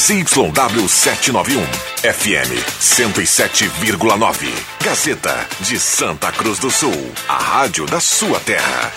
ZYW 0.00 0.88
791, 0.88 1.60
FM 2.02 2.56
107,9. 2.80 4.48
Gazeta 4.82 5.46
de 5.60 5.78
Santa 5.78 6.32
Cruz 6.32 6.58
do 6.58 6.70
Sul, 6.70 7.12
a 7.28 7.36
rádio 7.36 7.84
da 7.84 8.00
sua 8.00 8.40
terra. 8.40 8.90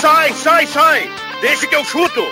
Sai, 0.00 0.32
sai, 0.32 0.66
sai! 0.66 1.10
Deixa 1.42 1.66
que 1.66 1.76
eu 1.76 1.84
chuto! 1.84 2.26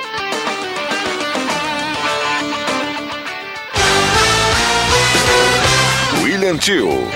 William 6.23 6.57
Tio. 6.57 7.11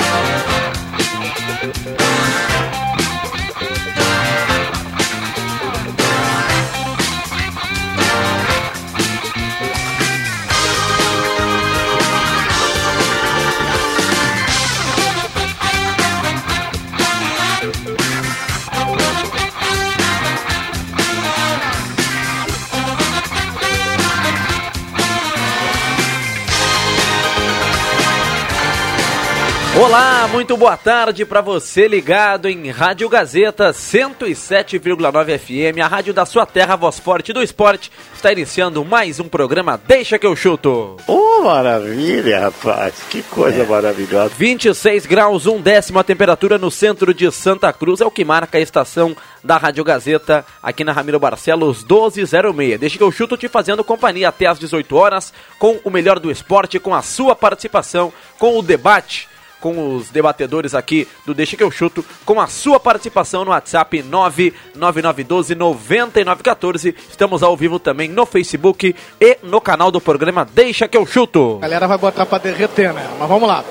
Olá, 29.76 30.28
muito 30.28 30.56
boa 30.56 30.76
tarde 30.76 31.26
para 31.26 31.40
você 31.40 31.88
ligado 31.88 32.48
em 32.48 32.70
Rádio 32.70 33.08
Gazeta 33.08 33.72
107,9 33.72 35.36
FM, 35.36 35.80
a 35.82 35.88
rádio 35.88 36.14
da 36.14 36.24
sua 36.24 36.46
terra, 36.46 36.76
voz 36.76 37.00
forte 37.00 37.32
do 37.32 37.42
esporte. 37.42 37.90
Está 38.14 38.30
iniciando 38.30 38.84
mais 38.84 39.18
um 39.18 39.28
programa 39.28 39.80
Deixa 39.84 40.16
que 40.16 40.24
eu 40.24 40.36
chuto. 40.36 40.96
Oh, 41.08 41.42
maravilha, 41.42 42.38
rapaz. 42.38 42.94
Que 43.10 43.20
coisa 43.24 43.64
maravilhosa. 43.64 44.32
26 44.38 45.06
graus, 45.06 45.44
um 45.44 45.60
décimo 45.60 45.98
a 45.98 46.04
temperatura 46.04 46.56
no 46.56 46.70
centro 46.70 47.12
de 47.12 47.28
Santa 47.32 47.72
Cruz, 47.72 48.00
é 48.00 48.06
o 48.06 48.12
que 48.12 48.24
marca 48.24 48.58
a 48.58 48.60
estação 48.60 49.16
da 49.42 49.56
Rádio 49.56 49.82
Gazeta, 49.82 50.46
aqui 50.62 50.84
na 50.84 50.92
Ramiro 50.92 51.18
Barcelos 51.18 51.82
1206. 51.82 52.78
Deixa 52.78 52.96
que 52.96 53.02
eu 53.02 53.10
chuto 53.10 53.36
te 53.36 53.48
fazendo 53.48 53.82
companhia 53.82 54.28
até 54.28 54.46
às 54.46 54.58
18 54.58 54.94
horas, 54.94 55.34
com 55.58 55.80
o 55.82 55.90
melhor 55.90 56.20
do 56.20 56.30
esporte, 56.30 56.78
com 56.78 56.94
a 56.94 57.02
sua 57.02 57.34
participação, 57.34 58.12
com 58.38 58.56
o 58.56 58.62
debate 58.62 59.33
com 59.64 59.96
os 59.96 60.10
debatedores 60.10 60.74
aqui 60.74 61.08
do 61.24 61.32
Deixa 61.32 61.56
que 61.56 61.62
eu 61.62 61.70
chuto, 61.70 62.04
com 62.26 62.38
a 62.38 62.46
sua 62.46 62.78
participação 62.78 63.46
no 63.46 63.50
WhatsApp 63.50 64.02
99912 64.02 65.54
9914. 65.54 66.94
Estamos 67.08 67.42
ao 67.42 67.56
vivo 67.56 67.78
também 67.78 68.06
no 68.06 68.26
Facebook 68.26 68.94
e 69.18 69.38
no 69.42 69.62
canal 69.62 69.90
do 69.90 70.02
programa 70.02 70.44
Deixa 70.44 70.86
que 70.86 70.98
eu 70.98 71.06
chuto. 71.06 71.56
A 71.56 71.62
galera 71.62 71.88
vai 71.88 71.96
botar 71.96 72.26
pra 72.26 72.36
derreter, 72.36 72.92
né? 72.92 73.08
Mas 73.18 73.26
vamos 73.26 73.48
lá. 73.48 73.64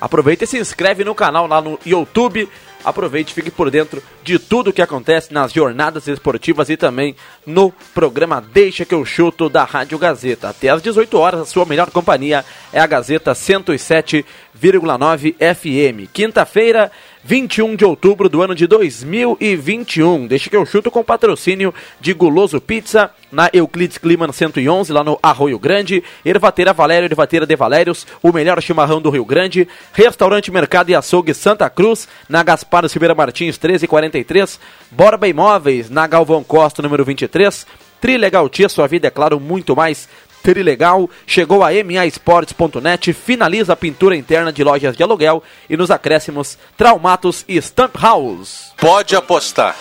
Aproveita 0.00 0.42
e 0.42 0.48
se 0.48 0.58
inscreve 0.58 1.04
no 1.04 1.14
canal 1.14 1.46
lá 1.46 1.60
no 1.60 1.78
YouTube. 1.86 2.48
Aproveite 2.86 3.34
fique 3.34 3.50
por 3.50 3.68
dentro 3.68 4.00
de 4.22 4.38
tudo 4.38 4.72
que 4.72 4.80
acontece 4.80 5.34
nas 5.34 5.52
jornadas 5.52 6.06
esportivas 6.06 6.70
e 6.70 6.76
também 6.76 7.16
no 7.44 7.72
programa 7.92 8.40
Deixa 8.40 8.84
que 8.84 8.94
eu 8.94 9.04
chuto 9.04 9.48
da 9.48 9.64
Rádio 9.64 9.98
Gazeta. 9.98 10.50
Até 10.50 10.68
às 10.68 10.80
18 10.80 11.18
horas, 11.18 11.40
a 11.40 11.46
sua 11.46 11.66
melhor 11.66 11.90
companhia 11.90 12.44
é 12.72 12.78
a 12.78 12.86
Gazeta 12.86 13.32
107,9 13.32 15.34
FM. 15.34 16.08
Quinta-feira, 16.12 16.92
21 17.26 17.74
de 17.74 17.84
outubro 17.84 18.28
do 18.28 18.40
ano 18.40 18.54
de 18.54 18.68
2021. 18.68 20.28
Deixa 20.28 20.48
que 20.48 20.54
eu 20.54 20.64
chuto 20.64 20.92
com 20.92 21.02
patrocínio 21.02 21.74
de 22.00 22.12
Guloso 22.12 22.60
Pizza, 22.60 23.10
na 23.32 23.50
Euclides 23.52 23.98
Clima 23.98 24.32
111, 24.32 24.92
lá 24.92 25.02
no 25.02 25.18
Arroio 25.20 25.58
Grande. 25.58 26.04
Ervateira 26.24 26.72
Valério, 26.72 27.06
Ervateira 27.06 27.44
de 27.44 27.56
Valérios, 27.56 28.06
o 28.22 28.32
melhor 28.32 28.62
chimarrão 28.62 29.00
do 29.00 29.10
Rio 29.10 29.24
Grande. 29.24 29.66
Restaurante 29.92 30.52
Mercado 30.52 30.90
e 30.90 30.94
Açougue 30.94 31.34
Santa 31.34 31.68
Cruz, 31.68 32.06
na 32.28 32.44
Gaspar 32.44 32.88
Silveira 32.88 33.12
Martins 33.12 33.58
1343. 33.58 34.60
Borba 34.92 35.26
Imóveis, 35.26 35.90
na 35.90 36.06
Galvão 36.06 36.44
Costa, 36.44 36.80
número 36.80 37.04
23. 37.04 37.66
Trilegal 38.00 38.48
Tia, 38.48 38.68
sua 38.68 38.86
vida 38.86 39.08
é 39.08 39.10
claro, 39.10 39.40
muito 39.40 39.74
mais. 39.74 40.08
Trilegal, 40.52 41.08
chegou 41.26 41.64
a 41.64 41.70
maesportes.net, 41.84 43.12
finaliza 43.12 43.72
a 43.72 43.76
pintura 43.76 44.14
interna 44.14 44.52
de 44.52 44.62
lojas 44.62 44.96
de 44.96 45.02
aluguel 45.02 45.42
e 45.68 45.76
nos 45.76 45.90
acréscimos 45.90 46.56
Traumatos 46.76 47.44
e 47.48 47.60
Stamp 47.60 47.96
House. 47.96 48.72
Pode 48.76 49.16
apostar. 49.16 49.74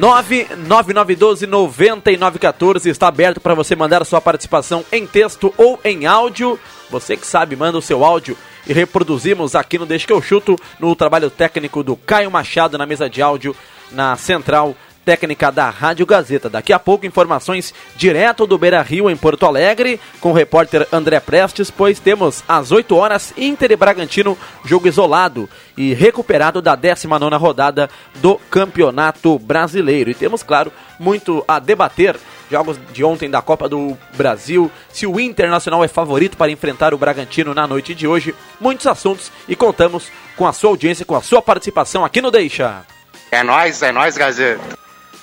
99912-9914 0.00 2.86
está 2.86 3.06
aberto 3.06 3.40
para 3.40 3.54
você 3.54 3.76
mandar 3.76 4.04
sua 4.04 4.20
participação 4.20 4.84
em 4.90 5.06
texto 5.06 5.54
ou 5.56 5.78
em 5.84 6.06
áudio. 6.06 6.58
Você 6.90 7.16
que 7.16 7.24
sabe, 7.24 7.54
manda 7.54 7.78
o 7.78 7.82
seu 7.82 8.04
áudio 8.04 8.36
e 8.66 8.72
reproduzimos 8.72 9.54
aqui 9.54 9.78
no 9.78 9.86
Deixa 9.86 10.08
que 10.08 10.12
eu 10.12 10.20
chuto 10.20 10.58
no 10.80 10.96
trabalho 10.96 11.30
técnico 11.30 11.84
do 11.84 11.94
Caio 11.94 12.32
Machado 12.32 12.76
na 12.76 12.84
mesa 12.84 13.08
de 13.08 13.22
áudio 13.22 13.54
na 13.92 14.16
central 14.16 14.74
técnica 15.04 15.50
da 15.50 15.68
Rádio 15.70 16.06
Gazeta. 16.06 16.48
Daqui 16.48 16.72
a 16.72 16.78
pouco, 16.78 17.06
informações 17.06 17.74
direto 17.96 18.46
do 18.46 18.58
Beira 18.58 18.82
Rio, 18.82 19.10
em 19.10 19.16
Porto 19.16 19.46
Alegre, 19.46 20.00
com 20.20 20.30
o 20.30 20.34
repórter 20.34 20.86
André 20.92 21.20
Prestes, 21.20 21.70
pois 21.70 21.98
temos 21.98 22.42
às 22.48 22.72
8 22.72 22.94
horas 22.96 23.32
Inter 23.36 23.72
e 23.72 23.76
Bragantino, 23.76 24.36
jogo 24.64 24.88
isolado 24.88 25.48
e 25.76 25.94
recuperado 25.94 26.62
da 26.62 26.74
19 26.74 27.36
rodada 27.36 27.90
do 28.16 28.36
Campeonato 28.50 29.38
Brasileiro. 29.38 30.10
E 30.10 30.14
temos, 30.14 30.42
claro, 30.42 30.72
muito 30.98 31.44
a 31.46 31.58
debater. 31.58 32.16
Jogos 32.50 32.78
de 32.92 33.02
ontem 33.02 33.30
da 33.30 33.40
Copa 33.40 33.66
do 33.66 33.96
Brasil, 34.12 34.70
se 34.90 35.06
o 35.06 35.18
Internacional 35.18 35.82
é 35.82 35.88
favorito 35.88 36.36
para 36.36 36.52
enfrentar 36.52 36.92
o 36.92 36.98
Bragantino 36.98 37.54
na 37.54 37.66
noite 37.66 37.94
de 37.94 38.06
hoje, 38.06 38.34
muitos 38.60 38.86
assuntos 38.86 39.32
e 39.48 39.56
contamos 39.56 40.08
com 40.36 40.46
a 40.46 40.52
sua 40.52 40.68
audiência, 40.68 41.06
com 41.06 41.16
a 41.16 41.22
sua 41.22 41.40
participação 41.40 42.04
aqui 42.04 42.20
no 42.20 42.30
Deixa. 42.30 42.84
É 43.30 43.42
nóis, 43.42 43.80
é 43.80 43.90
nóis, 43.90 44.18
Gazeta. 44.18 44.81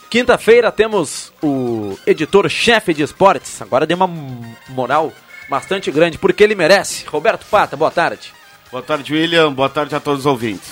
Quinta-feira 0.10 0.72
temos 0.72 1.32
o 1.42 1.96
editor-chefe 2.06 2.96
de 2.96 3.04
esportes. 3.04 3.62
Agora 3.62 3.86
deu 3.86 3.96
uma 3.96 4.10
moral 4.70 5.14
bastante 5.48 5.92
grande, 5.92 6.18
porque 6.18 6.44
ele 6.44 6.56
merece. 6.56 7.06
Roberto 7.06 7.46
Pata, 7.46 7.78
boa 7.78 7.92
tarde. 7.92 8.34
Boa 8.72 8.82
tarde, 8.82 9.14
William. 9.14 9.54
Boa 9.54 9.70
tarde 9.70 9.96
a 9.96 10.00
todos 10.00 10.22
os 10.22 10.26
ouvintes. 10.26 10.72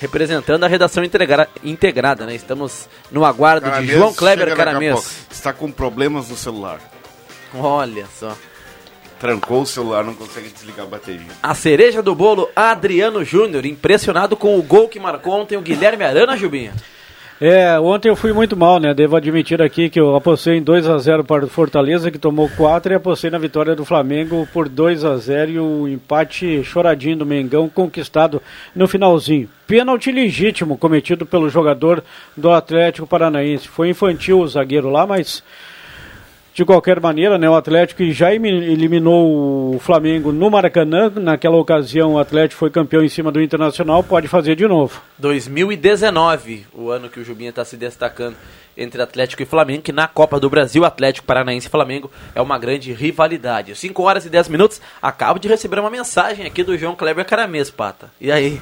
Representando 0.00 0.64
a 0.64 0.68
redação 0.68 1.04
integra 1.04 1.48
integrada, 1.62 2.24
né? 2.24 2.34
Estamos 2.34 2.88
no 3.10 3.24
aguardo 3.24 3.66
Caramês 3.66 3.90
de 3.90 3.96
João 3.96 4.14
Kleber 4.14 4.56
Caramês. 4.56 5.26
Está 5.30 5.52
com 5.52 5.70
problemas 5.70 6.30
no 6.30 6.36
celular. 6.36 6.80
Olha 7.54 8.06
só. 8.18 8.34
Trancou 9.18 9.62
o 9.62 9.66
celular, 9.66 10.04
não 10.04 10.14
consegue 10.14 10.48
desligar 10.48 10.86
a 10.86 10.88
bateria. 10.88 11.26
A 11.42 11.54
cereja 11.54 12.00
do 12.00 12.14
bolo, 12.14 12.48
Adriano 12.54 13.24
Júnior, 13.24 13.66
impressionado 13.66 14.36
com 14.36 14.56
o 14.58 14.62
gol 14.62 14.88
que 14.88 15.00
marcou 15.00 15.34
ontem 15.34 15.58
o 15.58 15.60
Guilherme 15.60 16.04
Arana, 16.04 16.36
Jubinha. 16.36 16.72
É, 17.40 17.78
ontem 17.78 18.08
eu 18.08 18.16
fui 18.16 18.32
muito 18.32 18.56
mal, 18.56 18.80
né? 18.80 18.92
Devo 18.92 19.14
admitir 19.14 19.62
aqui 19.62 19.88
que 19.88 20.00
eu 20.00 20.16
apostei 20.16 20.56
em 20.56 20.62
2 20.62 20.88
a 20.88 20.98
0 20.98 21.22
para 21.22 21.44
o 21.44 21.48
Fortaleza, 21.48 22.10
que 22.10 22.18
tomou 22.18 22.50
4, 22.56 22.92
e 22.92 22.96
apostei 22.96 23.30
na 23.30 23.38
vitória 23.38 23.76
do 23.76 23.84
Flamengo 23.84 24.48
por 24.52 24.68
2 24.68 25.04
a 25.04 25.16
0 25.16 25.50
e 25.52 25.60
o 25.60 25.86
empate 25.86 26.64
choradinho 26.64 27.18
do 27.18 27.24
Mengão 27.24 27.68
conquistado 27.68 28.42
no 28.74 28.88
finalzinho. 28.88 29.48
Pênalti 29.68 30.10
legítimo 30.10 30.76
cometido 30.76 31.24
pelo 31.24 31.48
jogador 31.48 32.02
do 32.36 32.50
Atlético 32.50 33.06
Paranaense. 33.06 33.68
Foi 33.68 33.88
infantil 33.88 34.40
o 34.40 34.48
zagueiro 34.48 34.90
lá, 34.90 35.06
mas 35.06 35.44
de 36.58 36.64
qualquer 36.64 37.00
maneira, 37.00 37.38
né, 37.38 37.48
o 37.48 37.54
Atlético 37.54 37.98
que 37.98 38.12
já 38.12 38.34
eliminou 38.34 39.76
o 39.76 39.78
Flamengo 39.78 40.32
no 40.32 40.50
Maracanã, 40.50 41.08
naquela 41.14 41.56
ocasião 41.56 42.14
o 42.14 42.18
Atlético 42.18 42.58
foi 42.58 42.68
campeão 42.68 43.04
em 43.04 43.08
cima 43.08 43.30
do 43.30 43.40
Internacional, 43.40 44.02
pode 44.02 44.26
fazer 44.26 44.56
de 44.56 44.66
novo. 44.66 45.00
2019, 45.20 46.66
o 46.74 46.90
ano 46.90 47.08
que 47.08 47.20
o 47.20 47.24
Jubinha 47.24 47.50
está 47.50 47.64
se 47.64 47.76
destacando 47.76 48.34
entre 48.76 49.00
Atlético 49.00 49.40
e 49.40 49.46
Flamengo, 49.46 49.82
que 49.82 49.92
na 49.92 50.08
Copa 50.08 50.40
do 50.40 50.50
Brasil, 50.50 50.84
Atlético 50.84 51.28
Paranaense 51.28 51.68
e 51.68 51.70
Flamengo 51.70 52.10
é 52.34 52.42
uma 52.42 52.58
grande 52.58 52.92
rivalidade. 52.92 53.76
5 53.76 54.02
horas 54.02 54.26
e 54.26 54.28
10 54.28 54.48
minutos, 54.48 54.80
acabo 55.00 55.38
de 55.38 55.46
receber 55.46 55.78
uma 55.78 55.90
mensagem 55.90 56.44
aqui 56.44 56.64
do 56.64 56.76
João 56.76 56.96
Kleber 56.96 57.24
Caramês, 57.24 57.70
Pata. 57.70 58.10
E 58.20 58.32
aí? 58.32 58.60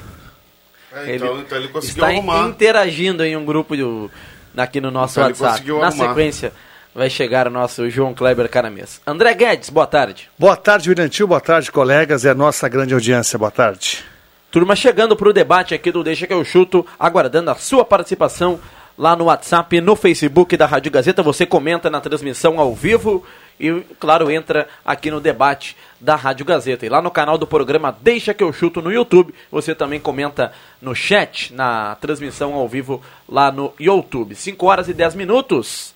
É, 0.93 1.15
então, 1.15 1.39
então 1.39 1.57
ele 1.57 1.67
conseguiu 1.69 2.03
está 2.03 2.13
arrumar. 2.15 2.47
interagindo 2.47 3.23
em 3.25 3.35
um 3.35 3.43
grupo 3.43 3.75
do, 3.75 4.11
aqui 4.55 4.79
no 4.79 4.91
nosso 4.91 5.13
Então 5.19 5.23
ele 5.23 5.31
WhatsApp. 5.33 5.51
conseguiu 5.53 5.79
Na 5.79 5.87
arrumar. 5.87 6.07
sequência, 6.09 6.53
vai 6.93 7.09
chegar 7.09 7.47
o 7.47 7.51
nosso 7.51 7.89
João 7.89 8.13
Kleber 8.13 8.49
Caramês. 8.49 9.01
André 9.05 9.33
Guedes, 9.33 9.69
boa 9.69 9.87
tarde. 9.87 10.29
Boa 10.37 10.55
tarde, 10.55 10.89
William 10.89 11.07
Tio. 11.09 11.27
Boa 11.27 11.41
tarde, 11.41 11.71
colegas. 11.71 12.25
É 12.25 12.31
a 12.31 12.35
nossa 12.35 12.67
grande 12.67 12.93
audiência. 12.93 13.37
Boa 13.37 13.51
tarde. 13.51 14.03
Turma 14.49 14.75
chegando 14.75 15.15
para 15.15 15.29
o 15.29 15.33
debate 15.33 15.75
aqui 15.75 15.91
do 15.91 16.03
Deixa 16.03 16.25
que 16.25 16.33
eu 16.33 16.43
chuto, 16.43 16.85
aguardando 16.97 17.51
a 17.51 17.55
sua 17.55 17.83
participação 17.83 18.59
lá 18.97 19.15
no 19.15 19.25
WhatsApp, 19.25 19.79
no 19.79 19.95
Facebook 19.95 20.57
da 20.57 20.65
Rádio 20.65 20.91
Gazeta. 20.91 21.21
Você 21.21 21.45
comenta 21.45 21.89
na 21.89 22.01
transmissão 22.01 22.59
ao 22.59 22.73
vivo 22.73 23.23
e, 23.59 23.81
claro, 23.99 24.31
entra 24.31 24.67
aqui 24.85 25.11
no 25.11 25.19
debate 25.19 25.75
da 25.99 26.15
Rádio 26.15 26.45
Gazeta. 26.45 26.85
E 26.85 26.89
lá 26.89 27.01
no 27.01 27.11
canal 27.11 27.37
do 27.37 27.45
programa 27.45 27.95
Deixa 28.01 28.33
que 28.33 28.43
eu 28.43 28.53
chuto 28.53 28.81
no 28.81 28.91
YouTube, 28.91 29.33
você 29.51 29.75
também 29.75 29.99
comenta 29.99 30.51
no 30.81 30.95
chat, 30.95 31.53
na 31.53 31.95
transmissão 31.95 32.53
ao 32.53 32.67
vivo 32.67 33.01
lá 33.27 33.51
no 33.51 33.73
YouTube. 33.79 34.33
5 34.33 34.65
horas 34.65 34.87
e 34.87 34.93
10 34.93 35.15
minutos. 35.15 35.93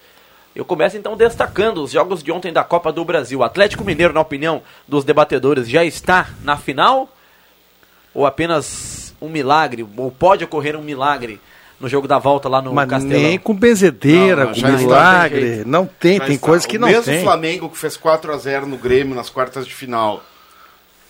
Eu 0.55 0.65
começo 0.65 0.97
então 0.97 1.15
destacando 1.15 1.81
os 1.83 1.91
jogos 1.91 2.21
de 2.21 2.31
ontem 2.31 2.51
da 2.51 2.63
Copa 2.63 2.91
do 2.91 3.05
Brasil. 3.05 3.39
O 3.39 3.43
Atlético 3.43 3.83
Mineiro, 3.85 4.13
na 4.13 4.19
opinião 4.19 4.61
dos 4.87 5.03
debatedores, 5.05 5.69
já 5.69 5.83
está 5.85 6.29
na 6.43 6.57
final? 6.57 7.09
Ou 8.13 8.25
apenas 8.25 9.15
um 9.21 9.29
milagre? 9.29 9.87
Ou 9.95 10.11
pode 10.11 10.43
ocorrer 10.43 10.75
um 10.75 10.81
milagre 10.83 11.39
no 11.79 11.87
jogo 11.87 12.07
da 12.07 12.19
volta 12.19 12.49
lá 12.49 12.61
no 12.61 12.73
Mas 12.73 12.89
Castelão? 12.89 13.21
nem 13.21 13.39
com 13.39 13.53
benzedeira, 13.55 14.43
Não, 14.45 14.45
não, 14.47 14.51
com 14.51 14.57
está, 14.57 14.71
milagre. 14.77 15.39
tem 15.39 15.53
jeito. 15.55 15.67
não 15.69 15.85
tem, 15.85 16.17
Já 16.17 16.25
tem 16.25 16.35
está. 16.35 16.47
coisas 16.47 16.65
que 16.65 16.77
o 16.77 16.79
não 16.81 16.87
mesmo 16.89 17.03
tem. 17.05 17.23
Flamengo 17.23 17.69
que 17.69 17.77
fez 17.77 17.95
4 17.95 18.33
a 18.33 18.37
0 18.37 18.65
no 18.67 18.77
Grêmio 18.77 19.15
nas 19.15 19.29
quartas 19.29 19.65
de 19.65 19.73
final. 19.73 20.21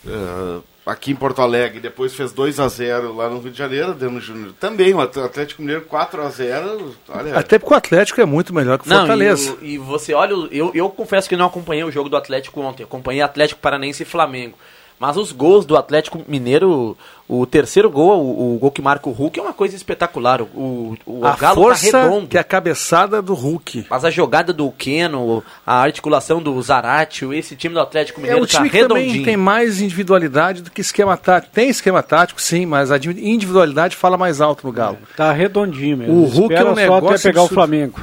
eh, 0.07 0.59
aqui 0.85 1.11
em 1.11 1.15
Porto 1.15 1.41
Alegre, 1.41 1.79
depois 1.79 2.13
fez 2.13 2.31
2 2.31 2.59
a 2.59 2.67
0 2.67 3.15
lá 3.15 3.29
no 3.29 3.39
Rio 3.39 3.51
de 3.51 3.57
Janeiro, 3.57 3.93
deu 3.93 4.09
no 4.11 4.19
Júnior. 4.19 4.53
Também, 4.59 4.93
o 4.93 4.99
At- 5.01 5.17
Atlético 5.17 5.61
Mineiro 5.61 5.83
4 5.83 6.21
a 6.21 6.29
0 6.29 6.95
olha, 7.09 7.37
Até 7.37 7.59
porque 7.59 7.73
o 7.73 7.77
Atlético 7.77 8.19
é 8.21 8.25
muito 8.25 8.53
melhor 8.53 8.77
que 8.79 8.87
o 8.87 8.89
Não, 8.89 8.97
Fortaleza. 8.99 9.57
E, 9.61 9.73
e 9.73 9.77
você 9.77 10.13
olha, 10.13 10.33
eu, 10.51 10.71
eu 10.73 10.89
confesso 10.89 11.29
que 11.29 11.35
não 11.37 11.45
acompanhei 11.47 11.83
o 11.83 11.91
jogo 11.91 12.09
do 12.09 12.17
Atlético 12.17 12.59
ontem. 12.61 12.83
Acompanhei 12.83 13.21
Atlético 13.21 13.61
Paranense 13.61 14.03
e 14.03 14.05
Flamengo. 14.05 14.57
Mas 15.01 15.17
os 15.17 15.31
gols 15.31 15.65
do 15.65 15.75
Atlético 15.75 16.21
Mineiro, 16.27 16.95
o 17.27 17.43
terceiro 17.47 17.89
gol, 17.89 18.23
o, 18.23 18.55
o 18.55 18.59
gol 18.59 18.69
que 18.69 18.83
marca 18.83 19.09
o 19.09 19.11
Hulk, 19.11 19.39
é 19.39 19.41
uma 19.41 19.51
coisa 19.51 19.75
espetacular. 19.75 20.43
O, 20.43 20.45
o, 20.53 20.97
o 21.21 21.25
a 21.25 21.35
Galo 21.35 21.59
força 21.59 21.89
tá 21.89 22.03
redondo. 22.03 22.27
que 22.27 22.37
é 22.37 22.39
a 22.39 22.43
cabeçada 22.43 23.19
do 23.19 23.33
Hulk. 23.33 23.87
Mas 23.89 24.05
a 24.05 24.11
jogada 24.11 24.53
do 24.53 24.69
Keno, 24.69 25.43
a 25.65 25.81
articulação 25.81 26.39
do 26.39 26.61
Zaratio, 26.61 27.33
esse 27.33 27.55
time 27.55 27.73
do 27.73 27.79
Atlético 27.81 28.19
É 28.19 28.23
Mineiro 28.25 28.43
um 28.43 28.45
time 28.45 28.69
tá 28.69 28.77
que 28.77 28.87
também 28.87 29.01
redondinho. 29.05 29.25
tem 29.25 29.35
mais 29.35 29.81
individualidade 29.81 30.61
do 30.61 30.69
que 30.69 30.81
esquema 30.81 31.17
tático. 31.17 31.51
Tem 31.51 31.67
esquema 31.67 32.03
tático, 32.03 32.39
sim, 32.39 32.67
mas 32.67 32.91
a 32.91 32.97
individualidade 32.97 33.95
fala 33.95 34.19
mais 34.19 34.39
alto 34.39 34.67
no 34.67 34.71
Galo. 34.71 34.99
Tá 35.17 35.31
redondinho 35.31 35.97
mesmo. 35.97 36.13
O 36.13 36.25
Hulk 36.25 36.53
Espera 36.53 36.69
é 36.69 36.71
um 36.71 36.75
só 36.75 36.81
até 36.81 36.93
negócio 36.93 37.23
pegar 37.23 37.41
o 37.41 37.45
absurdo. 37.45 37.55
Flamengo. 37.55 38.01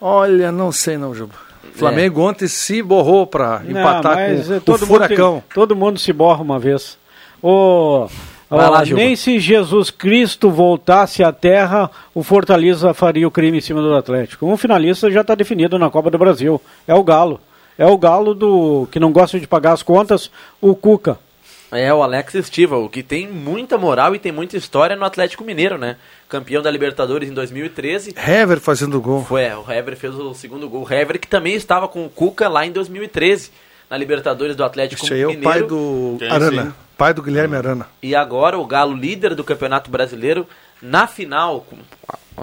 Olha, 0.00 0.50
não 0.50 0.72
sei 0.72 0.98
não, 0.98 1.14
Juba. 1.14 1.47
Flamengo 1.74 2.20
ontem 2.22 2.48
se 2.48 2.82
borrou 2.82 3.28
Não, 3.64 3.70
empatar 3.70 4.14
com 4.16 4.20
eh, 4.20 4.56
o 4.56 4.60
todo 4.60 4.80
mundo 4.86 4.86
Furacão. 5.02 5.32
tem- 5.34 5.54
todo 5.54 5.76
mundo 5.76 5.98
se 5.98 6.12
borra 6.12 6.42
uma 6.42 6.58
vez. 6.58 6.98
Vai 8.50 8.70
lá, 8.70 8.82
nem 8.84 9.14
se 9.14 9.38
Jesus 9.38 9.90
Cristo 9.90 10.50
voltasse 10.50 11.22
à 11.22 11.30
Terra, 11.30 11.90
o 12.14 12.22
Fortaleza 12.22 12.94
faria 12.94 13.28
o 13.28 13.30
crime 13.30 13.58
em 13.58 13.60
cima 13.60 13.82
do 13.82 13.94
Atlético. 13.94 14.46
Um 14.46 14.56
finalista 14.56 15.10
já 15.10 15.20
está 15.20 15.34
definido 15.34 15.78
na 15.78 15.90
Copa 15.90 16.10
do 16.10 16.16
Brasil. 16.18 16.60
É 16.86 16.94
o 16.94 17.04
Galo. 17.04 17.38
É 17.76 17.86
o 17.86 17.96
Galo 17.98 18.34
do 18.34 18.88
que 18.90 18.98
não 18.98 19.12
gosta 19.12 19.38
de 19.38 19.46
pagar 19.46 19.72
as 19.72 19.82
contas, 19.82 20.30
o 20.60 20.74
Cuca. 20.74 21.18
É, 21.70 21.92
o 21.92 22.02
Alex 22.02 22.34
Stival, 22.46 22.88
que 22.88 23.02
tem 23.02 23.28
muita 23.28 23.76
moral 23.76 24.14
e 24.14 24.18
tem 24.18 24.32
muita 24.32 24.56
história 24.56 24.96
no 24.96 25.04
Atlético 25.04 25.44
Mineiro, 25.44 25.76
né? 25.76 25.96
Campeão 26.28 26.62
da 26.62 26.70
Libertadores 26.70 27.28
em 27.28 27.34
2013. 27.34 28.14
Hever 28.16 28.58
fazendo 28.58 28.98
gol. 29.00 29.24
Foi, 29.24 29.42
é, 29.42 29.54
o 29.56 29.70
Hever 29.70 29.96
fez 29.96 30.14
o 30.14 30.32
segundo 30.32 30.68
gol. 30.68 30.86
O 30.88 30.92
Hever 30.92 31.18
que 31.20 31.28
também 31.28 31.54
estava 31.54 31.86
com 31.86 32.06
o 32.06 32.08
Cuca 32.08 32.48
lá 32.48 32.64
em 32.64 32.72
2013, 32.72 33.50
na 33.90 33.96
Libertadores 33.98 34.56
do 34.56 34.64
Atlético 34.64 35.04
Esse 35.04 35.12
aí 35.14 35.20
é 35.20 35.26
o 35.26 35.30
Mineiro. 35.30 35.50
pai 35.50 35.62
do 35.62 36.16
Quem, 36.18 36.30
Arana. 36.30 36.62
sim? 36.64 36.72
Pai 36.96 37.12
do 37.14 37.22
Guilherme 37.22 37.56
Arana. 37.56 37.86
E 38.02 38.14
agora 38.14 38.58
o 38.58 38.66
Galo, 38.66 38.96
líder 38.96 39.34
do 39.34 39.44
Campeonato 39.44 39.90
Brasileiro, 39.90 40.46
na 40.80 41.06
final. 41.06 41.60
com- 41.68 41.76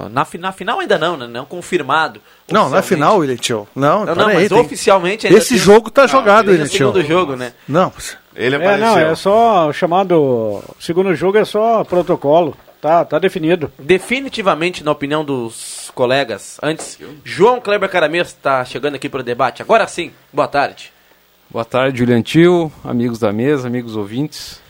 Na, 0.10 0.28
na 0.40 0.52
final 0.52 0.80
ainda 0.82 0.98
não, 1.00 1.18
né? 1.18 1.26
Não 1.28 1.46
confirmado. 1.46 2.22
Não, 2.52 2.70
na 2.70 2.82
final, 2.82 3.18
William 3.18 3.38
Tio. 3.38 3.68
Não, 3.76 4.06
Não, 4.06 4.14
não, 4.14 4.28
aí, 4.28 4.36
mas 4.36 4.50
tem- 4.50 4.60
oficialmente 4.60 5.26
ainda 5.26 5.40
Esse 5.40 5.50
tem- 5.56 5.58
jogo 5.58 5.90
tá 5.90 6.02
Não, 6.04 6.10
jogado, 6.10 6.52
ainda 6.52 6.64
é 6.64 6.66
o 6.66 6.70
segundo 6.70 7.02
jogo, 7.02 7.36
né? 7.36 7.54
Não, 7.68 7.92
ele 8.36 8.56
É, 8.56 8.58
apareceu. 8.60 8.86
não, 8.88 8.98
é 9.00 9.16
só 9.16 9.68
o 9.70 9.74
chamado. 9.74 10.64
Segundo 10.80 11.14
jogo 11.16 11.38
é 11.38 11.46
só 11.46 11.84
protocolo. 11.84 12.56
Tá, 12.82 13.04
tá 13.04 13.18
definido. 13.18 13.72
Definitivamente, 13.80 14.84
na 14.84 14.92
opinião 14.92 15.26
dos 15.26 15.92
colegas, 15.96 16.60
antes, 16.62 17.00
João 17.24 17.60
Kleber 17.60 17.90
Caramês 17.90 18.28
está 18.28 18.64
chegando 18.64 18.94
aqui 18.96 19.10
para 19.10 19.22
o 19.22 19.24
debate. 19.24 19.62
Agora 19.64 19.88
sim, 19.88 20.12
boa 20.32 20.48
tarde. 20.48 20.92
Boa 21.50 21.66
tarde, 21.66 21.98
Julian 22.00 22.22
Tio, 22.22 22.72
amigos 22.84 23.18
da 23.18 23.32
mesa, 23.34 23.68
amigos 23.68 23.96
ouvintes. 23.96 24.62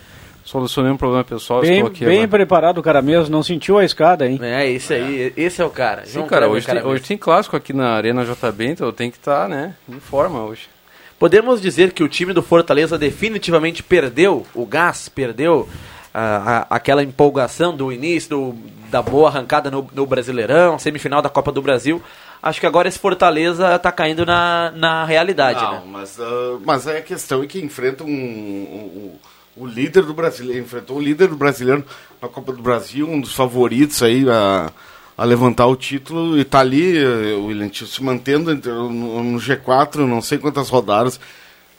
Solucionei 0.45 0.91
um 0.91 0.97
problema 0.97 1.23
pessoal, 1.23 1.61
Bem, 1.61 1.73
estou 1.77 1.87
aqui 1.89 2.05
bem 2.05 2.17
agora. 2.17 2.27
preparado 2.29 2.77
o 2.77 2.83
cara 2.83 3.01
mesmo, 3.01 3.31
não 3.31 3.41
sentiu 3.41 3.79
a 3.79 3.83
escada, 3.83 4.27
hein? 4.27 4.39
É, 4.41 4.69
esse 4.69 4.93
aí, 4.93 5.33
esse 5.35 5.59
é 5.61 5.65
o 5.65 5.69
cara. 5.71 6.05
Sim, 6.05 6.13
João 6.13 6.27
cara, 6.27 6.45
Kleber 6.45 6.57
hoje 6.57 6.67
tem, 6.67 6.83
hoje 6.91 7.03
tem 7.03 7.17
clássico 7.17 7.55
aqui 7.57 7.73
na 7.73 7.89
Arena 7.95 8.23
JB, 8.23 8.65
então 8.67 8.85
eu 8.87 8.93
tenho 8.93 9.11
que 9.11 9.17
estar, 9.17 9.49
né, 9.49 9.73
em 9.89 9.99
forma 9.99 10.43
hoje. 10.43 10.69
Podemos 11.17 11.61
dizer 11.61 11.93
que 11.93 12.03
o 12.03 12.09
time 12.09 12.33
do 12.33 12.43
Fortaleza 12.43 12.97
definitivamente 12.97 13.81
perdeu 13.81 14.45
o 14.53 14.65
gás, 14.65 15.07
perdeu 15.09 15.67
ah, 16.13 16.65
a- 16.69 16.75
aquela 16.75 17.03
empolgação 17.03 17.75
do 17.75 17.91
início, 17.91 18.29
do- 18.29 18.55
da 18.89 19.01
boa 19.01 19.27
arrancada 19.29 19.69
no, 19.71 19.87
no 19.93 20.05
Brasileirão, 20.05 20.77
semifinal 20.79 21.21
da 21.21 21.29
Copa 21.29 21.51
do 21.51 21.61
Brasil. 21.61 22.01
Acho 22.41 22.59
que 22.59 22.65
agora 22.67 22.87
esse 22.87 22.99
Fortaleza 22.99 23.75
está 23.75 23.91
caindo 23.91 24.25
na, 24.25 24.71
na 24.75 25.03
realidade, 25.05 25.61
Não, 25.61 25.71
né? 25.73 25.81
mas, 25.87 26.19
ah, 26.19 26.57
mas 26.65 26.87
a 26.87 27.01
questão 27.01 27.43
é 27.43 27.47
que 27.47 27.59
enfrenta 27.59 28.03
um, 28.03 28.07
um- 28.09 29.13
um- 29.57 29.63
o 29.63 29.65
líder 29.65 30.03
do 30.03 30.13
brasileiro, 30.13 30.61
enfrentou 30.63 30.97
o 30.97 31.01
líder 31.01 31.29
do 31.29 31.35
brasileiro 31.37 31.83
na 32.21 32.27
Copa 32.27 32.51
do 32.53 32.61
Brasil, 32.61 33.09
um 33.09 33.19
dos 33.21 33.33
favoritos 33.33 34.03
aí 34.03 34.25
a, 34.29 34.69
a 35.17 35.23
levantar 35.23 35.67
o 35.67 35.75
título 35.75 36.37
e 36.37 36.43
tá 36.43 36.59
ali, 36.59 36.97
eh, 36.97 37.33
o 37.35 37.45
William 37.45 37.69
Tio, 37.69 37.87
se 37.87 38.03
mantendo 38.03 38.53
no, 38.53 39.23
no 39.23 39.39
G4, 39.39 40.05
não 40.05 40.21
sei 40.21 40.37
quantas 40.37 40.69
rodadas. 40.69 41.19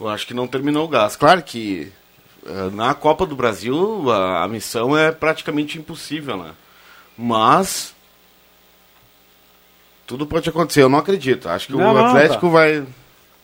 Eu 0.00 0.08
acho 0.08 0.26
que 0.26 0.34
não 0.34 0.46
terminou 0.46 0.84
o 0.84 0.88
gás. 0.88 1.16
Claro 1.16 1.42
que 1.42 1.92
eh, 2.46 2.70
na 2.72 2.94
Copa 2.94 3.26
do 3.26 3.36
Brasil 3.36 4.10
a, 4.10 4.44
a 4.44 4.48
missão 4.48 4.96
é 4.96 5.12
praticamente 5.12 5.78
impossível, 5.78 6.36
né? 6.36 6.52
Mas 7.16 7.94
tudo 10.06 10.26
pode 10.26 10.48
acontecer, 10.48 10.82
eu 10.82 10.88
não 10.88 10.98
acredito. 10.98 11.48
Acho 11.48 11.66
que 11.66 11.72
Não, 11.72 11.90
o 11.90 11.94
não, 11.94 12.06
Atlético 12.06 12.46
tá. 12.46 12.52
vai 12.52 12.86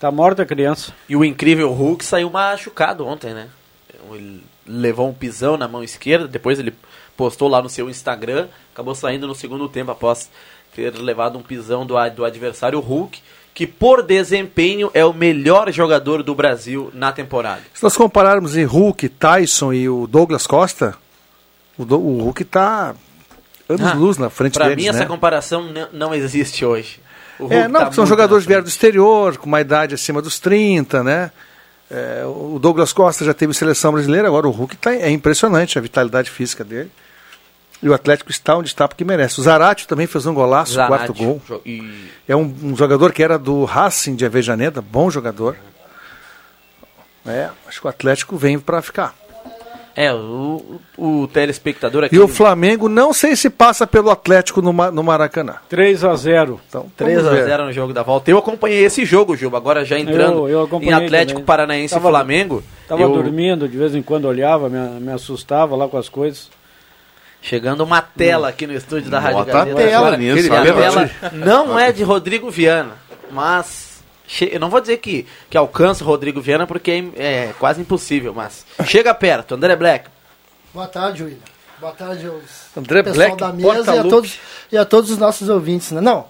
Tá 0.03 0.11
morta 0.11 0.43
a 0.43 0.47
criança. 0.47 0.93
E 1.09 1.15
o 1.15 1.25
incrível 1.25 1.71
Hulk 1.73 2.05
saiu 2.05 2.29
machucado 2.29 3.07
ontem, 3.07 3.33
né? 3.33 3.49
Ele 4.11 4.43
levou 4.67 5.09
um 5.09 5.15
pisão 5.15 5.57
na 5.57 5.69
mão 5.69 5.85
esquerda, 5.85 6.27
depois 6.27 6.59
ele 6.59 6.75
postou 7.17 7.49
lá 7.49 7.61
no 7.63 7.69
seu 7.69 7.89
Instagram, 7.91 8.49
acabou 8.73 8.95
saindo 8.95 9.27
no 9.27 9.35
segundo 9.35 9.69
tempo 9.69 9.91
após 9.91 10.31
ter 10.75 10.95
levado 10.97 11.39
um 11.39 11.43
pisão 11.43 11.85
do, 11.85 11.95
do 12.11 12.25
adversário 12.25 12.81
Hulk, 12.81 13.21
que 13.55 13.67
por 13.67 14.03
desempenho 14.03 14.91
é 14.95 15.05
o 15.05 15.13
melhor 15.13 15.71
jogador 15.71 16.23
do 16.23 16.35
Brasil 16.35 16.91
na 16.95 17.13
temporada. 17.13 17.61
Se 17.75 17.83
nós 17.83 17.95
compararmos 17.97 18.57
em 18.57 18.65
Hulk, 18.65 19.09
Tyson 19.11 19.73
e 19.75 19.89
o 19.89 20.07
Douglas 20.07 20.47
Costa, 20.47 20.95
o, 21.77 21.85
Do- 21.85 22.01
o 22.01 22.23
Hulk 22.25 22.45
tá 22.45 22.95
anos 23.69 23.87
Ah, 23.87 23.93
luz 23.95 24.17
na 24.17 24.31
frente 24.31 24.55
Pra 24.55 24.69
deles, 24.69 24.85
mim, 24.85 24.91
né? 24.91 24.97
essa 24.97 25.07
comparação 25.07 25.69
não 25.93 26.15
existe 26.15 26.65
hoje. 26.65 26.99
É, 27.51 27.67
não, 27.69 27.81
tá 27.81 27.87
porque 27.87 27.97
são 27.97 28.07
jogadores 28.07 28.45
que 28.45 28.49
vieram 28.49 28.63
do 28.65 28.69
exterior, 28.69 29.37
com 29.37 29.47
uma 29.47 29.61
idade 29.61 29.95
acima 29.95 30.23
dos 30.23 30.39
30, 30.39 31.03
né? 31.03 31.31
É, 31.95 32.25
o 32.25 32.59
Douglas 32.59 32.91
Costa 32.91 33.23
já 33.23 33.35
teve 33.35 33.53
seleção 33.53 33.93
brasileira, 33.93 34.27
agora 34.27 34.49
o 34.49 34.51
Hulk 34.51 34.77
tá, 34.77 34.95
é 34.95 35.11
impressionante 35.11 35.77
a 35.77 35.83
vitalidade 35.83 36.31
física 36.31 36.65
dele. 36.65 36.91
E 37.83 37.89
o 37.89 37.93
Atlético 37.93 38.31
está 38.31 38.57
onde 38.57 38.69
está 38.69 38.89
porque 38.89 39.05
merece. 39.05 39.41
O 39.41 39.43
Zarate 39.43 39.87
também 39.87 40.07
fez 40.07 40.25
um 40.25 40.33
golaço, 40.33 40.75
quarto 40.87 41.13
gol. 41.13 41.43
E 41.67 42.09
É 42.27 42.35
um, 42.35 42.55
um 42.63 42.77
jogador 42.77 43.13
que 43.13 43.23
era 43.23 43.39
do 43.39 43.65
Racing 43.65 44.15
de 44.15 44.25
Avejaneda, 44.25 44.81
bom 44.81 45.11
jogador. 45.11 45.57
É, 47.27 47.51
acho 47.67 47.81
que 47.81 47.87
o 47.87 47.91
Atlético 47.91 48.37
vem 48.37 48.59
para 48.59 48.81
ficar. 48.81 49.15
É, 49.95 50.13
o, 50.13 50.81
o 50.97 51.29
telespectador 51.29 52.05
aqui. 52.05 52.17
E 52.17 52.19
o 52.19 52.27
Flamengo, 52.27 52.89
não 52.89 53.13
sei 53.13 53.37
se 53.37 53.51
passa 53.51 53.87
pelo 53.87 54.11
Atlético 54.11 54.63
no, 54.63 54.73
no 54.73 55.03
Maracanã. 55.03 55.57
3 55.69 56.03
a 56.05 56.15
0 56.17 56.61
Então, 56.69 56.87
3 56.97 57.17
vamos 57.17 57.31
a 57.31 57.35
ver. 57.35 57.45
0 57.45 57.65
no 57.67 57.73
jogo 57.73 57.93
da 57.93 58.03
volta. 58.03 58.31
Eu 58.31 58.39
acompanhei 58.39 58.85
esse 58.85 59.05
jogo, 59.05 59.37
Juba. 59.37 59.59
Agora 59.59 59.85
já 59.85 59.99
entrando 59.99 60.49
Eu- 60.49 60.69
eu 60.71 60.81
em 60.81 60.93
Atlético 60.93 61.41
também. 61.41 61.45
Paranaense 61.45 61.93
Tava- 61.95 62.09
e 62.09 62.11
Flamengo. 62.11 62.63
Tava 62.89 63.03
eu- 63.03 63.11
dormindo, 63.13 63.69
de 63.69 63.77
vez 63.77 63.95
em 63.95 64.01
quando 64.03 64.25
olhava, 64.25 64.69
me, 64.71 64.79
me 65.01 65.13
assustava 65.13 65.77
lá 65.77 65.87
com 65.89 65.99
as 65.99 66.09
coisas. 66.09 66.49
Chegando 67.43 67.83
uma 67.83 68.01
tela 68.01 68.49
aqui 68.49 68.67
no 68.69 68.73
estúdio 68.73 69.11
da 69.11 69.19
Rádio 69.19 69.39
Bota 69.39 69.51
a 69.51 69.65
Gazeta. 69.65 69.77
tela 69.77 69.97
Agora, 70.07 70.17
nisso, 70.17 70.55
a 70.55 70.63
tela 70.63 71.11
não 71.33 71.77
é 71.79 71.91
de 71.91 72.05
Rodrigo 72.05 72.51
Viana, 72.51 72.93
mas 73.33 73.92
eu 74.53 74.61
não 74.61 74.71
vou 74.71 74.81
dizer 74.81 74.99
que, 74.99 75.27
que 75.51 75.57
alcança 75.57 76.05
o 76.05 76.07
Rodrigo 76.07 76.41
Viana 76.41 76.67
porque 76.67 76.91
é, 77.17 77.25
é 77.49 77.55
quase 77.59 77.81
impossível, 77.81 78.33
mas 78.35 78.65
chega 78.87 79.13
perto. 79.15 79.55
André 79.55 79.77
Black. 79.77 80.09
Boa 80.73 80.87
tarde, 80.87 81.23
William. 81.23 81.39
Boa 81.81 81.93
tarde 81.93 82.27
aos 82.27 82.43
André 82.77 83.03
pessoal 83.03 83.37
Black, 83.37 83.37
da 83.37 83.53
mesa 83.53 83.95
e 83.95 83.99
a, 83.99 84.03
todos, 84.05 84.39
e 84.71 84.79
a 84.79 84.85
todos 84.85 85.11
os 85.11 85.19
nossos 85.19 85.49
ouvintes. 85.49 85.91
Né? 85.91 86.01
Não, 86.01 86.27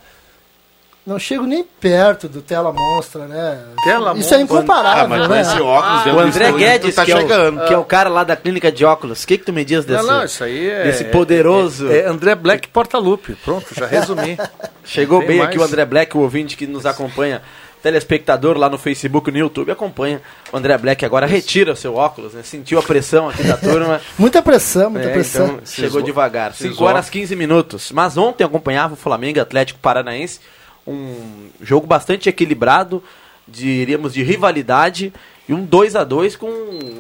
não 1.07 1.19
chego 1.19 1.45
nem 1.45 1.63
perto 1.63 2.27
do 2.27 2.41
Tela 2.41 2.73
Monstra, 2.73 3.27
né? 3.27 3.63
Tela 3.85 4.13
Isso 4.17 4.33
é 4.35 4.39
Monstra. 4.39 4.41
incomparável, 4.41 5.05
Ah, 5.05 5.09
mas 5.09 5.27
com 5.27 5.33
né? 5.35 5.41
esse 5.43 5.61
óculos 5.61 6.01
O 6.01 6.05
dentro 6.05 6.13
do 6.13 6.21
André 6.21 6.53
Guedes, 6.53 6.95
tá 6.95 7.05
que, 7.05 7.13
é 7.13 7.17
chegando. 7.21 7.61
o, 7.63 7.67
que 7.67 7.75
é 7.75 7.77
o 7.77 7.85
cara 7.85 8.09
lá 8.09 8.25
da 8.25 8.35
clínica 8.35 8.73
de 8.73 8.83
óculos. 8.85 9.23
O 9.23 9.27
que, 9.27 9.37
que 9.37 9.45
tu 9.45 9.53
me 9.53 9.63
diz 9.65 9.85
desse, 9.85 10.07
Não, 10.07 10.19
não, 10.19 10.25
isso 10.25 10.43
aí 10.43 10.71
é. 10.71 10.85
desse 10.85 11.05
poderoso? 11.05 11.91
É, 11.93 11.99
é 11.99 12.07
André 12.07 12.35
Black 12.35 12.69
Porta-Lupe. 12.69 13.35
Pronto, 13.45 13.67
já 13.75 13.87
resumi. 13.87 14.39
Chegou 14.87 15.19
Tem 15.19 15.29
bem 15.29 15.39
mais? 15.39 15.51
aqui 15.51 15.59
o 15.59 15.63
André 15.63 15.85
Black, 15.85 16.17
o 16.17 16.21
ouvinte 16.21 16.57
que 16.57 16.67
nos 16.67 16.87
acompanha 16.87 17.43
telespectador 17.83 18.57
lá 18.57 18.69
no 18.71 18.79
Facebook 18.79 19.29
e 19.29 19.33
no 19.33 19.39
YouTube 19.39 19.71
acompanha 19.73 20.21
o 20.53 20.57
André 20.57 20.77
Black 20.79 21.05
agora 21.05 21.27
retira 21.27 21.75
seu 21.75 21.95
óculos, 21.97 22.33
né? 22.35 22.43
Sentiu 22.43 22.79
a 22.79 22.83
pressão 22.83 23.29
aqui 23.29 23.43
da 23.43 23.57
turma. 23.57 24.01
Muita 24.19 24.41
pressão, 24.41 24.91
muita 24.91 25.09
É, 25.09 25.13
pressão. 25.13 25.47
então 25.47 25.61
chegou 25.67 26.01
devagar. 26.03 26.53
5 26.55 26.71
Cisou. 26.75 26.87
horas 26.87 27.11
15 27.11 27.35
minutos. 27.35 27.91
Mas 27.93 28.17
ontem 28.17 28.45
acompanhava 28.45 28.95
o 28.95 28.97
Flamengo 28.97 29.41
Atlético 29.41 29.81
Paranaense. 29.81 30.41
Um 30.87 31.49
jogo 31.61 31.87
bastante 31.87 32.29
equilibrado, 32.29 33.03
diríamos 33.47 34.15
de 34.15 34.23
rivalidade. 34.23 35.13
E 35.49 35.53
um 35.53 35.65
2 35.65 35.97
a 35.97 36.05
2 36.05 36.37
com. 36.37 36.49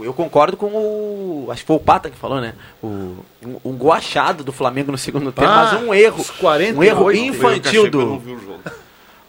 Eu 0.02 0.12
concordo 0.12 0.56
com 0.56 0.66
o. 0.66 1.48
Acho 1.50 1.60
que 1.60 1.66
foi 1.68 1.76
o 1.76 1.80
Pata 1.80 2.10
que 2.10 2.16
falou, 2.16 2.40
né? 2.40 2.54
O, 2.82 2.86
um, 2.88 3.56
um 3.64 3.72
gol 3.72 3.92
achado 3.92 4.42
do 4.42 4.50
Flamengo 4.52 4.90
no 4.90 4.98
segundo 4.98 5.30
tempo, 5.30 5.46
Ah, 5.48 5.70
mas 5.72 5.82
um 5.82 5.94
erro. 5.94 6.20
os 6.20 6.30
48 6.30 6.76
um 6.78 6.82
erro 6.82 7.12
infantil 7.12 7.88
do. 7.88 8.20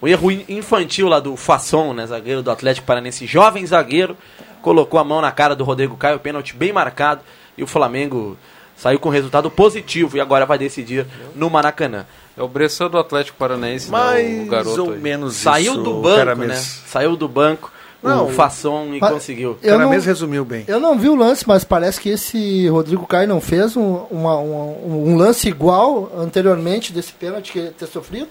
O 0.03 0.07
erro 0.07 0.29
in- 0.29 0.43
infantil 0.49 1.07
lá 1.07 1.19
do 1.21 1.37
Fasson, 1.37 1.93
né, 1.93 2.05
zagueiro 2.05 2.43
do 2.43 2.51
Atlético 2.51 2.85
Paranense, 2.85 3.25
jovem 3.25 3.65
zagueiro, 3.65 4.17
colocou 4.61 4.99
a 4.99 5.03
mão 5.03 5.21
na 5.21 5.31
cara 5.31 5.55
do 5.55 5.63
Rodrigo 5.63 5.95
Caio, 5.95 6.19
pênalti 6.19 6.53
bem 6.55 6.73
marcado, 6.73 7.21
e 7.57 7.63
o 7.63 7.67
Flamengo 7.67 8.37
saiu 8.75 8.99
com 8.99 9.07
resultado 9.07 9.49
positivo 9.49 10.17
e 10.17 10.19
agora 10.19 10.45
vai 10.45 10.57
decidir 10.57 11.05
no 11.35 11.49
Maracanã. 11.49 12.05
É 12.37 12.41
o 12.43 12.47
Bressan 12.49 12.89
do 12.89 12.97
Atlético 12.97 13.37
Paranaense, 13.37 13.89
né, 13.89 13.97
o 13.97 14.01
Mais 14.01 14.49
garoto 14.49 14.83
ou 14.87 14.91
aí. 14.91 14.99
menos 14.99 15.35
Saiu 15.35 15.73
isso, 15.73 15.83
do 15.83 16.01
banco, 16.01 16.35
né? 16.43 16.55
Saiu 16.55 17.15
do 17.15 17.27
banco 17.29 17.71
Não, 18.01 18.25
o 18.25 18.29
Fasson 18.29 18.89
e 18.95 18.99
conseguiu. 18.99 19.51
O 19.51 19.57
Eu 19.65 19.71
não, 19.73 19.77
Caramês 19.79 20.05
resumiu 20.05 20.43
bem. 20.43 20.65
eu 20.67 20.79
não 20.81 20.97
vi 20.99 21.07
o 21.07 21.15
lance, 21.15 21.47
mas 21.47 21.63
parece 21.63 22.01
que 22.01 22.09
esse 22.09 22.67
Rodrigo 22.67 23.05
Caio 23.07 23.29
não 23.29 23.39
fez 23.39 23.77
um, 23.77 23.99
uma- 24.11 24.37
um, 24.39 25.11
um 25.11 25.15
lance 25.15 25.47
igual 25.47 26.11
anteriormente 26.17 26.91
desse 26.91 27.13
pênalti 27.13 27.53
que 27.53 27.59
ele 27.59 27.69
ter 27.71 27.85
sofrido? 27.87 28.29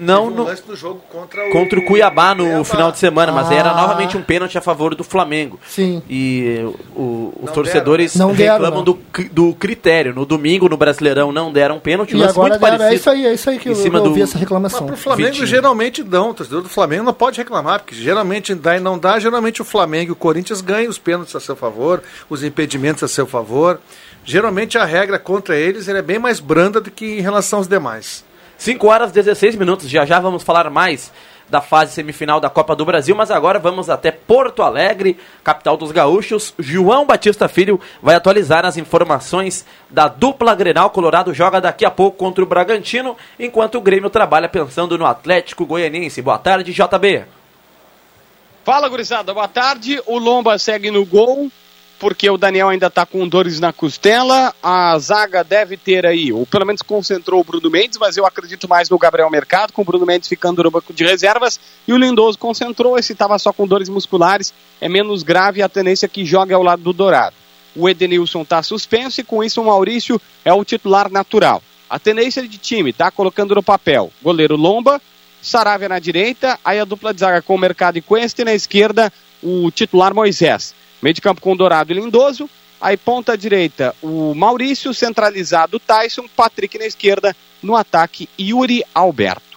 Não 0.00 0.26
um 0.28 0.30
no, 0.30 0.44
lance 0.44 0.62
do 0.66 0.74
jogo 0.74 1.00
contra 1.10 1.46
o, 1.48 1.50
contra 1.52 1.78
o 1.78 1.84
Cuiabá 1.84 2.34
no 2.34 2.44
Cuiabá. 2.44 2.64
final 2.64 2.90
de 2.92 2.98
semana, 2.98 3.30
mas 3.32 3.50
era 3.50 3.70
Ah. 3.70 3.74
novamente 3.82 4.16
um 4.16 4.22
pênalti 4.22 4.56
a 4.56 4.60
favor 4.60 4.94
do 4.94 5.04
Flamengo. 5.04 5.60
Sim. 5.68 6.02
E 6.08 6.58
o- 6.96 7.32
os 7.36 7.44
Não 7.46 7.52
torcedores 7.52 8.14
deram, 8.14 8.26
né? 8.28 8.32
Não 8.32 8.36
deram, 8.36 8.52
reclamam 8.64 8.82
do, 8.84 8.98
do 9.30 9.54
critério. 9.54 10.14
No 10.14 10.24
domingo, 10.24 10.68
no 10.68 10.76
Brasileirão, 10.76 11.30
não 11.30 11.52
deram 11.52 11.78
pênalti. 11.78 12.12
E 12.12 12.16
lance 12.16 12.30
agora 12.32 12.48
muito 12.50 12.60
deram, 12.62 12.74
é 12.74 12.78
parecido. 12.78 13.00
isso 13.00 13.10
aí, 13.10 13.26
é 13.26 13.34
isso 13.34 13.50
aí 13.50 13.58
que 13.58 13.68
Em 13.68 13.72
eu, 13.72 13.76
cima 13.76 13.98
eu 13.98 14.02
do- 14.02 14.08
ouvi 14.08 14.22
essa 14.22 14.32
Mas 14.34 14.40
reclamação. 14.40 14.86
pro 14.86 14.96
Flamengo 14.96 15.28
Vitinho. 15.30 15.46
geralmente 15.46 16.02
dão. 16.02 16.30
O 16.30 16.34
torcedor 16.34 16.62
do 16.62 16.68
Flamengo 16.68 17.04
não 17.04 17.12
pode 17.14 17.36
reclamar, 17.38 17.80
porque 17.80 17.94
geralmente 17.94 18.54
dá 18.54 18.76
e 18.76 18.80
não 18.80 18.98
dá. 18.98 19.18
Geralmente 19.18 19.60
o 19.60 19.64
Flamengo 19.64 20.10
e 20.10 20.12
o 20.12 20.16
Corinthians 20.16 20.60
ganham 20.62 20.88
os 20.90 20.98
pênaltis 20.98 21.36
a 21.36 21.40
seu 21.40 21.54
favor, 21.54 22.02
os 22.28 22.42
impedimentos 22.42 23.02
a 23.02 23.08
seu 23.08 23.26
favor. 23.26 23.78
Geralmente 24.24 24.76
a 24.78 24.84
regra 24.84 25.18
contra 25.18 25.56
eles 25.56 25.88
é 25.88 26.00
bem 26.02 26.18
mais 26.18 26.40
branda 26.40 26.80
do 26.80 26.90
que 26.90 27.18
em 27.18 27.20
relação 27.20 27.58
aos 27.58 27.68
demais. 27.68 28.24
5 28.60 28.86
horas 28.86 29.10
16 29.10 29.56
minutos. 29.56 29.88
Já 29.88 30.04
já 30.04 30.20
vamos 30.20 30.42
falar 30.42 30.68
mais 30.68 31.10
da 31.48 31.62
fase 31.62 31.94
semifinal 31.94 32.38
da 32.38 32.50
Copa 32.50 32.76
do 32.76 32.84
Brasil, 32.84 33.16
mas 33.16 33.30
agora 33.30 33.58
vamos 33.58 33.88
até 33.88 34.12
Porto 34.12 34.62
Alegre, 34.62 35.18
capital 35.42 35.78
dos 35.78 35.90
gaúchos. 35.90 36.52
João 36.58 37.06
Batista 37.06 37.48
Filho 37.48 37.80
vai 38.02 38.14
atualizar 38.14 38.66
as 38.66 38.76
informações 38.76 39.64
da 39.88 40.08
dupla 40.08 40.54
Grenal. 40.54 40.90
Colorado 40.90 41.32
joga 41.32 41.58
daqui 41.58 41.86
a 41.86 41.90
pouco 41.90 42.18
contra 42.18 42.44
o 42.44 42.46
Bragantino, 42.46 43.16
enquanto 43.38 43.76
o 43.76 43.80
Grêmio 43.80 44.10
trabalha 44.10 44.48
pensando 44.48 44.98
no 44.98 45.06
Atlético 45.06 45.64
Goianiense. 45.64 46.20
Boa 46.20 46.38
tarde, 46.38 46.70
JB. 46.70 47.24
Fala, 48.62 48.90
gurizada. 48.90 49.32
Boa 49.32 49.48
tarde. 49.48 50.02
O 50.06 50.18
Lomba 50.18 50.58
segue 50.58 50.90
no 50.90 51.06
gol, 51.06 51.50
porque 52.00 52.28
o 52.30 52.38
Daniel 52.38 52.70
ainda 52.70 52.86
está 52.86 53.04
com 53.04 53.28
dores 53.28 53.60
na 53.60 53.74
costela. 53.74 54.54
A 54.62 54.98
zaga 54.98 55.44
deve 55.44 55.76
ter 55.76 56.06
aí, 56.06 56.32
ou 56.32 56.46
pelo 56.46 56.64
menos 56.64 56.80
concentrou 56.80 57.40
o 57.40 57.44
Bruno 57.44 57.70
Mendes, 57.70 57.98
mas 57.98 58.16
eu 58.16 58.24
acredito 58.24 58.66
mais 58.66 58.88
no 58.88 58.98
Gabriel 58.98 59.30
Mercado, 59.30 59.72
com 59.74 59.82
o 59.82 59.84
Bruno 59.84 60.06
Mendes 60.06 60.28
ficando 60.28 60.64
no 60.64 60.70
banco 60.70 60.94
de 60.94 61.04
reservas. 61.04 61.60
E 61.86 61.92
o 61.92 61.98
Lindoso 61.98 62.38
concentrou, 62.38 62.98
esse 62.98 63.12
estava 63.12 63.38
só 63.38 63.52
com 63.52 63.66
dores 63.66 63.90
musculares, 63.90 64.54
é 64.80 64.88
menos 64.88 65.22
grave 65.22 65.62
a 65.62 65.68
tendência 65.68 66.08
que 66.08 66.24
joga 66.24 66.56
ao 66.56 66.62
lado 66.62 66.82
do 66.82 66.94
Dourado. 66.94 67.36
O 67.76 67.86
Edenilson 67.86 68.42
está 68.42 68.62
suspenso 68.62 69.20
e 69.20 69.24
com 69.24 69.44
isso 69.44 69.60
o 69.60 69.66
Maurício 69.66 70.20
é 70.42 70.52
o 70.52 70.64
titular 70.64 71.10
natural. 71.10 71.62
A 71.88 71.98
tendência 71.98 72.48
de 72.48 72.56
time 72.56 72.90
está 72.90 73.10
colocando 73.10 73.54
no 73.54 73.62
papel 73.62 74.10
goleiro 74.22 74.56
Lomba, 74.56 75.00
Saravia 75.42 75.88
na 75.88 75.98
direita, 75.98 76.58
aí 76.64 76.78
a 76.78 76.84
dupla 76.84 77.14
de 77.14 77.20
zaga 77.20 77.40
com 77.40 77.54
o 77.54 77.58
Mercado 77.58 77.96
e 77.96 78.02
Cuesta 78.02 78.42
e 78.42 78.44
na 78.44 78.54
esquerda 78.54 79.12
o 79.42 79.70
titular 79.70 80.14
Moisés. 80.14 80.74
Meio 81.02 81.14
de 81.14 81.20
campo 81.20 81.40
com 81.40 81.56
Dourado 81.56 81.92
e 81.92 81.94
Lindoso, 81.94 82.48
aí 82.80 82.96
ponta 82.96 83.36
direita 83.36 83.94
o 84.02 84.34
Maurício, 84.34 84.92
centralizado 84.94 85.76
o 85.76 85.80
Tyson, 85.80 86.26
Patrick 86.36 86.78
na 86.78 86.84
esquerda, 86.86 87.34
no 87.62 87.74
ataque 87.76 88.28
Yuri 88.38 88.82
Alberto. 88.94 89.50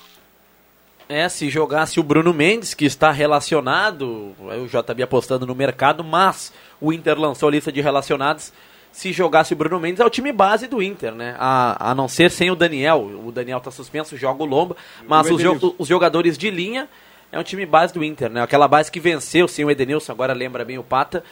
É, 1.10 1.28
se 1.28 1.50
jogasse 1.50 2.00
o 2.00 2.04
Bruno 2.04 2.34
Mendes, 2.34 2.74
que 2.74 2.86
está 2.86 3.12
relacionado, 3.12 4.34
aí 4.50 4.60
o 4.62 4.68
JB 4.68 5.04
apostando 5.04 5.46
no 5.46 5.54
mercado, 5.54 6.04
mas 6.04 6.54
o 6.80 6.94
Inter 6.94 7.20
lançou 7.20 7.50
a 7.50 7.52
lista 7.52 7.72
de 7.72 7.82
relacionados. 7.82 8.54
Se 8.92 9.12
jogasse 9.12 9.54
o 9.54 9.56
Bruno 9.56 9.80
Mendes, 9.80 10.00
é 10.00 10.06
o 10.06 10.10
time 10.10 10.32
base 10.32 10.68
do 10.68 10.82
Inter, 10.82 11.14
né? 11.14 11.36
A, 11.40 11.92
a 11.92 11.96
não 11.96 12.08
ser 12.08 12.30
sem 12.32 12.52
o 12.52 12.56
Daniel. 12.56 13.00
O 13.26 13.32
Daniel 13.32 13.58
está 13.58 13.72
suspenso, 13.72 14.16
joga 14.16 14.44
o 14.44 14.46
Lomba. 14.46 14.78
Mas 15.08 15.30
O 15.30 15.36
os, 15.36 15.42
jo- 15.42 15.76
os 15.80 15.88
jogadores 15.88 16.38
de 16.38 16.50
linha 16.52 16.88
é 17.34 17.40
um 17.40 17.44
time 17.44 17.66
base 17.66 17.92
do 17.92 18.04
Inter, 18.04 18.30
né? 18.30 18.44
Aquela 18.44 18.68
base 18.68 18.92
que 18.92 19.00
venceu, 19.00 19.48
sem 19.48 19.66
o 19.66 19.72
Edenilson, 19.72 20.12
agora 20.12 20.34
lembra 20.34 20.64
bem 20.64 20.78
o 20.78 20.84
Pata. 20.84 21.24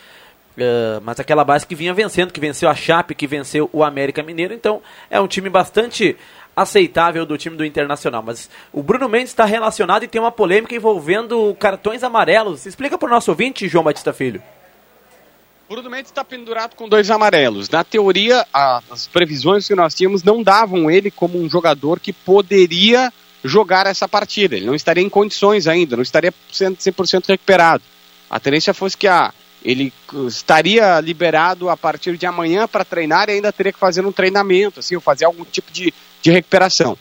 eh, 0.58 1.00
mas 1.03 1.20
aquela 1.20 1.46
base 1.46 1.65
que 1.65 1.75
vinha 1.75 1.93
vencendo, 1.93 2.34
que 2.34 2.39
venceu 2.39 2.67
a 2.67 2.75
Chape, 2.75 3.13
que 3.13 3.27
venceu 3.27 3.70
o 3.72 3.84
América 3.84 4.24
Mineiro. 4.24 4.53
Então, 4.53 4.81
é 5.12 5.22
um 5.22 5.27
time 5.27 5.48
bastante 5.48 6.17
aceitável 6.55 7.24
do 7.25 7.38
time 7.38 7.55
do 7.55 7.63
Internacional. 7.63 8.24
Mas 8.24 8.50
o 8.74 8.81
Bruno 8.81 9.08
Mendes 9.08 9.29
está 9.29 9.46
relacionado 9.46 10.03
e 10.03 10.08
tem 10.08 10.20
uma 10.20 10.31
polêmica 10.31 10.75
envolvendo 10.75 11.55
cartões 11.60 12.03
amarelos. 12.03 12.65
Explica 12.65 12.98
para 12.98 13.08
o 13.08 13.12
nosso 13.12 13.29
ouvinte, 13.29 13.67
João 13.67 13.84
Batista 13.84 14.12
Filho. 14.12 14.41
Bruno 15.70 15.89
Mendes 15.89 16.12
está 16.12 16.25
pendurado 16.25 16.75
com 16.75 16.89
dois 16.89 17.10
amarelos. 17.12 17.70
Na 17.70 17.84
teoria, 17.84 18.46
as 18.51 19.08
previsões 19.08 19.67
que 19.67 19.75
nós 19.75 19.93
tínhamos 19.93 20.24
não 20.24 20.43
davam 20.43 20.91
ele 20.91 21.10
como 21.10 21.39
um 21.39 21.50
jogador 21.50 22.00
que 22.00 22.12
poderia 22.12 23.13
jogar 23.44 23.88
essa 23.88 24.08
partida. 24.08 24.56
Ele 24.56 24.66
não 24.66 24.76
estaria 24.76 25.04
em 25.04 25.10
condições 25.10 25.68
ainda, 25.68 25.96
não 25.96 26.04
estaria 26.04 26.34
100%, 26.52 26.78
100% 26.78 27.28
recuperado. 27.28 27.84
A 28.30 28.40
tendência 28.40 28.74
fosse 28.74 28.98
que 28.98 29.08
a, 29.08 29.34
ele 29.64 29.94
uh, 30.14 30.28
estaria 30.28 31.00
liberado 31.00 31.70
a 31.70 31.78
partir 31.78 32.18
de 32.18 32.26
amanhã 32.26 32.68
para 32.68 32.86
treinar 32.86 33.30
e 33.30 33.34
ainda 33.34 33.52
teria 33.52 33.74
que 33.74 33.80
fazer 33.80 34.06
um 34.06 34.12
treinamento, 34.12 34.80
assim, 34.80 34.96
ou 34.96 35.02
fazer 35.02 35.26
algum 35.26 35.44
tipo 35.44 35.72
de, 35.72 35.94
de 36.22 36.32
recuperação. 36.32 36.98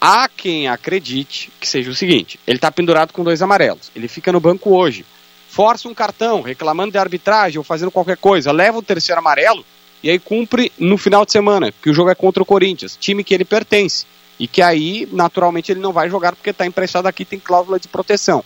Há 0.00 0.28
quem 0.28 0.68
acredite 0.68 1.50
que 1.58 1.66
seja 1.66 1.90
o 1.90 1.94
seguinte: 1.94 2.38
ele 2.46 2.58
está 2.58 2.70
pendurado 2.70 3.12
com 3.12 3.24
dois 3.24 3.40
amarelos, 3.40 3.90
ele 3.96 4.08
fica 4.08 4.30
no 4.30 4.40
banco 4.40 4.70
hoje 4.70 5.04
força 5.54 5.88
um 5.88 5.94
cartão, 5.94 6.42
reclamando 6.42 6.90
de 6.90 6.98
arbitragem 6.98 7.58
ou 7.58 7.64
fazendo 7.64 7.92
qualquer 7.92 8.16
coisa, 8.16 8.50
leva 8.50 8.78
o 8.78 8.82
terceiro 8.82 9.20
amarelo 9.20 9.64
e 10.02 10.10
aí 10.10 10.18
cumpre 10.18 10.72
no 10.76 10.98
final 10.98 11.24
de 11.24 11.30
semana, 11.30 11.72
que 11.80 11.88
o 11.88 11.94
jogo 11.94 12.10
é 12.10 12.14
contra 12.14 12.42
o 12.42 12.46
Corinthians, 12.46 12.96
time 13.00 13.22
que 13.22 13.32
ele 13.32 13.44
pertence. 13.44 14.04
E 14.38 14.48
que 14.48 14.60
aí, 14.60 15.08
naturalmente, 15.12 15.70
ele 15.72 15.80
não 15.80 15.92
vai 15.92 16.10
jogar 16.10 16.34
porque 16.34 16.50
está 16.50 16.66
emprestado 16.66 17.06
aqui, 17.06 17.24
tem 17.24 17.38
cláusula 17.38 17.78
de 17.78 17.86
proteção. 17.88 18.44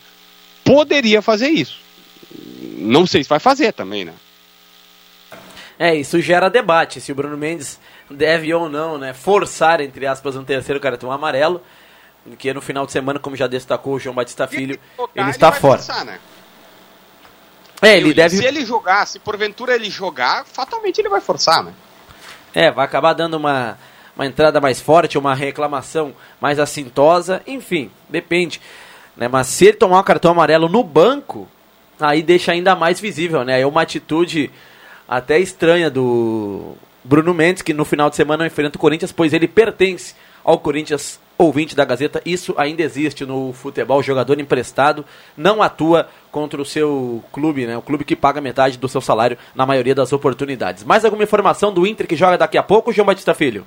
Poderia 0.65 1.23
fazer 1.23 1.49
isso. 1.49 1.81
Não 2.77 3.07
sei 3.07 3.23
se 3.23 3.29
vai 3.29 3.39
fazer 3.41 3.73
também, 3.73 4.05
né? 4.05 4.13
É, 5.79 5.95
isso 5.95 6.21
gera 6.21 6.51
debate, 6.51 7.01
se 7.01 7.13
o 7.13 7.15
Bruno 7.15 7.37
Mendes 7.37 7.79
deve 8.11 8.53
ou 8.53 8.69
não, 8.69 8.99
né, 8.99 9.13
forçar, 9.15 9.81
entre 9.81 10.07
aspas, 10.07 10.35
um 10.35 10.43
terceiro 10.45 10.81
cartão 10.81 11.13
amarelo, 11.13 11.63
que 12.37 12.53
no 12.53 12.61
final 12.61 12.85
de 12.85 12.91
semana, 12.93 13.19
como 13.21 13.37
já 13.37 13.47
destacou 13.47 13.95
o 13.95 13.99
João 14.01 14.15
Batista 14.15 14.47
Filho, 14.49 14.79
ele 15.15 15.31
está 15.31 15.51
vai 15.51 15.61
fora. 15.61 15.79
forçar, 15.81 16.05
né? 16.05 16.19
É, 17.81 17.97
ele 17.97 18.11
Eu- 18.11 18.15
deve... 18.15 18.37
Se 18.37 18.45
ele 18.45 18.65
jogar, 18.67 19.07
se 19.07 19.21
porventura 19.21 19.75
ele 19.77 19.89
jogar, 19.89 20.45
fatalmente 20.45 21.01
ele 21.01 21.09
vai 21.09 21.21
forçar, 21.21 21.63
né? 21.63 21.73
É, 22.53 22.73
vai 22.73 22.85
acabar 22.85 23.13
dando 23.13 23.37
uma, 23.37 23.79
uma 24.19 24.27
entrada 24.27 24.61
mais 24.61 24.81
forte, 24.81 25.17
uma 25.17 25.33
reclamação 25.33 26.13
mais 26.41 26.59
assintosa, 26.59 27.41
enfim, 27.47 27.89
depende. 28.09 28.61
Né? 29.17 29.29
Mas 29.29 29.47
se 29.47 29.67
ele 29.67 29.77
tomar 29.77 30.01
um 30.01 30.03
cartão 30.03 30.33
amarelo 30.33 30.69
no 30.69 30.83
banco, 30.83 31.47
aí 32.01 32.21
deixa 32.21 32.51
ainda 32.51 32.75
mais 32.75 32.99
visível, 32.99 33.45
né? 33.45 33.61
É 33.61 33.67
uma 33.67 33.83
atitude 33.83 34.51
até 35.09 35.39
estranha 35.39 35.89
do 35.89 36.75
Bruno 37.05 37.33
Mendes, 37.33 37.63
que 37.63 37.73
no 37.73 37.85
final 37.85 38.11
de 38.11 38.17
semana 38.17 38.45
enfrenta 38.45 38.77
o 38.77 38.81
Corinthians, 38.81 39.13
pois 39.13 39.33
ele 39.33 39.47
pertence 39.47 40.17
ao 40.43 40.59
Corinthians 40.59 41.21
ouvinte 41.39 41.77
da 41.77 41.85
Gazeta. 41.85 42.21
Isso 42.27 42.55
ainda 42.59 42.83
existe 42.83 43.25
no 43.25 43.53
futebol. 43.53 44.01
O 44.01 44.03
jogador 44.03 44.41
emprestado 44.41 45.05
não 45.37 45.63
atua 45.63 46.09
contra 46.33 46.61
o 46.61 46.65
seu 46.65 47.23
clube, 47.31 47.67
né? 47.67 47.77
O 47.77 47.83
clube 47.83 48.05
que 48.05 48.17
paga 48.17 48.41
metade 48.41 48.79
do 48.79 48.89
seu 48.89 49.01
salário 49.01 49.39
na 49.55 49.65
maioria 49.65 49.95
das 49.95 50.13
oportunidades. 50.13 50.83
Mais 50.83 51.05
alguma 51.05 51.23
informação 51.23 51.73
do 51.73 51.87
Inter 51.87 52.09
que 52.09 52.17
joga 52.17 52.37
daqui 52.37 52.59
a 52.59 52.63
pouco, 52.65 52.93
João 52.93 53.07
Batista 53.07 53.33
Filho? 53.33 53.65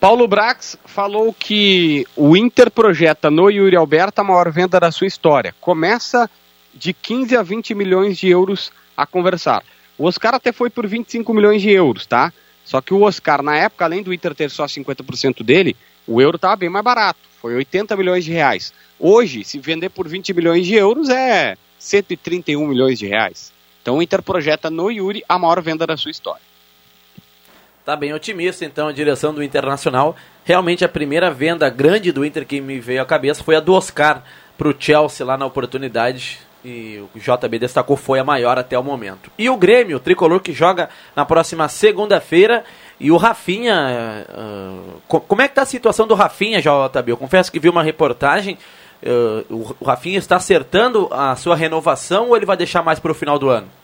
Paulo 0.00 0.26
Brax 0.26 0.78
falou 0.86 1.30
que 1.30 2.06
o 2.16 2.34
Inter 2.34 2.70
projeta 2.70 3.30
no 3.30 3.50
Yuri 3.50 3.76
Alberto 3.76 4.22
a 4.22 4.24
maior 4.24 4.50
venda 4.50 4.80
da 4.80 4.90
sua 4.90 5.06
história. 5.06 5.54
Começa 5.60 6.28
de 6.72 6.94
15 6.94 7.36
a 7.36 7.42
20 7.42 7.74
milhões 7.74 8.16
de 8.16 8.26
euros 8.26 8.72
a 8.96 9.04
conversar. 9.04 9.62
O 9.98 10.06
Oscar 10.06 10.34
até 10.34 10.52
foi 10.52 10.70
por 10.70 10.86
25 10.86 11.34
milhões 11.34 11.60
de 11.60 11.68
euros, 11.68 12.06
tá? 12.06 12.32
Só 12.64 12.80
que 12.80 12.94
o 12.94 13.02
Oscar, 13.02 13.42
na 13.42 13.58
época, 13.58 13.84
além 13.84 14.02
do 14.02 14.14
Inter 14.14 14.34
ter 14.34 14.50
só 14.50 14.64
50% 14.64 15.42
dele, 15.42 15.76
o 16.06 16.18
euro 16.18 16.36
estava 16.36 16.56
bem 16.56 16.70
mais 16.70 16.82
barato. 16.84 17.20
Foi 17.38 17.54
80 17.54 17.94
milhões 17.94 18.24
de 18.24 18.32
reais. 18.32 18.72
Hoje, 18.98 19.44
se 19.44 19.58
vender 19.58 19.90
por 19.90 20.08
20 20.08 20.32
milhões 20.32 20.66
de 20.66 20.76
euros, 20.76 21.10
é 21.10 21.58
131 21.78 22.66
milhões 22.66 22.98
de 22.98 23.06
reais. 23.06 23.52
Então 23.82 23.98
o 23.98 24.02
Inter 24.02 24.22
projeta 24.22 24.70
no 24.70 24.90
Yuri 24.90 25.22
a 25.28 25.38
maior 25.38 25.60
venda 25.60 25.86
da 25.86 25.98
sua 25.98 26.10
história. 26.10 26.49
Tá 27.84 27.96
bem 27.96 28.12
otimista, 28.12 28.64
então, 28.64 28.88
a 28.88 28.92
direção 28.92 29.32
do 29.32 29.42
Internacional. 29.42 30.14
Realmente 30.44 30.84
a 30.84 30.88
primeira 30.88 31.30
venda 31.30 31.68
grande 31.70 32.12
do 32.12 32.24
Inter 32.24 32.44
que 32.44 32.60
me 32.60 32.78
veio 32.78 33.00
à 33.00 33.06
cabeça 33.06 33.42
foi 33.42 33.56
a 33.56 33.60
do 33.60 33.72
Oscar 33.72 34.22
para 34.58 34.68
o 34.68 34.74
Chelsea 34.78 35.24
lá 35.24 35.38
na 35.38 35.46
oportunidade. 35.46 36.40
E 36.62 37.02
o 37.14 37.18
JB 37.18 37.58
destacou 37.58 37.96
foi 37.96 38.18
a 38.18 38.24
maior 38.24 38.58
até 38.58 38.78
o 38.78 38.84
momento. 38.84 39.30
E 39.38 39.48
o 39.48 39.56
Grêmio, 39.56 39.96
o 39.96 40.00
tricolor 40.00 40.40
que 40.40 40.52
joga 40.52 40.90
na 41.16 41.24
próxima 41.24 41.68
segunda-feira. 41.68 42.64
E 42.98 43.10
o 43.10 43.16
Rafinha. 43.16 44.26
Uh, 44.28 45.00
co 45.08 45.20
como 45.20 45.40
é 45.40 45.48
que 45.48 45.54
tá 45.54 45.62
a 45.62 45.66
situação 45.66 46.06
do 46.06 46.14
Rafinha, 46.14 46.60
JB? 46.60 47.12
Eu 47.12 47.16
confesso 47.16 47.50
que 47.50 47.58
vi 47.58 47.70
uma 47.70 47.82
reportagem. 47.82 48.58
Uh, 49.02 49.74
o 49.80 49.84
Rafinha 49.84 50.18
está 50.18 50.36
acertando 50.36 51.08
a 51.10 51.34
sua 51.34 51.56
renovação 51.56 52.28
ou 52.28 52.36
ele 52.36 52.44
vai 52.44 52.58
deixar 52.58 52.82
mais 52.82 52.98
para 52.98 53.10
o 53.10 53.14
final 53.14 53.38
do 53.38 53.48
ano? 53.48 53.79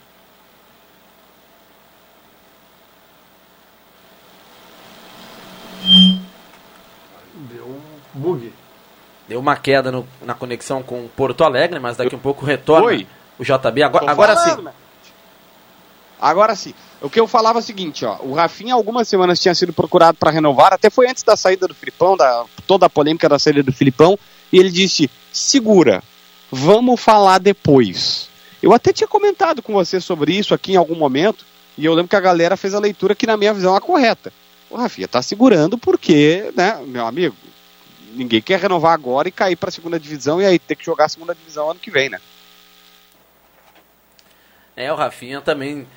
Deu 7.35 7.65
um 7.65 7.81
bug. 8.13 8.53
Deu 9.27 9.39
uma 9.39 9.55
queda 9.55 9.91
no, 9.91 10.07
na 10.21 10.33
conexão 10.33 10.81
com 10.81 11.07
Porto 11.15 11.43
Alegre, 11.43 11.79
mas 11.79 11.97
daqui 11.97 12.15
um 12.15 12.19
pouco 12.19 12.45
retorna 12.45 12.87
Oi. 12.87 13.07
o 13.37 13.43
JB. 13.43 13.83
Agora, 13.83 14.05
Tô 14.05 14.11
agora 14.11 14.35
falando, 14.35 14.57
sim. 14.57 14.63
né? 14.63 14.71
Agora 16.19 16.55
sim. 16.55 16.73
O 17.01 17.09
que 17.09 17.19
eu 17.19 17.27
falava 17.27 17.59
é 17.59 17.61
o 17.61 17.63
seguinte, 17.63 18.03
ó, 18.03 18.17
o 18.21 18.33
Rafinha 18.33 18.73
algumas 18.73 19.07
semanas 19.07 19.39
tinha 19.39 19.53
sido 19.53 19.71
procurado 19.71 20.17
para 20.17 20.31
renovar, 20.31 20.73
até 20.73 20.89
foi 20.89 21.07
antes 21.07 21.21
da 21.23 21.37
saída 21.37 21.67
do 21.67 21.75
Filipão, 21.75 22.17
da 22.17 22.45
toda 22.65 22.87
a 22.87 22.89
polêmica 22.89 23.29
da 23.29 23.37
saída 23.37 23.61
do 23.61 23.71
Filipão, 23.71 24.17
e 24.51 24.57
ele 24.57 24.71
disse: 24.71 25.09
"Segura, 25.31 26.01
vamos 26.51 26.99
falar 26.99 27.37
depois". 27.37 28.29
Eu 28.63 28.73
até 28.73 28.91
tinha 28.91 29.07
comentado 29.07 29.61
com 29.61 29.73
você 29.73 30.01
sobre 30.01 30.33
isso 30.33 30.55
aqui 30.55 30.73
em 30.73 30.77
algum 30.77 30.95
momento, 30.95 31.45
e 31.77 31.85
eu 31.85 31.93
lembro 31.93 32.09
que 32.09 32.15
a 32.15 32.21
galera 32.21 32.57
fez 32.57 32.73
a 32.73 32.79
leitura 32.79 33.13
que 33.13 33.27
na 33.27 33.37
minha 33.37 33.53
visão 33.53 33.75
é 33.75 33.79
correta. 33.79 34.33
O 34.69 34.75
Rafinha 34.75 35.07
tá 35.07 35.21
segurando 35.21 35.77
porque, 35.77 36.51
né, 36.55 36.81
meu 36.85 37.05
amigo, 37.05 37.35
ninguém 38.13 38.41
quer 38.41 38.59
renovar 38.59 38.93
agora 38.93 39.27
e 39.27 39.31
cair 39.31 39.55
para 39.55 39.69
a 39.69 39.71
segunda 39.71 39.99
divisão 39.99 40.41
e 40.41 40.45
aí 40.45 40.59
ter 40.59 40.75
que 40.75 40.85
jogar 40.85 41.05
a 41.05 41.09
segunda 41.09 41.33
divisão 41.33 41.69
ano 41.69 41.79
que 41.79 41.91
vem, 41.91 42.09
né? 42.09 42.19
É, 44.75 44.91
o 44.91 44.95
Rafinha 44.95 45.41
também 45.41 45.87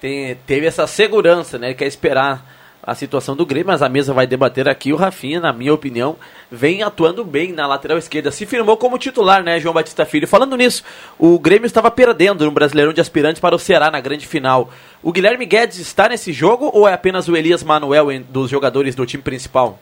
tem, 0.00 0.34
teve 0.46 0.66
essa 0.66 0.86
segurança, 0.86 1.58
né? 1.58 1.68
Ele 1.68 1.74
quer 1.74 1.86
esperar 1.86 2.63
a 2.86 2.94
situação 2.94 3.34
do 3.34 3.46
Grêmio, 3.46 3.68
mas 3.68 3.82
a 3.82 3.88
mesa 3.88 4.12
vai 4.12 4.26
debater 4.26 4.68
aqui. 4.68 4.92
O 4.92 4.96
Rafinha, 4.96 5.40
na 5.40 5.52
minha 5.52 5.72
opinião, 5.72 6.16
vem 6.50 6.82
atuando 6.82 7.24
bem 7.24 7.52
na 7.52 7.66
lateral 7.66 7.96
esquerda. 7.98 8.30
Se 8.30 8.44
firmou 8.46 8.76
como 8.76 8.98
titular, 8.98 9.42
né, 9.42 9.58
João 9.58 9.74
Batista 9.74 10.04
Filho? 10.04 10.28
Falando 10.28 10.56
nisso, 10.56 10.84
o 11.18 11.38
Grêmio 11.38 11.66
estava 11.66 11.90
perdendo 11.90 12.44
no 12.44 12.50
Brasileirão 12.50 12.92
de 12.92 13.00
Aspirantes 13.00 13.40
para 13.40 13.54
o 13.54 13.58
Ceará 13.58 13.90
na 13.90 14.00
grande 14.00 14.26
final. 14.26 14.70
O 15.02 15.12
Guilherme 15.12 15.46
Guedes 15.46 15.78
está 15.78 16.08
nesse 16.08 16.32
jogo 16.32 16.70
ou 16.72 16.86
é 16.88 16.92
apenas 16.92 17.28
o 17.28 17.36
Elias 17.36 17.62
Manuel 17.62 18.06
dos 18.28 18.50
jogadores 18.50 18.94
do 18.94 19.06
time 19.06 19.22
principal? 19.22 19.78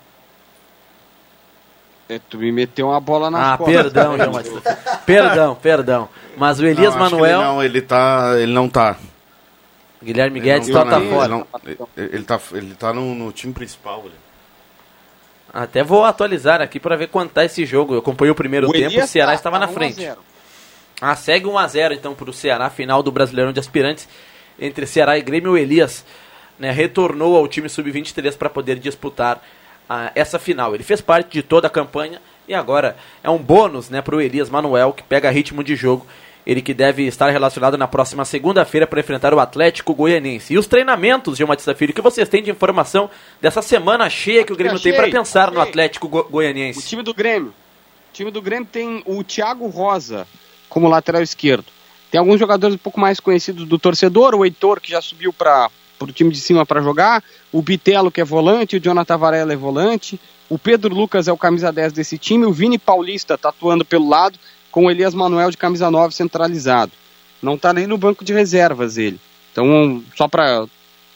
É, 2.09 2.21
tu 2.29 2.37
me 2.37 2.53
meteu 2.53 2.89
uma 2.89 3.01
bola 3.01 3.31
nas 3.31 3.55
Ah, 3.55 3.57
costas. 3.57 3.75
perdão, 3.83 4.17
João 4.19 4.33
Batista. 4.33 4.79
Perdão, 5.07 5.55
perdão. 5.55 6.09
Mas 6.37 6.61
o 6.61 6.67
Elias 6.67 6.95
Não, 6.95 7.01
Manuel. 7.01 7.39
Ele 7.41 7.45
não, 7.49 7.63
ele 7.63 7.81
tá. 7.81 8.35
Ele 8.39 8.53
não 8.53 8.69
tá. 8.69 8.97
Guilherme 10.03 10.39
Ele 10.41 10.47
Guedes 10.47 10.69
não 10.69 10.81
então 10.81 10.91
tá 10.91 10.99
na- 11.01 11.11
fora. 11.11 11.25
Ele, 11.25 11.35
não- 11.79 11.89
ele- 11.97 12.15
ele 12.15 12.25
tá, 12.25 12.41
ele 12.53 12.75
tá 12.75 12.93
no, 12.93 13.15
no 13.15 13.33
time 13.33 13.53
principal. 13.53 14.03
Ele. 14.07 14.15
Até 15.53 15.83
vou 15.85 16.05
atualizar 16.05 16.61
aqui 16.63 16.81
para 16.81 16.97
ver 16.97 17.09
quanto 17.09 17.33
tá 17.33 17.45
esse 17.45 17.65
jogo. 17.67 17.95
Eu 17.95 17.99
acompanhei 17.99 18.31
o 18.31 18.35
primeiro 18.35 18.69
O 18.69 18.73
tempo, 18.73 18.99
o 19.03 19.07
Ceará 19.07 19.33
tá- 19.33 19.37
estava 19.37 19.59
tá 19.59 19.67
na 19.67 19.71
1 19.71 19.71
a 19.71 19.75
frente. 19.75 19.97
0. 20.01 20.19
Ah, 21.01 21.17
segue 21.17 21.47
1 21.47 21.59
a 21.59 21.67
0 21.67 21.95
então 21.95 22.15
para 22.15 22.31
o 22.31 22.33
Ceará, 22.33 22.71
final 22.71 23.03
do 23.03 23.11
Brasileirão 23.13 23.53
de 23.53 23.61
Aspirantes 23.61 24.09
entre 24.59 24.87
Ceará 24.87 25.19
e 25.19 25.23
Grêmio. 25.23 25.53
O 25.53 25.59
Elias 25.59 26.05
né, 26.59 26.71
retornou 26.71 27.37
ao 27.37 27.47
time 27.49 27.69
sub-23 27.69 28.37
para 28.37 28.49
poder 28.49 28.79
disputar 28.79 29.43
ah, 29.91 30.11
essa 30.15 30.39
final. 30.39 30.75
Ele 30.75 30.85
fez 30.85 31.01
parte 31.01 31.31
de 31.33 31.43
toda 31.43 31.67
a 31.67 31.71
campanha 31.71 32.21
e 32.49 32.55
agora 32.55 32.97
é 33.23 33.29
um 33.29 33.39
bônus 33.39 33.91
né, 33.91 34.01
para 34.01 34.17
o 34.17 34.21
Elias 34.21 34.49
Manuel, 34.49 34.93
que 34.93 35.03
pega 35.03 35.29
ritmo 35.31 35.63
de 35.63 35.75
jogo. 35.77 36.07
Ele 36.47 36.61
que 36.61 36.75
deve 36.75 37.07
estar 37.07 37.31
relacionado 37.31 37.79
na 37.79 37.87
próxima 37.87 38.25
segunda-feira 38.25 38.87
para 38.87 39.01
enfrentar 39.01 39.33
o 39.33 39.39
Atlético 39.39 39.95
Goianiense. 39.95 40.55
E 40.55 40.59
os 40.59 40.67
treinamentos, 40.67 41.37
Gil 41.37 41.47
Batista 41.47 41.75
Filho, 41.75 41.95
que 41.95 42.01
vocês 42.01 42.29
têm 42.29 42.43
de 42.43 42.51
informação 42.51 43.09
dessa 43.41 43.63
semana 43.63 44.11
cheia 44.11 44.45
que 44.45 44.53
o 44.53 44.57
Grêmio 44.57 44.81
tem 44.81 44.93
para 44.93 45.03
Achei, 45.03 45.13
pensar 45.13 45.53
no 45.53 45.61
achei. 45.61 45.71
Atlético 45.71 46.09
Go 46.09 46.29
O 46.31 46.83
time 46.83 47.03
do 47.03 47.15
Grêmio. 47.15 47.51
O 47.51 48.13
time 48.13 48.31
do 48.31 48.43
Grêmio 48.43 48.69
tem 48.71 49.03
o 49.07 49.23
Thiago 49.23 49.69
Rosa 49.69 50.27
como 50.69 50.89
lateral 50.89 51.23
esquerdo. 51.23 51.67
Tem 52.11 52.19
alguns 52.19 52.39
jogadores 52.39 52.75
um 52.75 52.79
pouco 52.79 53.01
mais 53.01 53.21
conhecidos 53.21 53.67
do 53.67 53.79
torcedor, 53.79 54.35
o 54.35 54.45
Heitor, 54.45 54.81
que 54.81 54.91
já 54.91 55.01
subiu 55.01 55.33
para 55.33 55.71
o 55.99 56.07
time 56.07 56.31
de 56.31 56.41
cima 56.41 56.67
para 56.67 56.83
jogar, 56.83 57.23
o 57.51 57.63
Bitelo, 57.63 58.11
que 58.11 58.21
é 58.21 58.25
volante, 58.25 58.77
o 58.77 58.81
Jonathan 58.81 59.17
Varela 59.17 59.53
é 59.53 59.57
volante, 59.57 60.21
o 60.49 60.59
Pedro 60.59 60.95
Lucas 60.95 61.29
é 61.29 61.33
o 61.33 61.39
camisa 61.39 61.73
10 61.73 61.93
desse 61.95 62.19
time, 62.19 62.45
o 62.45 62.53
Vini 62.53 62.79
Paulista 62.79 63.39
tá 63.39 63.49
atuando 63.49 63.85
pelo 63.85 64.09
lado, 64.09 64.39
com 64.73 64.91
Elias 64.91 65.15
Manuel 65.15 65.51
de 65.51 65.57
camisa 65.57 65.91
9 65.91 66.15
centralizado. 66.15 66.91
Não 67.41 67.57
tá 67.57 67.73
nem 67.73 67.87
no 67.87 67.99
banco 67.99 68.25
de 68.25 68.33
reservas 68.33 68.97
ele. 68.97 69.21
Então, 69.53 70.03
só 70.17 70.27
para 70.27 70.67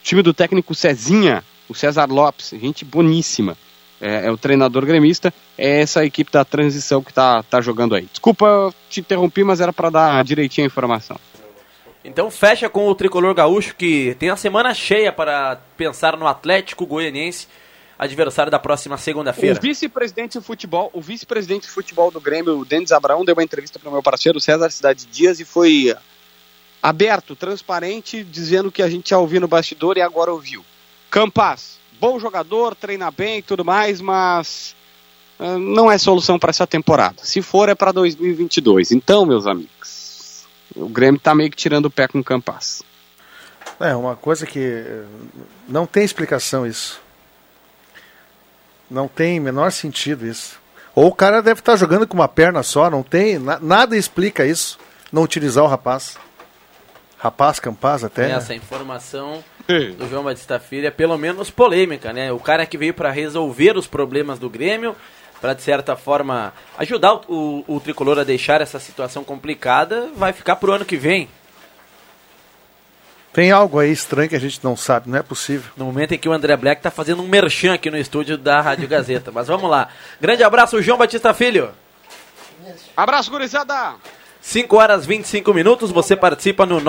time 0.02 0.22
do 0.22 0.34
técnico 0.34 0.74
Cezinha, 0.74 1.42
o 1.68 1.74
César 1.74 2.06
Lopes, 2.06 2.50
gente 2.50 2.84
boníssima. 2.84 3.56
É, 3.98 4.26
é 4.26 4.30
o 4.30 4.36
treinador 4.36 4.84
gremista, 4.84 5.32
é 5.56 5.80
essa 5.80 6.04
equipe 6.04 6.30
da 6.30 6.44
transição 6.44 7.02
que 7.02 7.14
tá, 7.14 7.42
tá 7.42 7.62
jogando 7.62 7.94
aí. 7.94 8.06
Desculpa 8.12 8.72
te 8.90 9.00
interrompi, 9.00 9.42
mas 9.42 9.58
era 9.58 9.72
para 9.72 9.88
dar 9.88 10.22
direitinho 10.22 10.66
a 10.66 10.68
informação. 10.68 11.16
Então 12.04 12.30
fecha 12.30 12.68
com 12.68 12.86
o 12.86 12.94
tricolor 12.94 13.34
gaúcho 13.34 13.74
que 13.74 14.14
tem 14.18 14.28
a 14.28 14.36
semana 14.36 14.74
cheia 14.74 15.10
para 15.10 15.58
pensar 15.78 16.16
no 16.16 16.26
Atlético 16.26 16.86
Goianiense, 16.86 17.48
adversário 17.98 18.50
da 18.50 18.58
próxima 18.58 18.96
segunda-feira. 18.98 19.58
O 19.58 19.62
vice-presidente 19.62 20.38
de 20.38 20.44
futebol, 20.44 20.90
o 20.92 21.00
vice-presidente 21.00 21.62
de 21.62 21.70
futebol 21.70 22.10
do 22.10 22.20
Grêmio, 22.20 22.58
o 22.58 22.64
Denis 22.64 22.92
Abraão, 22.92 23.24
deu 23.24 23.34
uma 23.34 23.42
entrevista 23.42 23.78
para 23.78 23.88
o 23.88 23.92
meu 23.92 24.02
parceiro 24.02 24.40
César 24.40 24.70
Cidade 24.70 25.06
Dias 25.06 25.40
e 25.40 25.44
foi 25.44 25.94
aberto, 26.82 27.34
transparente, 27.34 28.22
dizendo 28.22 28.70
que 28.70 28.82
a 28.82 28.88
gente 28.88 29.10
já 29.10 29.18
ouviu 29.18 29.40
no 29.40 29.48
bastidor 29.48 29.96
e 29.96 30.02
agora 30.02 30.32
ouviu. 30.32 30.64
Campas, 31.10 31.78
bom 31.98 32.18
jogador, 32.20 32.74
treina 32.74 33.10
bem 33.10 33.38
e 33.38 33.42
tudo 33.42 33.64
mais, 33.64 34.00
mas 34.00 34.76
ah, 35.38 35.58
não 35.58 35.90
é 35.90 35.98
solução 35.98 36.38
para 36.38 36.50
essa 36.50 36.66
temporada. 36.66 37.16
Se 37.22 37.40
for, 37.40 37.68
é 37.68 37.74
para 37.74 37.92
2022. 37.92 38.92
Então, 38.92 39.24
meus 39.24 39.46
amigos, 39.46 40.44
o 40.74 40.88
Grêmio 40.88 41.20
tá 41.20 41.34
meio 41.34 41.50
que 41.50 41.56
tirando 41.56 41.86
o 41.86 41.90
pé 41.90 42.06
com 42.06 42.18
o 42.18 42.24
Campas. 42.24 42.82
É 43.80 43.94
uma 43.94 44.16
coisa 44.16 44.46
que 44.46 44.84
não 45.68 45.86
tem 45.86 46.04
explicação 46.04 46.66
isso. 46.66 47.00
Não 48.90 49.08
tem 49.08 49.40
menor 49.40 49.72
sentido 49.72 50.26
isso. 50.26 50.58
Ou 50.94 51.08
o 51.08 51.14
cara 51.14 51.42
deve 51.42 51.60
estar 51.60 51.76
jogando 51.76 52.06
com 52.06 52.14
uma 52.14 52.28
perna 52.28 52.62
só, 52.62 52.88
não 52.88 53.02
tem, 53.02 53.38
na- 53.38 53.58
nada 53.60 53.96
explica 53.96 54.46
isso. 54.46 54.78
Não 55.12 55.22
utilizar 55.22 55.62
o 55.64 55.66
rapaz. 55.68 56.16
Rapaz, 57.18 57.58
Campaz 57.58 58.04
até. 58.04 58.30
Essa 58.30 58.54
informação 58.54 59.42
do 59.66 60.08
João 60.08 60.24
Batista 60.24 60.58
Filho 60.60 60.86
é 60.86 60.90
pelo 60.90 61.16
menos 61.18 61.50
polêmica, 61.50 62.12
né? 62.12 62.30
O 62.32 62.38
cara 62.38 62.66
que 62.66 62.76
veio 62.78 62.94
para 62.94 63.10
resolver 63.10 63.76
os 63.76 63.86
problemas 63.86 64.38
do 64.38 64.48
Grêmio, 64.50 64.94
para 65.40 65.54
de 65.54 65.62
certa 65.62 65.96
forma 65.96 66.52
ajudar 66.78 67.14
o, 67.14 67.64
o, 67.66 67.76
o 67.76 67.80
tricolor 67.80 68.18
a 68.18 68.24
deixar 68.24 68.60
essa 68.60 68.78
situação 68.78 69.24
complicada, 69.24 70.08
vai 70.14 70.32
ficar 70.32 70.56
pro 70.56 70.72
ano 70.72 70.84
que 70.84 70.96
vem. 70.96 71.28
Tem 73.36 73.52
algo 73.52 73.78
aí 73.78 73.92
estranho 73.92 74.28
que 74.30 74.34
a 74.34 74.40
gente 74.40 74.58
não 74.64 74.74
sabe, 74.74 75.10
não 75.10 75.18
é 75.18 75.22
possível. 75.22 75.70
No 75.76 75.84
momento 75.84 76.14
em 76.14 76.18
que 76.18 76.26
o 76.26 76.32
André 76.32 76.56
Black 76.56 76.80
tá 76.80 76.90
fazendo 76.90 77.22
um 77.22 77.28
merchan 77.28 77.74
aqui 77.74 77.90
no 77.90 77.98
estúdio 77.98 78.38
da 78.38 78.62
Rádio 78.62 78.88
Gazeta. 78.88 79.30
Mas 79.30 79.46
vamos 79.46 79.68
lá. 79.68 79.88
Grande 80.18 80.42
abraço, 80.42 80.80
João 80.80 80.96
Batista 80.96 81.34
Filho. 81.34 81.68
Abraço, 82.96 83.30
gurizada! 83.30 83.96
5 84.40 84.74
horas 84.74 85.04
25 85.04 85.52
minutos, 85.52 85.90
você 85.90 86.16
participa 86.16 86.64
no 86.64 86.80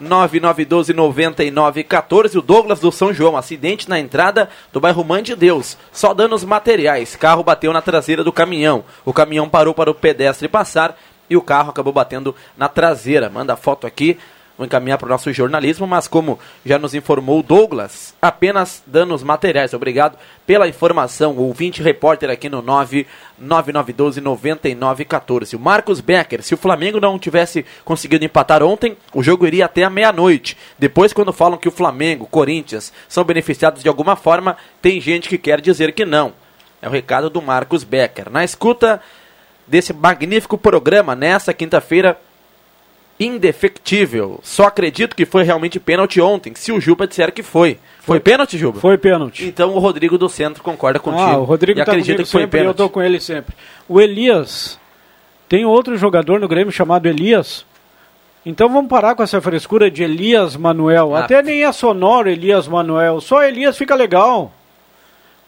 999129914. 0.00 2.34
O 2.34 2.42
Douglas 2.42 2.80
do 2.80 2.90
São 2.90 3.14
João, 3.14 3.36
acidente 3.36 3.88
na 3.88 4.00
entrada 4.00 4.50
do 4.72 4.80
bairro 4.80 5.04
Mãe 5.04 5.22
de 5.22 5.36
Deus. 5.36 5.78
Só 5.92 6.12
danos 6.12 6.42
materiais. 6.42 7.14
Carro 7.14 7.44
bateu 7.44 7.72
na 7.72 7.80
traseira 7.80 8.24
do 8.24 8.32
caminhão. 8.32 8.84
O 9.04 9.12
caminhão 9.12 9.48
parou 9.48 9.72
para 9.72 9.92
o 9.92 9.94
pedestre 9.94 10.48
passar 10.48 10.98
e 11.30 11.36
o 11.36 11.42
carro 11.42 11.70
acabou 11.70 11.92
batendo 11.92 12.34
na 12.56 12.68
traseira. 12.68 13.30
Manda 13.30 13.54
foto 13.54 13.86
aqui. 13.86 14.18
Vou 14.58 14.66
encaminhar 14.66 14.98
para 14.98 15.06
o 15.06 15.08
nosso 15.08 15.32
jornalismo, 15.32 15.86
mas 15.86 16.06
como 16.08 16.36
já 16.66 16.80
nos 16.80 16.92
informou 16.92 17.38
o 17.38 17.44
Douglas, 17.44 18.12
apenas 18.20 18.82
danos 18.84 19.22
materiais. 19.22 19.72
Obrigado 19.72 20.18
pela 20.44 20.66
informação. 20.66 21.36
O 21.36 21.46
ouvinte 21.46 21.80
repórter 21.80 22.28
aqui 22.28 22.48
no 22.48 22.60
999129914. 23.40 25.54
O 25.54 25.60
Marcos 25.60 26.00
Becker, 26.00 26.42
se 26.42 26.54
o 26.54 26.58
Flamengo 26.58 26.98
não 26.98 27.20
tivesse 27.20 27.64
conseguido 27.84 28.24
empatar 28.24 28.64
ontem, 28.64 28.96
o 29.14 29.22
jogo 29.22 29.46
iria 29.46 29.66
até 29.66 29.84
a 29.84 29.90
meia-noite. 29.90 30.56
Depois, 30.76 31.12
quando 31.12 31.32
falam 31.32 31.56
que 31.56 31.68
o 31.68 31.72
Flamengo, 31.72 32.26
Corinthians 32.26 32.92
são 33.08 33.22
beneficiados 33.22 33.80
de 33.80 33.88
alguma 33.88 34.16
forma, 34.16 34.56
tem 34.82 35.00
gente 35.00 35.28
que 35.28 35.38
quer 35.38 35.60
dizer 35.60 35.92
que 35.92 36.04
não. 36.04 36.32
É 36.82 36.88
o 36.88 36.90
recado 36.90 37.30
do 37.30 37.40
Marcos 37.40 37.84
Becker. 37.84 38.28
Na 38.28 38.42
escuta 38.42 39.00
desse 39.68 39.92
magnífico 39.92 40.58
programa, 40.58 41.14
nessa 41.14 41.54
quinta-feira, 41.54 42.18
indefectível. 43.18 44.40
Só 44.42 44.64
acredito 44.64 45.16
que 45.16 45.26
foi 45.26 45.42
realmente 45.42 45.80
pênalti 45.80 46.20
ontem, 46.20 46.52
se 46.54 46.70
o 46.70 46.80
Juba 46.80 47.06
disser 47.06 47.32
que 47.32 47.42
foi. 47.42 47.78
Foi, 48.00 48.20
pênalti, 48.20 48.56
Juba? 48.56 48.80
Foi 48.80 48.96
pênalti. 48.96 49.44
Então 49.44 49.74
o 49.74 49.78
Rodrigo 49.78 50.16
do 50.16 50.28
Centro 50.28 50.62
concorda 50.62 50.98
contigo. 50.98 51.22
Ah, 51.22 51.38
o 51.38 51.44
Rodrigo 51.44 51.80
e 51.80 51.84
tá 51.84 51.92
acredita 51.92 52.22
que 52.22 52.30
foi 52.30 52.42
sempre, 52.42 52.58
eu 52.58 52.62
pênalti. 52.62 52.76
tô 52.76 52.88
com 52.88 53.02
ele 53.02 53.20
sempre. 53.20 53.54
O 53.88 54.00
Elias, 54.00 54.78
tem 55.48 55.64
outro 55.64 55.96
jogador 55.96 56.38
no 56.38 56.48
Grêmio 56.48 56.72
chamado 56.72 57.06
Elias. 57.06 57.66
Então 58.46 58.68
vamos 58.68 58.88
parar 58.88 59.14
com 59.14 59.22
essa 59.22 59.40
frescura 59.40 59.90
de 59.90 60.02
Elias 60.02 60.56
Manuel. 60.56 61.14
Ah. 61.14 61.20
Até 61.20 61.42
nem 61.42 61.64
é 61.64 61.72
sonoro 61.72 62.30
Elias 62.30 62.68
Manuel, 62.68 63.20
só 63.20 63.42
Elias 63.42 63.76
fica 63.76 63.94
legal. 63.94 64.52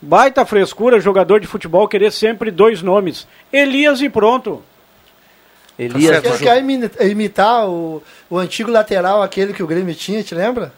Baita 0.03 0.47
frescura, 0.47 0.99
jogador 0.99 1.41
de 1.41 1.47
futebol 1.47 1.87
querer 1.87 2.11
sempre 2.11 2.51
dois 2.51 2.83
nomes. 2.83 3.29
Elias 3.53 4.01
e 4.01 4.09
pronto. 4.09 4.63
Elias, 5.85 6.25
Ele 6.25 6.39
quer 6.39 6.59
imi- 6.59 6.91
imitar 7.11 7.67
o, 7.69 8.03
o 8.29 8.39
antigo 8.39 8.71
lateral, 8.71 9.23
aquele 9.23 9.53
que 9.53 9.63
o 9.63 9.67
Grêmio 9.67 9.95
tinha, 9.95 10.23
te 10.23 10.35
lembra? 10.35 10.73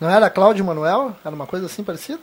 Não 0.00 0.10
era 0.10 0.28
Cláudio 0.28 0.64
Manuel? 0.64 1.14
Era 1.24 1.34
uma 1.34 1.46
coisa 1.46 1.66
assim 1.66 1.82
parecida? 1.82 2.20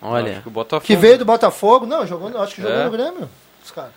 Olha, 0.00 0.32
Acho 0.32 0.42
que 0.42 0.48
o 0.48 0.50
Botafogo. 0.50 0.86
Que 0.86 0.96
veio 0.96 1.18
do 1.18 1.24
Botafogo. 1.24 1.84
Não, 1.86 2.06
jogou, 2.06 2.28
acho 2.40 2.54
que 2.54 2.62
jogou 2.62 2.76
É? 2.78 2.84
no 2.84 2.90
Grêmio. 2.90 3.28
Os 3.64 3.70
caras. 3.70 3.90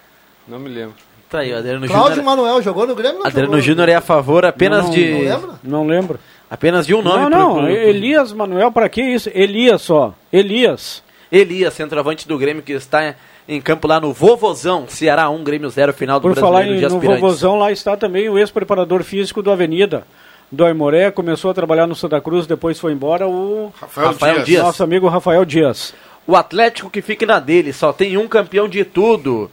Não 0.48 0.58
me 0.60 0.70
lembro. 0.70 0.96
tá 1.30 1.40
aí, 1.40 1.54
o 1.54 1.58
Adriano 1.58 1.86
Cláudio 1.88 2.16
Júnior. 2.16 2.26
Manuel 2.26 2.62
jogou 2.62 2.88
no 2.88 2.96
Grêmio? 2.96 3.20
Não 3.20 3.28
Adriano? 3.28 3.62
Júnior 3.62 3.88
é 3.90 3.96
a 3.96 4.02
favor 4.02 4.44
apenas 4.46 4.86
Não, 4.86 4.92
de. 4.92 5.12
Não 5.12 5.20
lembra? 5.22 5.60
Não 5.64 5.88
lembro. 5.88 6.20
Apenas 6.50 6.86
de 6.88 6.94
um 6.96 7.02
nome 7.02 7.30
não, 7.30 7.30
pro- 7.30 7.40
não, 7.40 7.56
pro- 7.56 7.70
Elias 7.70 8.34
Manuel, 8.34 8.72
pra 8.72 8.90
que 8.90 9.02
isso? 9.02 9.30
Elias 9.34 9.82
só. 9.84 10.14
Elias. 10.34 11.02
Elias, 11.32 11.74
centroavante 11.74 12.28
do 12.28 12.38
Grêmio, 12.38 12.62
que 12.64 12.74
está 12.74 13.16
em 13.48 13.60
campo 13.62 13.88
lá 13.88 14.00
no 14.00 14.14
Vovozão, 14.14 14.86
Ceará 14.88 15.30
1, 15.30 15.44
Grêmio 15.44 15.70
0, 15.70 15.94
final 15.94 16.20
do 16.20 16.28
Por 16.30 16.36
falar 16.36 16.60
Brasileiro 16.60 16.78
em, 16.78 16.88
de 16.88 16.90
no 16.90 16.98
Aspirantes. 16.98 17.22
Vovozão, 17.22 17.60
lá 17.60 17.72
está 17.72 17.98
também 17.98 18.30
o 18.30 18.38
ex-preparador 18.38 19.04
físico 19.04 19.42
do 19.42 19.52
Avenida. 19.52 20.06
Do 20.52 20.66
Aimoré, 20.66 21.12
começou 21.12 21.50
a 21.52 21.54
trabalhar 21.54 21.88
no 21.88 21.96
Santa 21.96 22.20
Cruz, 22.20 22.46
depois 22.46 22.80
foi 22.80 22.92
embora 22.92 23.28
o 23.28 23.72
Rafael, 23.80 24.08
Rafael 24.08 24.36
Dias. 24.36 24.46
Dias. 24.46 24.64
nosso 24.64 24.84
amigo 24.84 25.08
Rafael 25.08 25.46
Dias. 25.46 25.94
O 26.28 26.36
Atlético 26.36 26.90
que 26.90 27.02
fique 27.02 27.26
na 27.26 27.40
dele, 27.40 27.74
só 27.74 27.94
tem 27.94 28.18
um 28.18 28.28
campeão 28.28 28.68
de 28.68 28.84
tudo. 28.84 29.50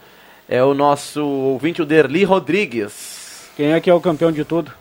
É 0.48 0.62
o 0.62 0.74
nosso 0.74 1.24
ouvinte, 1.24 1.82
o 1.82 1.86
Derli 1.86 2.24
Rodrigues. 2.24 3.48
Quem 3.56 3.72
é 3.72 3.80
que 3.80 3.90
é 3.90 3.94
o 3.94 4.00
campeão 4.00 4.32
de 4.32 4.44
tudo? 4.44 4.72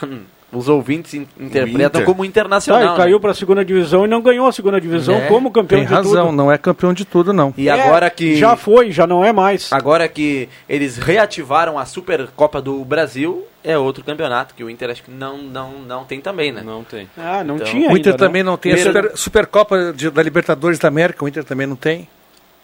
Os 0.52 0.68
ouvintes 0.68 1.14
in- 1.14 1.26
interpretam 1.40 2.00
Inter. 2.02 2.04
como 2.04 2.22
Tá, 2.22 2.26
internacional. 2.26 2.94
e 2.94 2.96
caiu 2.98 3.16
né? 3.16 3.20
para 3.22 3.30
a 3.30 3.34
segunda 3.34 3.64
divisão 3.64 4.04
e 4.04 4.08
não 4.08 4.20
ganhou 4.20 4.46
a 4.46 4.52
segunda 4.52 4.78
divisão 4.78 5.14
É, 5.14 5.26
como 5.28 5.50
campeão 5.50 5.78
Tem 5.80 5.88
de 5.88 5.94
razão, 5.94 6.26
tudo. 6.26 6.36
não 6.36 6.52
é 6.52 6.58
campeão 6.58 6.92
de 6.92 7.04
tudo, 7.06 7.32
não. 7.32 7.54
E 7.56 7.68
É, 7.68 7.72
agora 7.72 8.10
que 8.10 8.36
Já 8.36 8.54
foi, 8.54 8.92
já 8.92 9.06
não 9.06 9.24
é 9.24 9.32
mais. 9.32 9.72
agora 9.72 10.06
que 10.08 10.48
eles 10.68 10.98
reativaram 10.98 11.78
a 11.78 11.86
Supercopa 11.86 12.60
do 12.60 12.84
Brasil, 12.84 13.46
é 13.64 13.78
outro 13.78 14.04
campeonato 14.04 14.54
que 14.54 14.62
o 14.62 14.68
Inter 14.68 14.90
acho 14.90 15.02
que 15.02 15.10
não 15.10 15.38
não 15.38 15.72
não 15.88 16.04
tem 16.04 16.20
também, 16.20 16.52
né? 16.52 16.60
Não 16.62 16.84
tem. 16.84 17.08
Ah, 17.16 17.42
não 17.42 17.54
Então, 17.54 17.66
tinha 17.68 17.88
O 17.90 17.96
Inter 17.96 18.12
ainda, 18.12 18.26
também 18.26 18.42
não 18.42 18.56
tem 18.58 18.72
a 18.74 18.76
Super, 18.76 19.12
Supercopa 19.16 19.92
de- 19.96 20.10
da 20.10 20.22
Libertadores 20.22 20.78
da 20.78 20.88
América, 20.88 21.24
o 21.24 21.28
Inter 21.28 21.44
também 21.44 21.66
não 21.66 21.76
tem. 21.76 22.06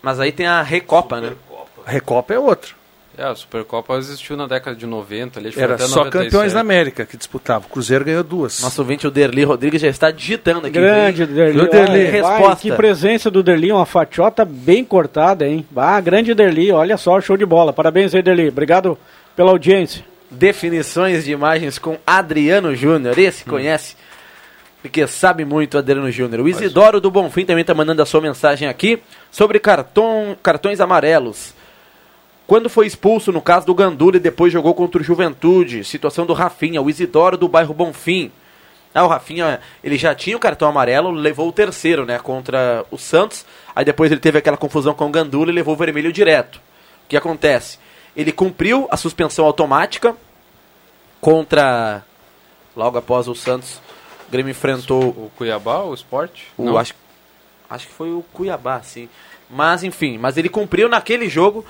Mas 0.02 0.20
aí 0.20 0.30
tem 0.30 0.46
a 0.46 0.60
Recopa, 0.60 1.20
né? 1.22 1.32
A 1.86 1.90
Recopa 1.90 2.34
é 2.34 2.38
outra. 2.38 2.76
É, 3.18 3.24
a 3.24 3.34
Supercopa 3.34 3.94
existiu 3.96 4.36
na 4.36 4.46
década 4.46 4.76
de 4.76 4.86
90, 4.86 5.40
ali, 5.40 5.52
Era 5.56 5.74
até 5.74 5.84
só 5.88 5.96
97. 6.04 6.24
campeões 6.30 6.52
da 6.52 6.60
América 6.60 7.04
que 7.04 7.16
disputavam. 7.16 7.66
O 7.68 7.72
Cruzeiro 7.72 8.04
ganhou 8.04 8.22
duas. 8.22 8.60
Nosso 8.62 8.80
ouvinte, 8.80 9.08
o 9.08 9.10
Derli 9.10 9.42
Rodrigues, 9.42 9.82
já 9.82 9.88
está 9.88 10.10
digitando 10.12 10.60
aqui. 10.68 10.70
Grande 10.70 11.26
Derli. 11.26 11.52
Viu, 11.58 11.68
Derli? 11.68 11.90
Olha, 11.90 12.22
vai, 12.22 12.38
Resposta. 12.38 12.62
que 12.62 12.72
presença 12.76 13.28
do 13.28 13.42
Derli, 13.42 13.72
uma 13.72 13.84
fatiota 13.84 14.44
bem 14.44 14.84
cortada, 14.84 15.44
hein? 15.44 15.66
Ah, 15.76 16.00
grande 16.00 16.32
Derli, 16.32 16.70
olha 16.70 16.96
só, 16.96 17.20
show 17.20 17.36
de 17.36 17.44
bola. 17.44 17.72
Parabéns 17.72 18.14
aí, 18.14 18.22
Derli. 18.22 18.48
Obrigado 18.50 18.96
pela 19.34 19.50
audiência. 19.50 20.04
Definições 20.30 21.24
de 21.24 21.32
imagens 21.32 21.76
com 21.76 21.98
Adriano 22.06 22.72
Júnior. 22.76 23.18
Esse 23.18 23.42
Hum. 23.42 23.50
conhece, 23.50 23.96
porque 24.80 25.06
sabe 25.08 25.44
muito 25.44 25.76
Adriano 25.76 26.08
Júnior. 26.12 26.42
O 26.42 26.48
Isidoro 26.48 27.00
do 27.00 27.10
Bonfim 27.10 27.44
também 27.44 27.62
está 27.62 27.74
mandando 27.74 28.00
a 28.00 28.06
sua 28.06 28.20
mensagem 28.20 28.68
aqui 28.68 29.02
sobre 29.30 29.58
cartão, 29.58 30.36
cartões 30.40 30.78
amarelos. 30.80 31.57
Quando 32.48 32.70
foi 32.70 32.86
expulso 32.86 33.30
no 33.30 33.42
caso 33.42 33.66
do 33.66 33.74
Gandula 33.74 34.16
e 34.16 34.20
depois 34.20 34.50
jogou 34.50 34.72
contra 34.72 35.02
o 35.02 35.04
Juventude, 35.04 35.84
situação 35.84 36.24
do 36.24 36.32
Rafinha, 36.32 36.80
o 36.80 36.88
Isidoro 36.88 37.36
do 37.36 37.46
bairro 37.46 37.74
Bonfim. 37.74 38.32
Ah, 38.94 39.04
o 39.04 39.06
Rafinha, 39.06 39.60
ele 39.84 39.98
já 39.98 40.14
tinha 40.14 40.34
o 40.34 40.40
cartão 40.40 40.66
amarelo, 40.66 41.10
levou 41.10 41.46
o 41.46 41.52
terceiro, 41.52 42.06
né, 42.06 42.18
contra 42.18 42.86
o 42.90 42.96
Santos. 42.96 43.44
Aí 43.76 43.84
depois 43.84 44.10
ele 44.10 44.18
teve 44.18 44.38
aquela 44.38 44.56
confusão 44.56 44.94
com 44.94 45.06
o 45.06 45.10
Gandula 45.10 45.50
e 45.50 45.54
levou 45.54 45.74
o 45.74 45.76
vermelho 45.76 46.10
direto. 46.10 46.56
O 46.56 47.08
que 47.08 47.18
acontece? 47.18 47.78
Ele 48.16 48.32
cumpriu 48.32 48.88
a 48.90 48.96
suspensão 48.96 49.44
automática 49.44 50.16
contra 51.20 52.02
logo 52.74 52.96
após 52.96 53.28
o 53.28 53.34
Santos. 53.34 53.74
O 54.26 54.32
Grêmio 54.32 54.52
enfrentou 54.52 55.08
O 55.10 55.30
Cuiabá, 55.36 55.82
o 55.82 55.92
Sport? 55.92 56.40
o 56.56 56.64
Não. 56.64 56.78
acho, 56.78 56.94
acho 57.68 57.86
que 57.86 57.92
foi 57.92 58.10
o 58.10 58.24
Cuiabá, 58.32 58.80
sim. 58.80 59.06
Mas 59.50 59.84
enfim, 59.84 60.16
mas 60.16 60.38
ele 60.38 60.48
cumpriu 60.48 60.88
naquele 60.88 61.28
jogo, 61.28 61.64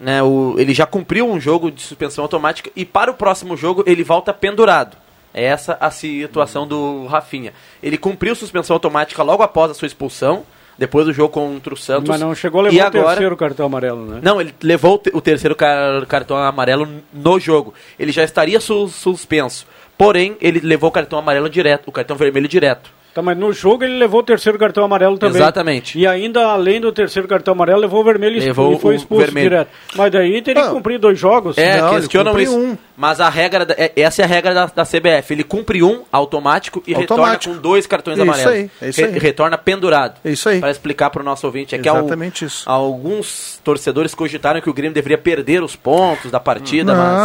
né? 0.00 0.22
O, 0.22 0.54
ele 0.58 0.72
já 0.72 0.86
cumpriu 0.86 1.28
um 1.30 1.38
jogo 1.38 1.70
de 1.70 1.82
suspensão 1.82 2.24
automática 2.24 2.70
e 2.74 2.84
para 2.84 3.10
o 3.10 3.14
próximo 3.14 3.56
jogo 3.56 3.84
ele 3.86 4.02
volta 4.02 4.32
pendurado. 4.32 4.96
É 5.32 5.44
essa 5.44 5.76
a 5.80 5.90
situação 5.92 6.66
do 6.66 7.06
Rafinha. 7.06 7.52
Ele 7.82 7.96
cumpriu 7.96 8.34
suspensão 8.34 8.74
automática 8.74 9.22
logo 9.22 9.42
após 9.44 9.70
a 9.70 9.74
sua 9.74 9.86
expulsão, 9.86 10.42
depois 10.76 11.06
do 11.06 11.12
jogo 11.12 11.28
contra 11.28 11.72
o 11.72 11.76
Santos. 11.76 12.08
Mas 12.08 12.20
não 12.20 12.34
chegou 12.34 12.62
a 12.62 12.68
e 12.68 12.72
levar 12.72 12.84
o 12.84 12.86
agora, 12.88 13.06
terceiro 13.10 13.36
cartão 13.36 13.66
amarelo, 13.66 14.06
né? 14.06 14.20
não, 14.22 14.40
ele 14.40 14.52
levou 14.62 15.00
o 15.14 15.18
o 15.18 15.20
terceiro 15.20 15.54
car- 15.54 16.04
cartão 16.06 16.36
amarelo 16.36 16.88
no 17.12 17.38
jogo. 17.38 17.74
Ele 17.98 18.10
já 18.10 18.24
estaria 18.24 18.58
su- 18.58 18.88
suspenso. 18.88 19.66
Porém, 19.96 20.36
ele 20.40 20.60
levou 20.60 20.88
o 20.88 20.92
cartão 20.92 21.18
amarelo 21.18 21.48
direto, 21.50 21.86
o 21.88 21.92
cartão 21.92 22.16
vermelho 22.16 22.48
direto. 22.48 22.90
Tá, 23.12 23.20
mas 23.22 23.36
no 23.36 23.52
jogo 23.52 23.82
ele 23.82 23.98
levou 23.98 24.20
o 24.20 24.22
terceiro 24.22 24.56
cartão 24.58 24.84
amarelo 24.84 25.18
também. 25.18 25.36
Exatamente. 25.42 25.98
E 25.98 26.06
ainda, 26.06 26.44
além 26.46 26.80
do 26.80 26.92
terceiro 26.92 27.26
cartão 27.26 27.52
amarelo, 27.52 27.80
levou 27.80 28.00
o 28.00 28.04
vermelho 28.04 28.36
e 28.36 28.40
Levou 28.40 28.74
e 28.74 28.78
foi 28.78 28.94
expulso 28.94 29.24
vermelho. 29.24 29.50
direto. 29.50 29.68
Mas 29.96 30.12
daí 30.12 30.40
teria 30.42 30.62
que 30.62 30.68
Não. 30.68 30.74
cumprir 30.76 30.98
dois 30.98 31.18
jogos. 31.18 31.58
É, 31.58 31.80
Não, 31.80 31.88
ele 31.88 31.96
questionam 32.00 32.38
isso. 32.38 32.56
um. 32.56 32.78
Mas 32.96 33.20
a 33.20 33.28
regra, 33.28 33.64
da- 33.66 33.74
é- 33.76 33.92
essa 33.96 34.22
é 34.22 34.24
a 34.24 34.28
regra 34.28 34.54
da, 34.54 34.66
da 34.66 34.84
CBF. 34.84 35.32
Ele 35.34 35.42
cumpre 35.42 35.82
um 35.82 36.02
automático 36.12 36.82
e 36.86 36.94
Automático. 36.94 37.14
retorna 37.24 37.56
com 37.56 37.60
dois 37.62 37.86
cartões 37.86 38.16
isso 38.16 38.22
amarelos. 38.22 38.52
aí, 38.52 38.70
é 38.80 38.88
isso 38.90 39.00
Re- 39.00 39.06
aí. 39.08 39.18
retorna 39.18 39.58
pendurado. 39.58 40.14
É 40.24 40.30
isso 40.30 40.48
aí. 40.48 40.60
Para 40.60 40.70
explicar 40.70 41.10
para 41.10 41.22
o 41.22 41.24
nosso 41.24 41.46
ouvinte. 41.46 41.74
É 41.74 41.78
Exatamente 41.78 42.44
isso. 42.44 42.68
alguns 42.70 43.60
torcedores 43.64 44.14
cogitaram 44.14 44.60
que 44.60 44.70
o 44.70 44.74
Grêmio 44.74 44.94
deveria 44.94 45.18
perder 45.18 45.62
os 45.62 45.74
pontos 45.74 46.30
da 46.30 46.38
partida, 46.38 46.94
mas 46.94 47.18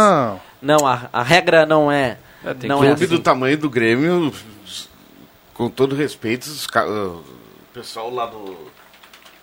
Não. 0.62 0.78
não, 0.78 0.86
a, 0.86 1.02
a 1.12 1.22
regra 1.22 1.64
não 1.66 1.92
é. 1.92 2.16
É, 2.44 2.54
tem 2.54 2.68
não 2.68 2.78
que- 2.80 2.84
é 2.86 2.88
clube 2.90 3.04
assim. 3.04 3.14
do 3.14 3.20
tamanho 3.20 3.58
do 3.58 3.68
Grêmio, 3.68 4.32
com 5.56 5.70
todo 5.70 5.96
respeito, 5.96 6.44
os 6.44 6.66
o 6.66 7.24
pessoal 7.72 8.12
lá 8.12 8.26
do. 8.26 8.56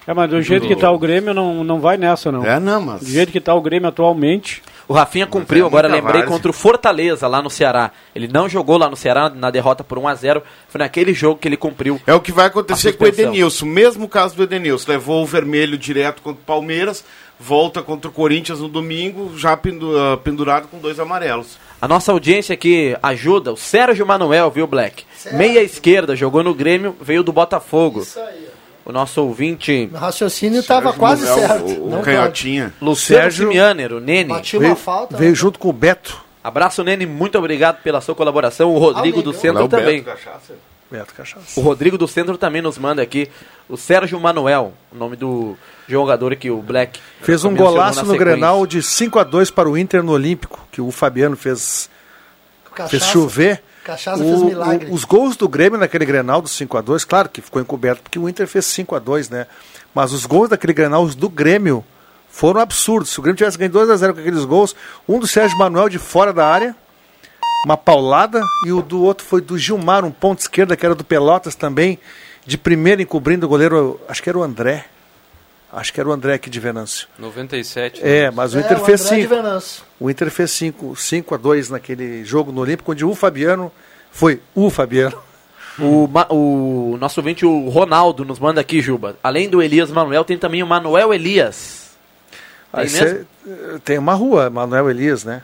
É, 0.05 0.13
mas 0.13 0.29
do 0.29 0.41
jeito 0.41 0.67
que 0.67 0.75
tá 0.75 0.91
o 0.91 0.99
Grêmio, 0.99 1.33
não, 1.33 1.63
não 1.63 1.79
vai 1.79 1.97
nessa, 1.97 2.31
não. 2.31 2.45
É, 2.45 2.59
não, 2.59 2.81
mas. 2.81 2.99
Do 3.01 3.09
jeito 3.09 3.31
que 3.31 3.39
tá 3.39 3.53
o 3.53 3.61
Grêmio 3.61 3.87
atualmente, 3.87 4.61
O 4.87 4.93
Rafinha 4.93 5.25
cumpriu, 5.25 5.63
é 5.65 5.67
agora 5.67 5.87
lembrei, 5.87 6.21
várzea. 6.21 6.27
contra 6.27 6.51
o 6.51 6.53
Fortaleza, 6.53 7.27
lá 7.27 7.41
no 7.41 7.49
Ceará. 7.49 7.91
Ele 8.13 8.27
não 8.27 8.49
jogou 8.49 8.77
lá 8.77 8.89
no 8.89 8.97
Ceará 8.97 9.29
na 9.29 9.49
derrota 9.49 9.83
por 9.83 9.97
1 9.97 10.07
a 10.07 10.15
0 10.15 10.43
Foi 10.67 10.79
naquele 10.79 11.13
jogo 11.13 11.39
que 11.39 11.47
ele 11.47 11.55
cumpriu. 11.55 12.01
É 12.05 12.13
o 12.13 12.19
que 12.19 12.31
vai 12.31 12.47
acontecer 12.47 12.93
com 12.93 13.05
o. 13.05 13.07
Edenilson. 13.07 13.65
Mesmo 13.65 14.09
caso 14.09 14.35
do 14.35 14.43
Edenilson. 14.43 14.91
Levou 14.91 15.23
o 15.23 15.25
vermelho 15.25 15.77
direto 15.77 16.21
contra 16.21 16.41
o 16.41 16.45
Palmeiras, 16.45 17.03
volta 17.39 17.81
contra 17.81 18.09
o 18.09 18.13
Corinthians 18.13 18.59
no 18.59 18.67
domingo, 18.67 19.37
já 19.37 19.53
ah, 19.53 20.17
pendurado 20.17 20.67
com 20.67 20.79
dois 20.79 20.99
amarelos. 20.99 21.57
A 21.81 21.87
nossa 21.87 22.11
audiência 22.11 22.53
aqui 22.53 22.95
ajuda. 23.01 23.53
O 23.53 23.57
Sérgio 23.57 24.05
Manuel, 24.05 24.51
viu, 24.51 24.67
Black? 24.67 25.05
Meia 25.31 25.61
esquerda, 25.61 26.15
jogou 26.15 26.43
no 26.43 26.53
Grêmio, 26.53 26.95
veio 27.01 27.23
do 27.23 27.31
Botafogo. 27.31 28.01
Isso 28.01 28.19
aí. 28.19 28.52
O 28.85 28.91
nosso 28.91 29.21
ouvinte, 29.21 29.87
Meu 29.89 29.99
raciocínio 29.99 30.59
estava 30.59 30.91
quase 30.91 31.25
Manuel, 31.25 31.47
certo. 31.47 31.65
O, 31.65 31.87
o 31.87 31.89
Não 31.89 32.01
canhotinha. 32.01 32.73
Luciano 32.81 33.21
Sérgio- 33.23 33.47
Simianer, 33.47 33.93
o 33.93 33.99
Nene. 34.01 34.29
Bati 34.29 34.57
Veio, 34.57 34.71
uma 34.71 34.75
falta. 34.75 35.15
veio 35.15 35.29
né? 35.31 35.35
junto 35.35 35.57
com 35.57 35.69
o 35.69 35.73
Beto. 35.73 36.21
Abraço, 36.43 36.83
Nene, 36.83 37.05
muito 37.05 37.37
obrigado 37.37 37.81
pela 37.81 38.01
sua 38.01 38.13
colaboração. 38.13 38.73
O 38.73 38.77
Rodrigo 38.77 39.21
do. 39.21 39.31
Centro 39.33 39.63
o 39.63 39.67
Beto 39.69 39.81
também. 39.81 40.03
Cachaça. 40.03 40.53
Beto 40.91 41.13
Cachaça. 41.13 41.59
O 41.59 41.63
Rodrigo 41.63 41.97
do 41.97 42.07
Centro 42.07 42.37
também 42.37 42.61
nos 42.61 42.77
manda 42.77 43.01
aqui. 43.01 43.29
O 43.69 43.77
Sérgio 43.77 44.19
Manuel, 44.19 44.73
o 44.91 44.97
nome 44.97 45.15
do 45.15 45.55
jogador 45.87 46.35
que 46.35 46.51
o 46.51 46.61
Black 46.61 46.99
Fez 47.21 47.45
um 47.45 47.55
golaço 47.55 48.05
no. 48.05 48.17
Grenal 48.17 48.67
de 48.67 48.83
5 48.83 49.17
a 49.17 49.23
2 49.23 49.49
para 49.49 49.69
o 49.69 49.77
Inter 49.77 50.03
no 50.03 50.11
Olímpico, 50.11 50.59
que 50.71 50.81
o 50.81 50.91
Fabiano 50.91 51.37
fez, 51.37 51.89
Cachaça, 52.75 52.89
fez 52.89 53.03
chover. 53.05 53.63
Cachaça 53.83 54.23
O- 54.23 54.27
fez 54.27 54.41
o- 54.41 54.45
milagre. 54.45 54.87
os 54.91 55.03
gols 55.03 55.35
do 55.35 55.47
Grêmio 55.49 55.77
naquele 55.79 56.05
Grenal 56.05 56.41
do 56.41 56.47
5 56.47 56.77
a 56.77 56.81
2 56.81 57.03
claro 57.03 57.27
que 57.29 57.41
ficou 57.41 57.61
encoberto 57.61 58.01
porque 58.01 58.17
o 58.17 58.29
Inter 58.29 58.47
fez 58.47 58.65
5 58.65 58.95
a 58.95 58.99
2 58.99 59.29
né? 59.29 59.45
Mas 59.93 60.11
os 60.13 60.25
gols 60.25 60.49
daquele 60.49 60.73
Grenal, 60.73 61.03
os 61.03 61.15
do 61.15 61.29
Grêmio, 61.29 61.83
foram 62.29 62.59
absurdos. 62.61 63.09
Se 63.11 63.19
o 63.19 63.21
Grêmio 63.21 63.37
tivesse 63.37 63.57
ganho 63.57 63.69
2 63.71 63.89
a 63.89 63.95
0 63.95 64.13
com 64.13 64.19
aqueles 64.21 64.45
gols, 64.45 64.75
um 65.07 65.19
do 65.19 65.27
Sérgio 65.27 65.57
Manuel 65.57 65.87
de 65.89 65.99
fora 65.99 66.33
da 66.33 66.47
área, 66.47 66.75
uma 67.65 67.77
paulada, 67.77 68.41
e 68.65 68.71
o 68.71 68.81
do 68.81 69.01
outro 69.03 69.25
foi 69.25 69.39
do 69.39 69.57
Gilmar, 69.57 70.03
um 70.03 70.11
ponto 70.11 70.39
esquerda, 70.39 70.75
que 70.75 70.85
era 70.85 70.95
do 70.95 71.03
Pelotas 71.03 71.53
também, 71.55 71.99
de 72.45 72.57
primeira 72.57 73.01
encobrindo 73.01 73.45
o 73.45 73.49
goleiro, 73.49 73.99
acho 74.07 74.21
que 74.23 74.29
era 74.29 74.37
o 74.37 74.43
André. 74.43 74.85
Acho 75.75 75.91
que 75.91 75.99
era 75.99 76.07
o 76.07 76.11
André 76.11 76.35
aqui 76.35 76.49
de 76.51 76.59
Venâncio. 76.59 77.07
97. 77.17 77.99
É, 78.03 78.29
mas 78.29 78.53
o 78.53 78.57
É, 78.57 78.61
Inter 78.61 78.79
o 78.81 78.85
fez 78.85 79.01
André 79.05 79.15
de 79.15 79.21
5. 79.23 79.35
Venâncio. 79.35 79.83
O 79.99 80.09
Inter 80.09 80.29
fez 80.29 80.51
5 80.51 80.95
cinco 80.95 81.33
a 81.33 81.37
2 81.37 81.69
naquele 81.71 82.23
jogo 82.23 82.51
no 82.51 82.61
Olímpico, 82.61 82.91
onde 82.91 83.03
o 83.03 83.15
Fabiano 83.15 83.71
foi 84.11 84.39
o 84.53 84.69
Fabiano. 84.69 85.17
O, 85.79 86.07
o 86.29 86.97
nosso 86.99 87.19
ouvinte, 87.19 87.43
o 87.45 87.69
Ronaldo, 87.69 88.23
nos 88.23 88.37
manda 88.37 88.61
aqui, 88.61 88.79
Juba. 88.79 89.17
Além 89.23 89.49
do 89.49 89.59
Elias 89.63 89.89
Manuel, 89.89 90.23
tem 90.23 90.37
também 90.37 90.61
o 90.61 90.67
Manuel 90.67 91.11
Elias. 91.11 91.89
Tem 92.75 92.87
cê- 92.87 93.25
tem 93.83 93.97
uma 93.97 94.13
rua, 94.13 94.51
Manuel 94.51 94.89
Elias, 94.91 95.23
né? 95.23 95.41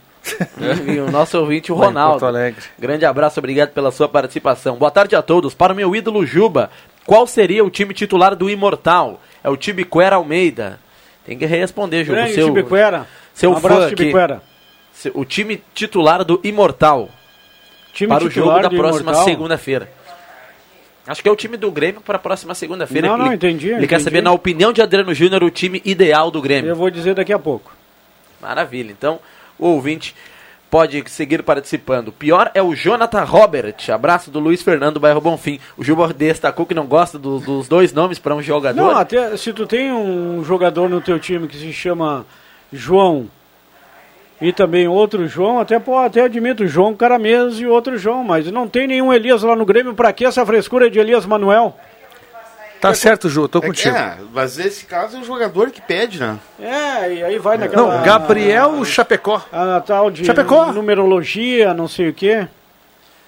E 0.86 1.00
o 1.00 1.10
nosso 1.10 1.38
ouvinte, 1.42 1.72
o 1.72 1.76
Ronaldo. 1.76 2.20
Porto 2.20 2.26
Alegre. 2.28 2.64
Grande 2.78 3.06
abraço, 3.06 3.40
obrigado 3.40 3.70
pela 3.70 3.92
sua 3.92 4.08
participação. 4.08 4.76
Boa 4.78 4.92
tarde 4.92 5.16
a 5.16 5.22
todos. 5.24 5.56
Para 5.56 5.74
o 5.74 5.76
meu 5.76 5.96
ídolo 5.96 6.24
Juba, 6.24 6.70
qual 7.06 7.26
seria 7.26 7.66
o 7.66 7.70
time 7.72 7.94
titular 7.96 8.36
do 8.36 8.48
Imortal? 8.52 9.20
É 9.44 9.50
o 9.50 9.58
Tibiquera 9.58 10.16
Almeida. 10.18 10.80
Tem 11.26 11.38
que 11.38 11.46
responder, 11.46 12.04
Juba. 12.04 12.18
Grande 12.20 12.34
seu, 12.34 12.48
Tibiquera. 12.48 13.08
seu 13.34 13.52
Um 13.52 13.58
abraço. 13.58 13.90
Tibiquera. 13.96 14.42
Seu- 14.94 15.12
O 15.16 15.24
time 15.24 15.62
titular 15.74 16.24
do 16.24 16.40
Imortal. 16.44 17.10
Time 17.94 18.10
para 18.10 18.24
o 18.24 18.30
jogo 18.30 18.60
da 18.60 18.70
próxima 18.70 19.14
segunda-feira. 19.24 19.90
Acho 21.08 21.24
que 21.24 21.30
é 21.30 21.32
o 21.32 21.36
time 21.36 21.58
do 21.58 21.72
Grêmio 21.72 22.02
para 22.02 22.18
a 22.18 22.20
próxima 22.20 22.54
segunda-feira. 22.54 23.08
Não, 23.08 23.16
Ele- 23.16 23.24
não, 23.26 23.34
entendi, 23.34 23.70
Ele 23.70 23.80
quer 23.88 23.96
entendi. 23.96 24.04
saber, 24.04 24.22
na 24.22 24.32
opinião 24.32 24.72
de 24.72 24.82
Adriano 24.82 25.14
Júnior, 25.14 25.44
o 25.44 25.50
time 25.50 25.82
ideal 25.84 26.30
do 26.30 26.42
Grêmio. 26.42 26.70
Eu 26.70 26.76
vou 26.76 26.90
dizer 26.92 27.16
daqui 27.16 27.34
a 27.34 27.40
pouco. 27.40 27.72
Maravilha. 28.40 28.92
Então, 28.92 29.20
o 29.58 29.68
ouvinte 29.70 30.16
pode 30.70 31.04
seguir 31.10 31.42
participando. 31.44 32.12
Pior 32.12 32.52
é 32.54 32.62
o 32.62 32.76
Jonathan 32.76 33.24
Robert. 33.24 33.76
Abraço 33.92 34.30
do 34.30 34.40
Luiz 34.40 34.62
Fernando 34.62 35.00
Bairro 35.00 35.20
Bonfim. 35.22 35.60
O 35.78 35.84
Juba 35.84 36.14
destacou 36.14 36.66
que 36.66 36.74
não 36.76 36.86
gosta 36.86 37.18
do- 37.18 37.40
dos 37.40 37.68
dois 37.68 37.92
nomes 37.94 38.20
para 38.20 38.36
um 38.36 38.42
jogador. 38.42 38.80
Não, 38.82 38.98
até 38.98 39.36
se 39.36 39.52
tu 39.52 39.66
tem 39.66 39.92
um 39.92 40.44
jogador 40.44 40.88
no 40.90 41.02
teu 41.02 41.20
time 41.20 41.48
que 41.48 41.58
se 41.58 41.74
chama 41.74 42.26
João 42.72 43.28
e 44.42 44.54
também 44.54 44.88
outro 44.88 45.28
João, 45.28 45.60
até 45.60 45.80
pô, 45.80 45.98
até 45.98 46.22
admito, 46.22 46.66
João 46.66 46.96
Caramês 46.96 47.60
e 47.60 47.66
outro 47.66 47.98
João, 47.98 48.24
mas 48.24 48.50
não 48.52 48.68
tem 48.70 48.88
nenhum 48.88 49.12
Elias 49.12 49.44
lá 49.44 49.56
no 49.56 49.66
Grêmio, 49.66 49.94
pra 49.94 50.14
que 50.14 50.24
essa 50.24 50.46
frescura 50.46 50.90
de 50.90 50.98
Elias 51.00 51.26
Manuel? 51.26 51.78
Tá 52.80 52.94
certo, 52.94 53.28
Ju, 53.28 53.48
tô 53.48 53.60
É, 53.60 53.62
contigo. 53.62 53.96
é, 53.96 54.18
mas 54.34 54.58
esse 54.58 54.86
caso 54.86 55.18
é 55.18 55.20
o 55.20 55.24
jogador 55.24 55.70
que 55.70 55.82
pede, 55.82 56.20
né? 56.20 56.38
É, 56.60 57.14
e 57.14 57.24
aí 57.24 57.38
vai 57.38 57.58
naquela... 57.58 57.98
Não, 57.98 58.04
Gabriel 58.04 58.84
Chapecó. 58.86 59.42
A 59.52 59.82
tal 59.82 60.10
de 60.10 60.24
Chapecó. 60.26 60.72
numerologia, 60.72 61.74
não 61.74 61.88
sei 61.90 62.10
o 62.10 62.14
quê. 62.14 62.48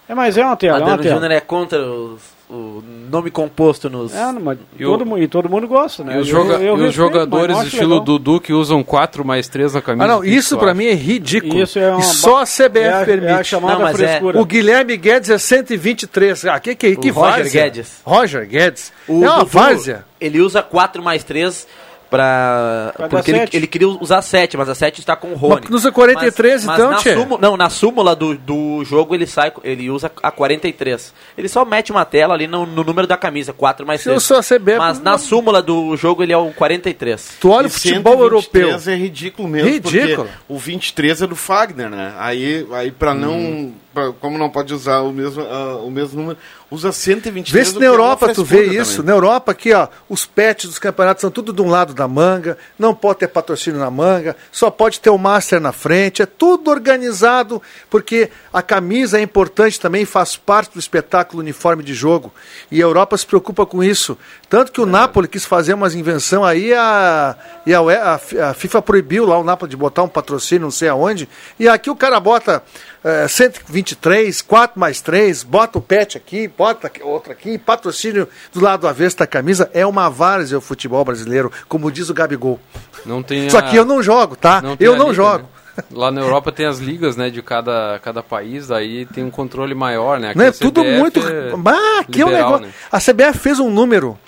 É, 0.07 0.15
mas 0.15 0.37
é 0.37 0.45
uma 0.45 0.55
tela, 0.55 0.77
é 0.77 0.81
uma 0.81 0.93
Adriano 0.93 1.03
tela. 1.03 1.15
Júnior 1.15 1.31
é 1.31 1.39
contra 1.41 1.79
os- 1.81 2.21
o 2.51 2.83
nome 3.09 3.31
composto 3.31 3.89
nos. 3.89 4.13
É, 4.13 4.31
mas 4.33 4.57
E 4.77 4.83
todo, 4.83 5.09
o- 5.09 5.17
e 5.17 5.27
todo 5.27 5.49
mundo 5.49 5.67
gosta, 5.67 6.03
né? 6.03 6.17
E 6.17 6.19
os, 6.19 6.27
Eu- 6.27 6.33
joga- 6.35 6.53
eu 6.55 6.59
e 6.59 6.65
os 6.65 6.69
respeito, 6.79 6.91
jogadores 6.93 7.53
não 7.55 7.59
acho 7.61 7.67
estilo 7.69 7.89
legal. 7.91 8.03
Dudu 8.05 8.41
que 8.41 8.51
usam 8.51 8.83
4 8.83 9.23
mais 9.23 9.47
3 9.47 9.73
na 9.73 9.81
camisa. 9.81 10.03
Ah, 10.03 10.07
não, 10.07 10.23
isso 10.23 10.57
pra 10.57 10.73
mim 10.73 10.85
é 10.85 10.93
ridículo. 10.93 11.61
Isso 11.63 11.79
é 11.79 11.89
uma 11.91 11.99
e 12.01 12.03
só 12.03 12.41
a 12.41 12.45
CBF 12.45 12.79
é 12.85 13.01
a- 13.01 13.05
permite. 13.05 13.31
é 13.31 13.33
a 13.35 13.43
chamada 13.43 13.73
Não, 13.75 13.81
mas 13.81 13.99
é- 13.99 14.07
frescura. 14.07 14.41
O 14.41 14.45
Guilherme 14.45 14.97
Guedes 14.97 15.29
é 15.29 15.37
123. 15.37 16.45
Ah, 16.45 16.59
que 16.59 16.75
que, 16.75 16.95
que 16.95 17.09
O 17.09 17.13
Roger 17.13 17.31
várzea. 17.43 17.63
Guedes. 17.63 17.91
Roger 18.05 18.47
Guedes. 18.47 18.91
O 19.07 19.23
é 19.23 19.29
uma 19.29 19.37
Dudu, 19.39 19.49
várzea. 19.51 20.05
Ele 20.19 20.39
usa 20.41 20.61
4 20.61 21.01
mais 21.01 21.23
3 21.23 21.65
pra. 22.11 22.93
Pra 22.95 23.07
porque 23.09 23.31
ele, 23.31 23.49
ele 23.53 23.67
queria 23.67 23.87
usar 23.87 24.21
7, 24.21 24.55
mas 24.57 24.69
a 24.69 24.75
7 24.75 24.99
está 24.99 25.15
com 25.15 25.29
o 25.29 25.35
Rony. 25.35 25.61
Mas 25.63 25.71
usa 25.71 25.91
43 25.91 26.65
Mas- 26.65 26.77
então, 26.77 26.91
mas 26.91 27.03
na 27.05 27.13
súmula, 27.15 27.41
Não, 27.41 27.57
na 27.57 27.69
súmula 27.69 28.15
do, 28.15 28.37
do 28.37 28.83
jogo 28.85 29.15
ele 29.15 29.25
sai, 29.25 29.51
ele 29.63 29.89
usa 29.89 30.11
a 30.21 30.29
43. 30.29 31.13
Ele 31.37 31.47
só 31.47 31.65
mete 31.65 31.91
uma 31.91 32.05
tela 32.05 32.33
ali 32.35 32.45
no, 32.45 32.65
no 32.65 32.83
número 32.83 33.07
da 33.07 33.17
camisa, 33.17 33.53
4 33.53 33.87
mais 33.87 34.01
Se 34.01 34.09
eu 34.09 34.13
3. 34.15 34.23
sou 34.23 34.37
a 34.37 34.41
CBF, 34.43 34.77
Mas 34.77 34.99
na 35.01 35.11
não- 35.11 35.17
súmula 35.17 35.61
do 35.61 35.95
jogo 35.97 36.21
ele 36.21 36.33
é 36.33 36.37
o 36.37 36.51
43. 36.51 37.37
Tu 37.39 37.49
olha 37.49 37.65
E 37.65 37.67
o 37.67 37.69
futebol 37.71 38.13
123 38.13 38.63
europeu. 38.65 38.93
é 38.93 38.97
ridículo 38.97 39.47
mesmo, 39.47 39.69
Ridículo. 39.69 40.27
porque 40.27 40.31
o 40.49 40.59
23 40.59 41.21
é 41.21 41.27
do 41.27 41.35
Fagner, 41.35 41.89
né? 41.89 42.13
Aí, 42.19 42.67
aí 42.73 42.91
para 42.91 43.13
não, 43.13 43.73
pra- 43.93 44.11
como 44.19 44.37
não 44.37 44.49
pode 44.49 44.73
usar 44.73 44.99
o 45.01 45.11
mesmo, 45.11 45.41
ah, 45.43 45.77
o 45.77 45.89
mesmo 45.91 46.19
número, 46.21 46.37
usa 46.69 46.91
123. 46.91 47.51
Vê 47.67 47.71
se 47.73 47.77
na 47.79 47.85
é 47.85 47.87
Europa 47.89 48.33
tu 48.33 48.43
vê 48.43 48.63
isso. 48.65 48.97
também. 48.97 49.07
Na 49.07 49.13
Europa 49.13 49.51
aqui, 49.51 49.73
ó, 49.73 49.87
os 50.09 50.25
pets 50.25 50.65
dos 50.69 50.79
campeonatos 50.79 51.21
são 51.21 51.29
tudo 51.31 51.51
de 51.51 51.61
um 51.61 51.69
lado 51.69 51.93
da 51.93 52.07
manga, 52.07 52.57
não 52.79 52.93
pode 52.95 53.19
ter 53.19 53.27
patrocínio 53.27 53.79
na 53.79 53.91
manga, 53.91 54.35
só 54.51 54.69
pode 54.71 54.99
ter 54.99 55.09
o 55.09 55.17
Master 55.17 55.59
na 55.59 55.71
frente, 55.71 56.21
é 56.21 56.25
tudo 56.25 56.71
organizado, 56.71 57.61
porque 57.89 58.29
a 58.53 58.61
camisa 58.61 59.19
é 59.19 59.21
importante 59.21 59.79
também, 59.79 60.05
faz 60.05 60.37
parte 60.37 60.73
do 60.73 60.79
espetáculo 60.79 61.41
uniforme 61.41 61.83
de 61.83 61.93
jogo. 61.93 62.33
E 62.71 62.79
a 62.81 62.85
Europa 62.85 63.17
se 63.17 63.25
preocupa 63.25 63.65
com 63.65 63.83
isso. 63.83 64.17
Tanto 64.49 64.71
que 64.71 64.81
o 64.81 64.85
Napoli 64.85 65.27
quis 65.27 65.45
fazer 65.45 65.73
umas 65.73 65.95
invenção 65.95 66.43
aí, 66.45 66.73
a, 66.73 67.35
e 67.65 67.73
a, 67.73 67.79
a 67.79 68.19
a 68.51 68.53
FIFA 68.53 68.81
proibiu 68.81 69.25
lá 69.25 69.37
o 69.37 69.43
Napoli 69.43 69.69
de 69.69 69.75
botar 69.77 70.03
um 70.03 70.07
patrocínio, 70.07 70.63
não 70.63 70.71
sei 70.71 70.87
aonde, 70.89 71.27
e 71.59 71.67
aqui 71.67 71.89
o 71.89 71.95
cara 71.95 72.19
bota 72.19 72.63
eh, 73.03 73.27
123, 73.27 74.41
4 74.41 74.79
mais 74.79 75.01
3, 75.01 75.43
bota 75.43 75.79
o 75.79 75.81
pet 75.81 76.17
aqui, 76.17 76.47
bota 76.47 76.87
aqui- 76.87 77.01
outro 77.03 77.31
aqui, 77.31 77.57
patrocínio 77.57 78.27
do 78.53 78.59
lado 78.61 78.87
avesso 78.87 79.17
da 79.17 79.27
camisa, 79.27 79.69
é 79.73 79.85
uma 79.85 80.09
várzea 80.09 80.57
o 80.57 80.61
futebol 80.61 81.03
brasileiro, 81.03 81.51
como 81.67 81.91
diz 81.91 82.09
o 82.09 82.13
Gabigol. 82.13 82.59
Não 83.05 83.23
tem 83.23 83.49
Só 83.49 83.59
a- 83.59 83.63
que 83.63 83.75
eu 83.75 83.85
não 83.85 84.01
jogo, 84.03 84.35
tá? 84.35 84.61
não 84.61 84.75
eu 84.79 84.95
não 84.95 85.05
liga, 85.09 85.15
jogo. 85.15 85.37
né? 85.43 85.83
Lá 85.89 86.11
na 86.11 86.19
Europa 86.21 86.51
tem 86.51 86.65
as 86.65 86.79
ligas, 86.79 87.15
né, 87.15 87.29
de 87.29 87.41
cada, 87.41 87.97
cada 88.03 88.21
país, 88.21 88.69
aí 88.69 89.05
tem 89.05 89.23
um 89.23 89.31
controle 89.31 89.73
maior, 89.73 90.19
né? 90.19 90.29
Aqui 90.31 90.37
Né? 90.39 90.47
a 90.49 90.51
Tudo 90.51 90.83
muito. 90.83 91.19
é 91.21 91.51
Ah, 91.65 91.99
aqui 92.01 92.21
é 92.21 92.25
um 92.25 92.29
liberal, 92.29 92.51
negócio. 92.51 92.67
né? 92.67 92.73
A 92.91 92.99
CBF 92.99 93.39
fez 93.39 93.57
um 93.57 93.69
número, 93.71 94.19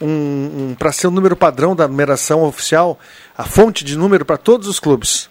um, 0.00 0.06
um, 0.70 0.76
para 0.78 0.92
ser 0.92 1.08
o 1.08 1.10
número 1.10 1.34
padrão 1.36 1.74
da 1.74 1.88
numeração 1.88 2.44
oficial, 2.44 2.98
a 3.36 3.42
fonte 3.44 3.84
de 3.84 3.98
número 3.98 4.24
para 4.24 4.36
todos 4.36 4.68
os 4.68 4.78
clubes. 4.78 5.28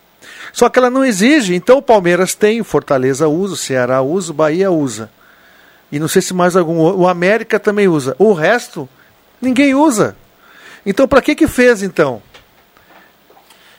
Só 0.53 0.69
que 0.69 0.77
ela 0.79 0.89
não 0.89 1.03
exige. 1.05 1.55
Então 1.55 1.77
o 1.77 1.81
Palmeiras 1.81 2.33
tem, 2.35 2.59
o 2.61 2.63
Fortaleza 2.65 3.27
usa, 3.27 3.53
o 3.53 3.57
Ceará 3.57 4.01
usa, 4.01 4.31
o 4.31 4.35
Bahia 4.35 4.69
usa. 4.71 5.09
E 5.91 5.99
não 5.99 6.07
sei 6.07 6.21
se 6.21 6.33
mais 6.33 6.55
algum. 6.55 6.77
o- 6.79 7.07
América 7.07 7.59
também 7.59 7.87
usa. 7.87 8.15
O 8.19 8.33
resto, 8.33 8.87
ninguém 9.41 9.73
usa. 9.75 10.15
Então 10.85 11.07
para 11.07 11.21
que 11.21 11.35
que 11.35 11.47
fez 11.47 11.83
então? 11.83 12.21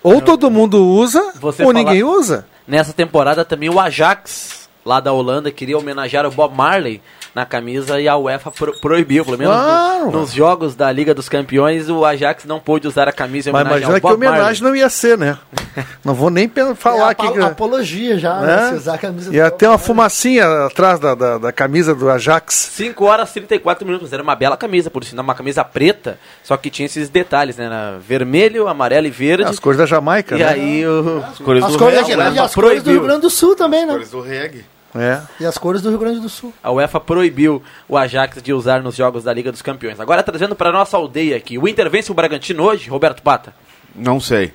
Ou 0.03 0.21
todo 0.21 0.51
mundo 0.51 0.85
usa, 0.85 1.33
Você 1.37 1.65
ou 1.65 1.73
ninguém 1.73 2.03
usa. 2.03 2.47
Nessa 2.67 2.93
temporada 2.93 3.45
também 3.45 3.69
o 3.71 3.79
Ajax, 3.79 4.69
lá 4.85 4.99
da 5.01 5.13
Holanda, 5.13 5.51
queria 5.51 5.79
homenagear 5.79 6.27
o 6.27 6.31
Bob 6.31 6.55
Marley 6.57 7.01
na 7.35 7.47
camisa 7.47 7.99
e 8.01 8.07
a 8.07 8.17
UEFA 8.17 8.51
pro- 8.51 8.79
proibiu, 8.79 9.25
pelo 9.25 9.39
menos 9.39 9.55
no- 9.57 9.63
Claro. 9.63 10.11
nos 10.11 10.33
jogos 10.33 10.75
da 10.75 10.91
Liga 10.93 11.15
dos 11.15 11.29
Campeões, 11.29 11.89
o 11.89 12.05
Ajax 12.05 12.45
não 12.45 12.61
pôde 12.61 12.87
usar 12.87 13.09
a 13.09 13.13
camisa 13.13 13.49
em 13.49 13.53
Mas 13.53 13.67
imagina 13.67 13.95
ao 13.95 14.01
que 14.01 14.07
homenagem 14.07 14.63
não 14.63 14.77
ia 14.77 14.89
ser, 14.91 15.17
né? 15.17 15.39
não 16.05 16.13
vou 16.13 16.29
nem 16.29 16.51
falar 16.77 17.13
é 17.13 17.15
que- 17.15 17.41
apologia 17.41 18.19
já, 18.19 18.39
né? 18.41 18.57
né? 18.57 18.69
Se 18.71 18.75
usar 18.77 18.95
a 18.95 18.99
camisa 18.99 19.35
Ia 19.35 19.51
do 19.51 19.57
ter 19.57 19.67
uma 19.67 19.79
fumacinha 19.79 20.67
atrás 20.67 21.01
da, 21.01 21.15
da, 21.15 21.39
da 21.39 21.53
camisa 21.53 21.95
do 21.95 22.11
Ajax. 22.11 22.55
5 22.75 23.05
horas 23.05 23.31
e 23.31 23.33
34 23.35 23.87
minutos, 23.87 24.13
era 24.13 24.23
uma 24.23 24.35
bela 24.37 24.57
camisa, 24.57 24.91
por 24.91 25.03
sinal, 25.05 25.25
uma 25.25 25.35
camisa 25.35 25.65
preta, 25.65 26.19
só 26.43 26.57
que 26.57 26.69
tinha 26.71 26.85
esses 26.87 27.09
detalhes, 27.09 27.57
né? 27.57 27.65
Era 27.65 27.99
vermelho, 27.99 28.69
amarelo 28.69 29.07
e 29.07 29.11
verde. 29.11 29.45
As 29.45 29.59
cores 29.59 29.79
da 29.79 29.87
Jamaica, 29.87 30.35
e 30.37 30.39
né? 30.41 30.49
aí 30.49 30.87
o... 30.87 31.25
As 31.31 31.39
cores 31.39 31.65
As 31.65 31.73
do 31.73 31.79
cores, 31.79 32.09
e 32.09 32.17
né? 32.17 32.41
as 32.41 32.55
cores 32.55 32.83
do 32.83 32.91
Rio 32.91 33.03
Grande 33.03 33.23
do 33.23 33.31
Sul 33.31 33.57
também, 33.57 33.87
né? 33.87 33.93
Cores 33.95 34.11
do 34.11 34.21
reggae. 34.21 34.65
É. 34.95 35.23
E 35.41 35.47
as 35.47 35.57
cores 35.57 35.81
do 35.81 35.89
Rio 35.89 35.99
Grande 35.99 36.21
do 36.21 36.29
Sul. 36.29 36.53
A 36.63 36.71
UEFA 36.71 37.01
proibiu 37.01 37.63
o 37.89 37.97
Ajax 37.97 38.43
de 38.43 38.53
usar 38.53 38.83
nos 38.83 38.95
jogos 38.95 39.25
da 39.25 39.33
Liga 39.33 39.51
dos 39.51 39.63
Campeões. 39.63 39.99
Agora 39.99 40.23
trazendo 40.23 40.55
para 40.55 40.71
nossa 40.71 40.97
aldeia 40.97 41.37
aqui. 41.37 41.57
O 41.59 41.67
Inter 41.67 41.89
vence 41.89 42.11
o 42.13 42.15
Bragantino 42.15 42.63
hoje, 42.63 42.91
Roberto 42.91 43.23
Pata? 43.23 43.55
Não 43.95 44.21
sei. 44.21 44.53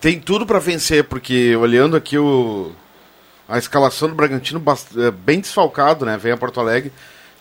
Tem 0.00 0.18
tudo 0.18 0.46
pra 0.46 0.58
vencer, 0.58 1.04
porque 1.04 1.54
olhando 1.56 1.96
aqui 1.96 2.18
o 2.18 2.72
a 3.48 3.58
escalação 3.58 4.08
do 4.08 4.14
Bragantino 4.14 4.62
é, 4.96 5.10
bem 5.10 5.40
desfalcado, 5.40 6.06
né? 6.06 6.16
Vem 6.16 6.32
a 6.32 6.36
Porto 6.36 6.60
Alegre. 6.60 6.90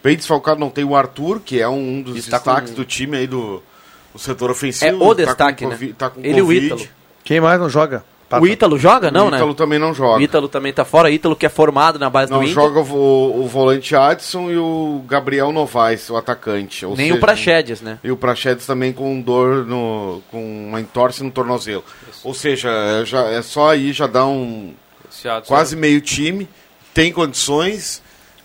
Bem 0.04 0.18
desfalcado, 0.18 0.60
não 0.60 0.70
tem 0.70 0.84
o 0.84 0.96
Arthur, 0.96 1.40
que 1.40 1.62
é 1.62 1.68
um 1.68 2.02
dos 2.02 2.18
Está 2.18 2.38
destaques 2.38 2.72
com- 2.72 2.76
do 2.76 2.84
time 2.84 3.18
aí 3.18 3.26
do, 3.28 3.64
do 4.12 4.20
setor 4.20 4.52
ofensivo. 4.52 4.86
É 4.92 4.94
o 4.94 5.00
Tá 5.00 5.06
com 5.06 5.16
destaque, 5.16 5.66
né? 5.66 5.94
Tá 5.98 6.10
com 6.10 6.20
Ele 6.20 6.40
e 6.40 6.42
o. 6.42 6.52
Ítalo. 6.52 6.86
Quem 7.24 7.40
mais 7.40 7.58
não 7.58 7.70
joga? 7.70 8.04
O 8.40 8.48
Ítalo 8.48 8.78
joga? 8.78 9.12
Não, 9.12 9.28
o 9.28 9.30
né? 9.32 9.38
Ítalo 9.38 9.54
também 9.54 9.78
não 9.80 9.94
joga. 9.94 10.20
O 10.20 10.22
Ítalo 10.22 10.48
também 10.48 10.72
tá 10.74 10.84
fora. 10.86 11.10
Ítalo 11.12 11.36
que 11.36 11.46
é 11.46 11.50
formado 11.50 12.00
na 12.00 12.10
base 12.10 12.32
Não 12.32 12.40
do 12.40 12.44
Inter. 12.44 12.56
joga 12.56 12.80
o, 12.80 13.44
o 13.44 13.48
volante 13.48 13.96
Adson 13.96 14.50
e 14.52 14.58
o 14.58 15.04
Gabriel 15.08 15.52
Novaes, 15.52 16.10
o 16.10 16.18
atacante. 16.18 16.86
Ou 16.86 16.96
Nem 16.96 17.08
seja, 17.08 17.18
o 17.18 17.20
Praxedes, 17.20 17.82
né? 17.82 18.00
E 18.04 18.12
o 18.12 18.18
Praxedes 18.18 18.66
também 18.66 18.94
com 18.94 19.20
dor 19.22 19.66
no. 19.66 20.22
com 20.32 20.68
uma 20.70 20.80
entorse 20.82 21.24
no 21.24 21.32
tornozelo. 21.32 21.84
Ou 22.24 22.34
seja, 22.34 22.70
é, 22.70 23.06
já, 23.06 23.24
é 23.26 23.42
só 23.42 23.70
aí 23.72 23.92
já 23.94 24.08
dá 24.08 24.26
um. 24.26 24.74
Esse 25.12 25.28
Adson- 25.30 25.48
quase 25.48 25.76
meio 25.76 26.00
time. 26.02 26.48
Tem 26.94 27.12
condições, 27.12 28.02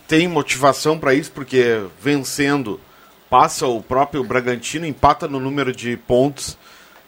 tem 0.09 0.27
motivação 0.27 0.99
para 0.99 1.15
isso, 1.15 1.31
porque 1.33 1.81
vencendo 2.01 2.81
passa 3.31 3.67
o 3.67 3.83
próprio 3.83 4.25
Bragantino, 4.25 4.87
empata 4.87 5.29
no 5.29 5.39
número 5.39 5.71
de 5.73 5.97
pontos, 5.97 6.58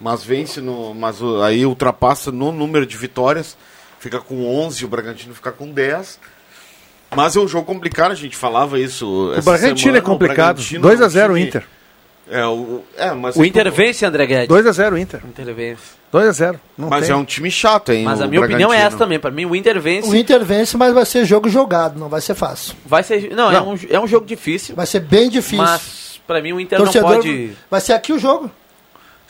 mas 0.01 0.25
vence 0.25 0.61
no. 0.61 0.95
Mas 0.95 1.19
aí 1.45 1.65
ultrapassa 1.67 2.33
no 2.33 2.51
número 2.53 2.87
de 2.87 2.97
vitórias. 2.97 3.57
Fica 3.99 4.19
com 4.19 4.47
11, 4.65 4.85
o 4.85 4.89
Bragantino 4.89 5.35
fica 5.35 5.53
com 5.53 5.71
10. 5.71 6.19
Mas 7.15 7.37
é 7.37 7.41
um 7.41 7.49
jogo 7.49 7.67
complicado, 7.67 8.13
a 8.13 8.15
gente 8.15 8.37
falava 8.37 8.79
isso. 8.79 9.33
O 9.37 9.43
Bragantino 9.43 9.97
é 9.97 10.01
complicado. 10.01 10.63
2 10.63 11.03
a 11.03 11.09
0 11.09 11.35
o 11.35 11.39
Inter. 11.39 11.65
É, 12.31 12.47
o, 12.47 12.85
é, 12.97 13.11
mas 13.13 13.35
O 13.35 13.45
Inter 13.45 13.71
vence, 13.73 14.07
André 14.07 14.25
Guedes. 14.25 14.49
2x0 14.49 14.97
Inter. 15.01 15.21
Inter 15.27 15.53
vence. 15.53 15.83
2x0. 16.15 16.61
Mas 16.79 17.11
é 17.11 17.15
um 17.17 17.25
time 17.25 17.51
chato, 17.51 17.91
hein? 17.91 18.05
Mas 18.05 18.21
a 18.21 18.29
minha 18.29 18.41
opinião 18.41 18.73
é 18.73 18.77
essa 18.77 18.97
também. 18.97 19.19
Pra 19.19 19.33
mim, 19.33 19.45
o 19.47 19.57
Inter 19.57 19.81
vence. 19.81 20.09
O 20.09 20.15
Inter 20.15 20.45
vence, 20.45 20.77
mas 20.77 20.95
vai 20.95 21.05
ser 21.05 21.25
jogo 21.25 21.49
jogado, 21.49 21.99
não 21.99 22.09
vai 22.09 22.21
ser 22.21 22.37
fácil. 22.37 22.75
Vai 22.87 23.03
ser. 23.03 23.35
Não, 23.35 23.51
É, 23.51 23.61
um, 23.61 23.77
é 23.91 23.99
um 23.99 24.07
jogo 24.07 24.25
difícil. 24.27 24.77
Vai 24.77 24.87
ser 24.87 25.01
bem 25.01 25.29
difícil. 25.29 25.59
Mas 25.59 26.21
pra 26.25 26.41
mim 26.41 26.53
o 26.53 26.61
Inter 26.61 26.79
Torcedor- 26.79 27.11
não 27.11 27.17
pode. 27.17 27.53
Vai 27.69 27.81
ser 27.81 27.95
aqui 27.95 28.13
o 28.13 28.19
jogo. 28.19 28.49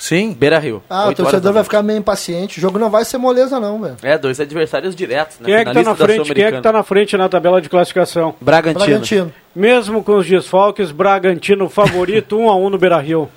Sim. 0.01 0.33
Beira 0.33 0.59
Rio. 0.59 0.83
Ah, 0.89 1.11
o 1.11 1.15
torcedor 1.15 1.53
vai 1.53 1.63
ficar 1.63 1.83
meio 1.83 1.99
impaciente. 1.99 2.59
O 2.59 2.61
jogo 2.61 2.79
não 2.79 2.89
vai 2.89 3.05
ser 3.05 3.19
moleza, 3.19 3.61
não, 3.61 3.79
velho. 3.81 3.97
É, 4.03 4.17
dois 4.17 4.41
adversários 4.41 4.97
diretos, 4.97 5.39
né? 5.39 5.45
Quem 5.45 5.55
é 5.55 5.65
que 5.65 5.73
tá 5.75 5.83
na 5.83 5.95
frente? 5.95 6.35
Quem 6.35 6.45
é 6.45 6.53
que 6.53 6.61
tá 6.63 6.73
na 6.73 6.83
frente 6.83 7.17
na 7.19 7.29
tabela 7.29 7.61
de 7.61 7.69
classificação? 7.69 8.35
Bragantino. 8.41 8.85
Bragantino. 8.87 9.33
Mesmo 9.55 10.03
com 10.03 10.17
os 10.17 10.27
desfalques, 10.27 10.91
Bragantino 10.91 11.69
favorito 11.69 12.39
1 12.39 12.49
a 12.51 12.57
1 12.57 12.71
no 12.71 12.79
Beira-Rio. 12.79 13.29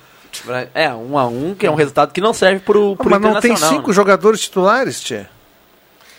Bra- 0.46 0.66
É, 0.74 0.88
um 0.92 1.18
a 1.18 1.26
um, 1.26 1.54
que 1.54 1.66
é 1.66 1.70
um 1.70 1.74
resultado 1.74 2.12
que 2.12 2.20
não 2.20 2.32
serve 2.32 2.60
pro, 2.60 2.96
pro 2.96 3.10
Mas 3.10 3.20
não 3.20 3.38
tem 3.40 3.54
cinco 3.54 3.88
né? 3.88 3.94
jogadores 3.94 4.40
titulares, 4.40 5.00
Tchê. 5.02 5.26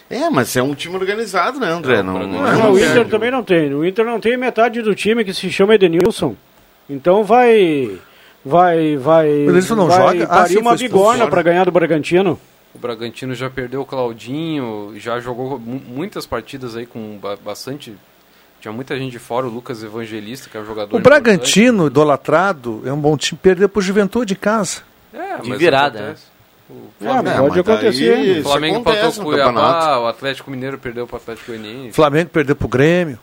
É, 0.09 0.29
mas 0.29 0.55
é 0.55 0.61
um 0.61 0.75
time 0.75 0.95
organizado, 0.95 1.59
né, 1.59 1.67
André? 1.71 2.03
Não, 2.03 2.19
não, 2.19 2.27
Não, 2.27 2.53
não 2.59 2.71
o 2.73 2.79
Inter 2.79 3.07
também 3.07 3.31
não 3.31 3.43
tem. 3.43 3.73
O 3.73 3.83
Inter 3.83 4.05
não 4.05 4.19
tem 4.19 4.37
metade 4.37 4.81
do 4.83 4.93
time 4.93 5.25
que 5.25 5.33
se 5.33 5.49
chama 5.51 5.73
Edenilson. 5.73 6.35
Então 6.87 7.23
vai. 7.23 7.97
Vai. 8.45 8.95
vai 8.95 9.27
O 9.27 9.43
Edenilson 9.45 9.75
não 9.75 9.87
vai 9.87 10.19
joga? 10.19 10.27
Ah, 10.31 10.47
sim, 10.47 10.57
uma 10.57 10.75
bigorna 10.75 11.27
para 11.27 11.41
ganhar 11.41 11.63
do 11.65 11.71
Bragantino. 11.71 12.39
O 12.73 12.77
Bragantino 12.77 13.33
já 13.33 13.49
perdeu 13.49 13.81
o 13.81 13.85
Claudinho, 13.85 14.93
já 14.97 15.19
jogou 15.19 15.57
mu- 15.57 15.81
muitas 15.87 16.25
partidas 16.25 16.75
aí 16.75 16.85
com 16.85 17.17
ba- 17.17 17.37
bastante. 17.43 17.95
Tinha 18.61 18.71
muita 18.71 18.97
gente 18.97 19.11
de 19.11 19.19
fora, 19.19 19.45
o 19.45 19.49
Lucas 19.49 19.81
Evangelista, 19.83 20.49
que 20.49 20.57
é 20.57 20.59
um 20.59 20.65
jogador. 20.65 20.95
O 20.95 20.99
Bragantino, 20.99 21.87
idolatrado, 21.87 22.81
é 22.85 22.91
um 22.91 22.97
bom 22.99 23.15
time. 23.17 23.39
Perdeu 23.41 23.69
pro 23.69 23.81
Juventude 23.81 24.33
em 24.33 24.37
casa. 24.37 24.81
É, 25.13 25.37
De 25.37 25.55
virada, 25.55 25.99
acontece. 25.99 26.23
O 26.69 26.73
É, 26.73 26.77
mas 27.05 27.11
Flamengo, 27.13 27.37
pode 27.37 27.55
mas 27.57 27.65
daí 27.65 27.75
acontecer. 27.75 28.19
isso 28.19 28.39
o 28.39 28.43
Flamengo 28.51 28.77
empatou 28.79 29.09
o 29.09 29.23
Cuiabá, 29.25 29.99
o 29.99 30.07
Atlético 30.07 30.51
Mineiro 30.51 30.77
perdeu 30.79 31.05
para 31.07 31.13
o 31.15 31.17
Atlético 31.17 31.51
Goianiense. 31.51 31.93
Flamengo 31.93 32.29
perdeu 32.31 32.55
pro 32.55 32.67
Grêmio. 32.67 33.19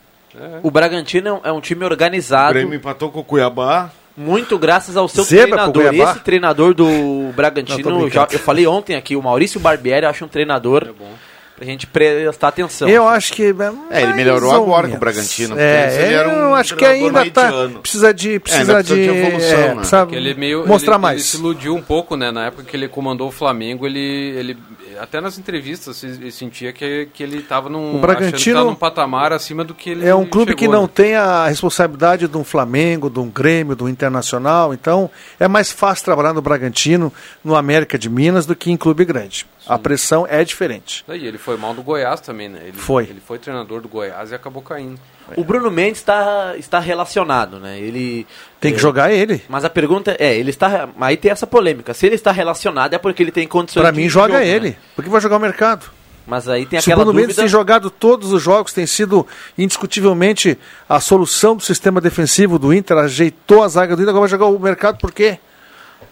O 0.62 0.70
Bragantino 0.70 1.28
é 1.28 1.32
um- 1.32 1.40
é 1.44 1.52
um 1.52 1.60
time 1.60 1.82
O 1.84 1.88
organizado, 1.88 2.54
Grêmio 2.54 2.74
empatou 2.76 3.10
com 3.10 3.20
o 3.20 3.24
Cuiabá. 3.24 3.90
Muito 4.16 4.58
graças 4.58 4.96
ao 4.96 5.08
seu 5.08 5.24
Zebra 5.24 5.70
treinador. 5.70 5.94
Esse 5.94 6.20
treinador 6.20 6.74
do 6.74 7.32
Bragantino, 7.34 8.08
já, 8.10 8.28
eu 8.30 8.38
falei 8.38 8.66
ontem 8.66 8.96
aqui, 8.96 9.16
o 9.16 9.22
Maurício 9.22 9.58
Barbieri, 9.60 10.04
eu 10.04 10.10
acho 10.10 10.24
um 10.24 10.28
treinador 10.28 10.84
É 10.88 10.92
bom. 10.92 11.12
pra 11.56 11.64
gente 11.64 11.86
prestar 11.86 12.48
atenção. 12.48 12.88
Eu 12.88 13.08
acho 13.08 13.32
que. 13.32 13.54
É, 13.90 14.02
ele 14.02 14.14
melhorou 14.14 14.52
agora 14.52 14.88
com 14.88 14.96
o. 14.96 14.98
Bragantino, 14.98 15.58
É, 15.58 16.04
ele 16.04 16.14
era 16.14 16.28
um 16.28 16.32
eu 16.32 16.54
acho 16.54 16.76
que 16.76 16.84
ainda 16.84 17.30
tá. 17.30 17.44
mediano. 17.44 17.80
Precisa 17.80 18.12
de. 18.12 18.38
Precisa 18.38 18.62
ainda 18.62 18.74
precisa 18.84 18.96
de. 18.96 19.02
de 19.02 19.18
evolução, 19.18 19.58
é, 19.58 19.68
né? 19.68 19.74
precisa 19.76 20.08
ele 20.12 20.34
meio 20.34 20.66
mostrar 20.66 20.94
ele, 20.94 21.02
mais. 21.02 21.20
Ele 21.20 21.28
se 21.28 21.36
iludiu 21.38 21.74
um 21.74 21.82
pouco, 21.82 22.16
né? 22.16 22.30
Na 22.30 22.46
época 22.46 22.64
que 22.64 22.76
ele 22.76 22.88
comandou 22.88 23.28
o 23.28 23.32
Flamengo, 23.32 23.86
ele, 23.86 23.98
ele 23.98 24.56
até 25.00 25.20
nas 25.20 25.38
entrevistas 25.38 25.96
se- 25.96 26.06
ele 26.06 26.30
sentia 26.32 26.72
que, 26.72 27.08
que 27.12 27.22
ele 27.22 27.38
estava 27.38 27.68
num, 27.68 27.96
O 27.96 28.00
Bragantino 28.00 28.64
num 28.64 28.74
patamar 28.74 29.32
acima 29.32 29.64
do 29.64 29.74
que 29.74 29.90
ele 29.90 30.06
É 30.06 30.14
um 30.14 30.26
clube 30.26 30.54
que 30.54 30.66
não 30.68 30.82
né? 30.82 30.90
tem 30.94 31.14
a 31.14 31.46
responsabilidade 31.46 32.28
de 32.28 32.36
um 32.36 32.44
Flamengo, 32.44 33.08
de 33.10 33.18
um 33.18 33.28
Grêmio, 33.30 33.74
do 33.76 33.88
Internacional. 33.88 34.72
Então, 34.74 35.10
é 35.40 35.48
mais 35.48 35.70
fácil 35.72 36.04
trabalhar 36.04 36.32
no 36.32 36.42
Bragantino, 36.42 37.12
no 37.44 37.54
América 37.56 37.98
de 37.98 38.08
Minas, 38.10 38.46
do 38.46 38.54
que 38.56 38.70
em 38.70 38.76
clube 38.76 39.04
grande. 39.04 39.46
A 39.66 39.78
pressão 39.78 40.26
é 40.28 40.42
diferente. 40.44 41.04
Daí 41.06 41.24
ele 41.26 41.38
foi 41.38 41.56
mal 41.56 41.72
do 41.72 41.82
Goiás 41.82 42.20
também, 42.20 42.48
né? 42.48 42.60
Ele, 42.64 42.72
Foi. 42.76 43.04
Ele 43.04 43.20
foi 43.24 43.38
treinador 43.38 43.80
do 43.80 43.88
Goiás 43.88 44.30
e 44.32 44.34
acabou 44.34 44.60
caindo. 44.62 44.98
O 45.36 45.44
Bruno 45.44 45.70
Mendes 45.70 46.00
está, 46.00 46.54
está 46.56 46.78
relacionado, 46.78 47.58
né? 47.58 47.78
Ele 47.78 48.26
Tem 48.60 48.72
que 48.72 48.78
é, 48.78 48.80
jogar 48.80 49.12
ele. 49.12 49.42
Mas 49.48 49.64
a 49.64 49.70
pergunta 49.70 50.16
é, 50.18 50.36
ele 50.36 50.50
está, 50.50 50.88
aí 51.00 51.16
tem 51.16 51.30
essa 51.30 51.46
polêmica. 51.46 51.94
Se 51.94 52.06
ele 52.06 52.14
está 52.14 52.32
relacionado 52.32 52.94
é 52.94 52.98
porque 52.98 53.22
ele 53.22 53.30
tem 53.32 53.46
condições 53.46 53.86
de 53.86 53.92
mim, 54.00 54.08
joga 54.08 54.34
jogo, 54.34 54.44
ele. 54.44 54.68
né? 54.70 54.76
Porque 54.94 55.10
vai 55.10 55.20
jogar 55.20 55.36
o 55.36 55.40
mercado. 55.40 55.86
Mas 56.26 56.48
aí 56.48 56.66
tem 56.66 56.80
Se 56.80 56.88
o 56.88 56.92
aquela 56.92 57.04
Bruno 57.04 57.14
Mendes 57.18 57.34
dúvida. 57.36 57.42
tem 57.42 57.48
jogado 57.48 57.90
todos 57.90 58.32
os 58.32 58.40
jogos, 58.40 58.72
tem 58.72 58.86
sido 58.86 59.26
indiscutivelmente 59.58 60.56
a 60.88 61.00
solução 61.00 61.56
do 61.56 61.62
sistema 61.62 62.00
defensivo 62.00 62.58
do 62.58 62.72
Inter, 62.72 62.96
ajeitou 62.98 63.62
a 63.64 63.68
zaga 63.68 63.96
do 63.96 64.02
Inter, 64.02 64.10
agora 64.10 64.20
vai 64.22 64.30
jogar 64.30 64.46
o 64.46 64.58
mercado 64.58 64.98
por 64.98 65.10
quê? 65.12 65.38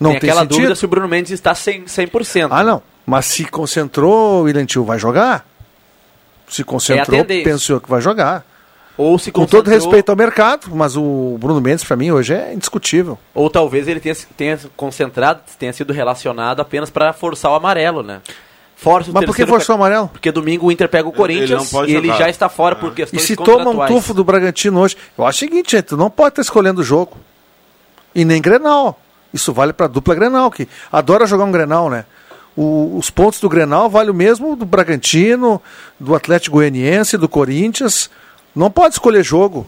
Não 0.01 0.13
tem 0.13 0.21
tem, 0.21 0.31
aquela 0.31 0.43
sentido. 0.43 0.57
dúvida 0.57 0.75
se 0.75 0.85
o 0.85 0.89
Bruno 0.89 1.07
Mendes 1.07 1.31
está 1.31 1.53
100%. 1.53 1.85
100%. 1.85 2.49
Ah, 2.51 2.65
não. 2.65 2.83
Mas 3.07 3.27
se 3.27 3.45
concentrou, 3.45 4.41
o 4.41 4.43
William 4.43 4.65
Tio 4.67 4.85
vai 4.85 4.99
jogar. 4.99 5.47
Se 6.49 6.65
concentrou, 6.65 7.21
É 7.21 7.25
pensou 7.43 7.81
que 7.81 7.89
vai 7.89 8.01
jogar. 8.01 8.45
Ou 9.03 9.19
se 9.19 9.33
Com 9.33 9.47
todo 9.47 9.69
respeito 9.71 10.11
ao 10.11 10.17
mercado, 10.17 10.69
mas 10.75 10.97
o 10.97 11.37
Bruno 11.41 11.61
Mendes, 11.61 11.83
pra 11.85 11.97
mim, 11.97 12.11
hoje 12.11 12.35
é 12.35 12.53
indiscutível. 12.53 13.19
Ou 13.35 13.49
talvez 13.49 13.89
ele 13.89 13.99
tenha, 13.99 14.15
tenha 14.37 14.61
concentrado, 14.77 15.41
tenha 15.59 15.73
sido 15.73 15.93
relacionado 15.93 16.61
apenas 16.61 16.91
para 16.91 17.13
forçar 17.15 17.51
o 17.51 17.55
amarelo, 17.55 18.03
né? 18.03 18.21
Força 18.77 19.11
o 19.11 19.15
Mas 19.15 19.25
por 19.25 19.35
que 19.35 19.47
forçou 19.47 19.75
o 19.75 19.79
amarelo? 19.79 20.09
Porque 20.09 20.31
domingo 20.31 20.67
o 20.67 20.73
Inter 20.73 20.89
pega 20.89 21.07
o 21.07 21.11
Ele 21.11 21.17
Corinthians 21.17 21.71
pode 21.71 21.91
e 21.93 21.97
ele 21.97 22.09
jogar. 22.09 22.19
já 22.19 22.29
está 22.31 22.49
fora 22.49 22.77
por 22.77 22.93
E 22.93 22.95
questões 22.95 23.23
se 23.23 23.37
toma 23.37 23.71
um 23.71 23.87
tufo 23.87 24.13
do 24.13 24.23
Bragantino 24.25 24.81
hoje, 24.81 24.97
eu 25.17 25.25
acho 25.27 25.37
o 25.37 25.41
seguinte, 25.49 25.71
gente, 25.73 25.85
tu 25.85 25.97
não 25.97 26.11
pode 26.11 26.31
estar 26.31 26.43
escolhendo 26.43 26.81
o 26.83 26.85
jogo. 26.85 27.17
E 28.15 28.25
nem 28.25 28.41
Grenal. 28.43 29.01
Isso 29.33 29.53
vale 29.53 29.73
pra 29.73 29.87
dupla 29.87 30.15
Grenal, 30.15 30.51
que 30.51 30.67
adora 30.93 31.27
jogar 31.27 31.45
um 31.45 31.53
Grenal, 31.53 31.89
né? 31.89 32.05
O- 32.57 32.97
os 32.99 33.09
pontos 33.11 33.39
do 33.41 33.49
Grenal 33.49 33.89
valem 33.89 34.11
o 34.11 34.15
mesmo 34.15 34.57
do 34.57 34.65
Bragantino, 34.67 35.63
do 35.99 36.15
Atlético 36.15 36.57
Goianiense, 36.57 37.17
do 37.17 37.29
Corinthians. 37.29 38.11
Não 38.55 38.71
pode 38.71 38.95
escolher 38.95 39.25
jogo. 39.25 39.67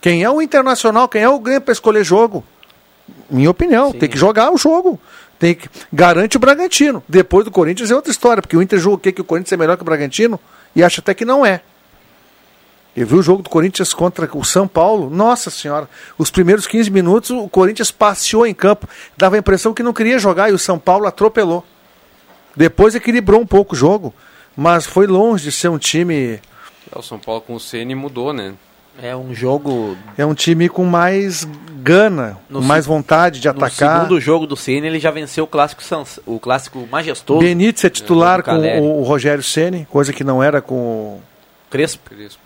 Quem 0.00 0.22
é 0.22 0.30
o 0.30 0.42
Internacional, 0.42 1.08
quem 1.08 1.22
é 1.22 1.28
o 1.28 1.38
Grêmio 1.38 1.60
para 1.60 1.72
escolher 1.72 2.04
jogo? 2.04 2.44
Minha 3.30 3.50
opinião, 3.50 3.92
tem 3.92 4.08
que 4.08 4.18
jogar 4.18 4.52
o 4.52 4.58
jogo. 4.58 5.00
Tem 5.38 5.54
que 5.54 5.68
garante 5.92 6.36
o 6.36 6.40
Bragantino. 6.40 7.02
Depois 7.08 7.44
do 7.44 7.50
Corinthians 7.50 7.90
é 7.90 7.94
outra 7.94 8.10
história, 8.10 8.40
porque 8.40 8.56
o 8.56 8.62
Inter 8.62 8.78
julga 8.78 9.12
que 9.12 9.20
o 9.20 9.24
Corinthians 9.24 9.52
é 9.52 9.56
melhor 9.56 9.76
que 9.76 9.82
o 9.82 9.84
Bragantino 9.84 10.38
e 10.74 10.82
acha 10.82 11.00
até 11.00 11.14
que 11.14 11.24
não 11.24 11.44
é. 11.44 11.62
Eu 12.94 13.06
vi 13.06 13.14
o 13.14 13.22
jogo 13.22 13.42
do 13.42 13.48
Corinthians 13.48 13.94
contra 13.94 14.28
o 14.36 14.44
São 14.44 14.68
Paulo. 14.68 15.08
Nossa 15.08 15.50
senhora, 15.50 15.88
os 16.18 16.30
primeiros 16.30 16.66
15 16.66 16.90
minutos 16.90 17.30
o 17.30 17.48
Corinthians 17.48 17.90
passeou 17.90 18.46
em 18.46 18.52
campo. 18.52 18.86
Dava 19.16 19.36
a 19.36 19.38
impressão 19.38 19.72
que 19.72 19.82
não 19.82 19.94
queria 19.94 20.18
jogar 20.18 20.50
e 20.50 20.52
o 20.52 20.58
São 20.58 20.78
Paulo 20.78 21.06
atropelou. 21.06 21.64
Depois 22.54 22.94
equilibrou 22.94 23.40
um 23.40 23.46
pouco 23.46 23.74
o 23.74 23.78
jogo, 23.78 24.12
mas 24.54 24.84
foi 24.84 25.06
longe 25.06 25.44
de 25.44 25.52
ser 25.52 25.68
um 25.68 25.78
time. 25.78 26.38
É, 26.94 26.98
O 26.98 27.02
São 27.02 27.18
Paulo 27.18 27.40
com 27.40 27.54
o 27.54 27.60
Ceni 27.60 27.94
mudou, 27.94 28.32
né? 28.32 28.54
É 29.02 29.16
um 29.16 29.34
jogo. 29.34 29.96
É 30.18 30.26
um 30.26 30.34
time 30.34 30.68
com 30.68 30.84
mais 30.84 31.48
gana, 31.82 32.38
No 32.50 32.60
com 32.60 32.66
mais 32.66 32.84
vontade 32.84 33.40
de 33.40 33.48
No 33.48 33.52
atacar. 33.52 34.00
segundo 34.02 34.20
jogo 34.20 34.46
do 34.46 34.54
Ceni 34.56 34.86
ele 34.86 35.00
já 35.00 35.10
venceu 35.10 35.44
o 35.44 35.46
clássico, 35.46 35.82
Sans- 35.82 36.20
o 36.26 36.38
clássico 36.38 36.86
majestoso. 36.90 37.40
Benítez 37.40 37.84
é 37.84 37.90
titular 37.90 38.38
do 38.40 38.44
com 38.44 38.50
Caleri. 38.50 38.80
o, 38.80 38.98
o 38.98 39.02
Rogério 39.02 39.42
Ceni, 39.42 39.86
coisa 39.90 40.12
que 40.12 40.22
não 40.22 40.42
era 40.42 40.60
com 40.60 40.74
o 40.74 41.22
Crespo. 41.70 42.10
Crespo. 42.10 42.40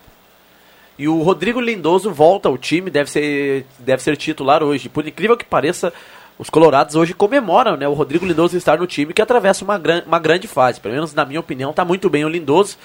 E 0.97 1.07
o 1.07 1.21
Rodrigo 1.21 1.59
Lindoso 1.59 2.11
volta 2.11 2.47
ao 2.49 2.57
time, 2.57 2.89
deve 2.89 3.11
ser, 3.11 3.65
deve 3.79 4.01
ser 4.01 4.15
titular 4.17 4.63
hoje. 4.63 4.89
Por 4.89 5.05
incrível 5.07 5.37
que 5.37 5.45
pareça, 5.45 5.93
os 6.39 6.49
colorados 6.49 6.95
hoje 6.95 7.13
comemoram 7.13 7.75
né, 7.77 7.87
o 7.87 7.93
Rodrigo 7.93 8.25
Lindoso 8.25 8.57
estar 8.57 8.79
no 8.79 8.87
time 8.87 9.13
que 9.13 9.21
atravessa 9.21 9.63
uma, 9.63 9.77
gran, 9.77 10.01
uma 10.07 10.17
grande 10.17 10.47
fase. 10.47 10.79
Pelo 10.79 10.95
menos 10.95 11.13
na 11.13 11.23
minha 11.25 11.39
opinião, 11.39 11.69
está 11.71 11.83
muito 11.85 12.09
bem 12.09 12.23
o 12.25 12.29
Lindoso. 12.29 12.77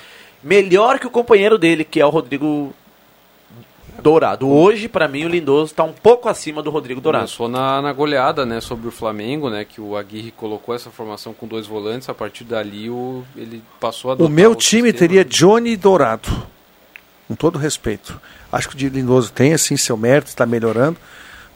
Melhor 0.42 0.98
que 0.98 1.06
o 1.06 1.10
companheiro 1.10 1.56
dele, 1.58 1.84
que 1.84 2.00
é 2.00 2.06
o 2.06 2.10
Rodrigo 2.10 2.74
Dourado. 4.02 4.48
Hoje, 4.48 4.88
para 4.88 5.06
mim, 5.06 5.24
o 5.24 5.28
Lindoso 5.28 5.72
está 5.72 5.84
um 5.84 5.92
pouco 5.92 6.28
acima 6.28 6.62
do 6.62 6.70
Rodrigo 6.70 7.00
Dourado. 7.00 7.24
Começou 7.24 7.48
na, 7.48 7.80
na 7.80 7.92
goleada, 7.92 8.44
né, 8.44 8.60
sobre 8.60 8.88
o 8.88 8.90
Flamengo, 8.90 9.48
né, 9.48 9.64
que 9.64 9.80
o 9.80 9.96
Aguirre 9.96 10.32
colocou 10.32 10.74
essa 10.74 10.90
formação 10.90 11.32
com 11.32 11.46
dois 11.46 11.66
volantes, 11.66 12.08
a 12.08 12.14
partir 12.14 12.44
dali 12.44 12.90
o, 12.90 13.22
ele 13.36 13.62
passou 13.78 14.10
a 14.10 14.14
O 14.14 14.28
meu 14.28 14.54
time 14.54 14.90
sistema. 14.90 14.98
teria 14.98 15.24
Johnny 15.24 15.76
Dourado. 15.76 16.28
Com 17.28 17.34
todo 17.34 17.58
respeito. 17.58 18.20
Acho 18.50 18.68
que 18.68 18.86
o 18.86 18.88
Lindoso 18.88 19.32
tem 19.32 19.54
assim 19.54 19.76
seu 19.76 19.96
mérito, 19.96 20.28
está 20.28 20.44
melhorando. 20.44 20.98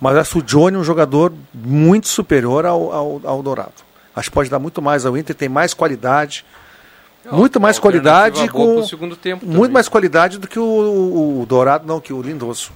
Mas 0.01 0.17
acho 0.17 0.39
o 0.39 0.43
Johnny 0.43 0.77
um 0.77 0.85
jogador 0.85 1.33
muito 1.53 2.07
superior 2.07 2.65
ao, 2.67 2.93
ao, 2.93 3.21
ao 3.25 3.43
Dourado. 3.43 3.73
Acho 4.15 4.31
que 4.31 4.35
pode 4.35 4.49
dar 4.49 4.59
muito 4.59 4.81
mais 4.81 5.05
ao 5.05 5.17
Inter, 5.17 5.35
tem 5.35 5.49
mais 5.49 5.75
qualidade. 5.75 6.45
É, 7.27 7.35
muito 7.35 7.61
mais 7.61 7.79
qualidade 7.79 8.49
com. 8.49 8.83
segundo 8.85 9.17
tempo 9.17 9.45
muito 9.45 9.57
também. 9.59 9.71
mais 9.73 9.89
qualidade 9.89 10.39
do 10.39 10.47
que 10.49 10.59
o, 10.59 10.63
o- 10.65 11.41
o 11.43 11.47
Dourado, 11.47 11.87
não, 11.87 12.01
que 12.01 12.13
o 12.13 12.23
Lindoso. 12.23 12.71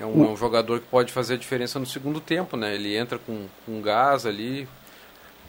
É 0.00 0.06
um, 0.06 0.24
é 0.26 0.28
um 0.28 0.36
jogador 0.36 0.78
que 0.80 0.86
pode 0.86 1.12
fazer 1.12 1.34
a 1.34 1.36
diferença 1.36 1.78
no 1.78 1.86
segundo 1.86 2.20
tempo, 2.20 2.56
né? 2.56 2.74
Ele 2.74 2.96
entra 2.96 3.18
com, 3.18 3.46
com 3.66 3.80
gás 3.82 4.24
ali. 4.26 4.68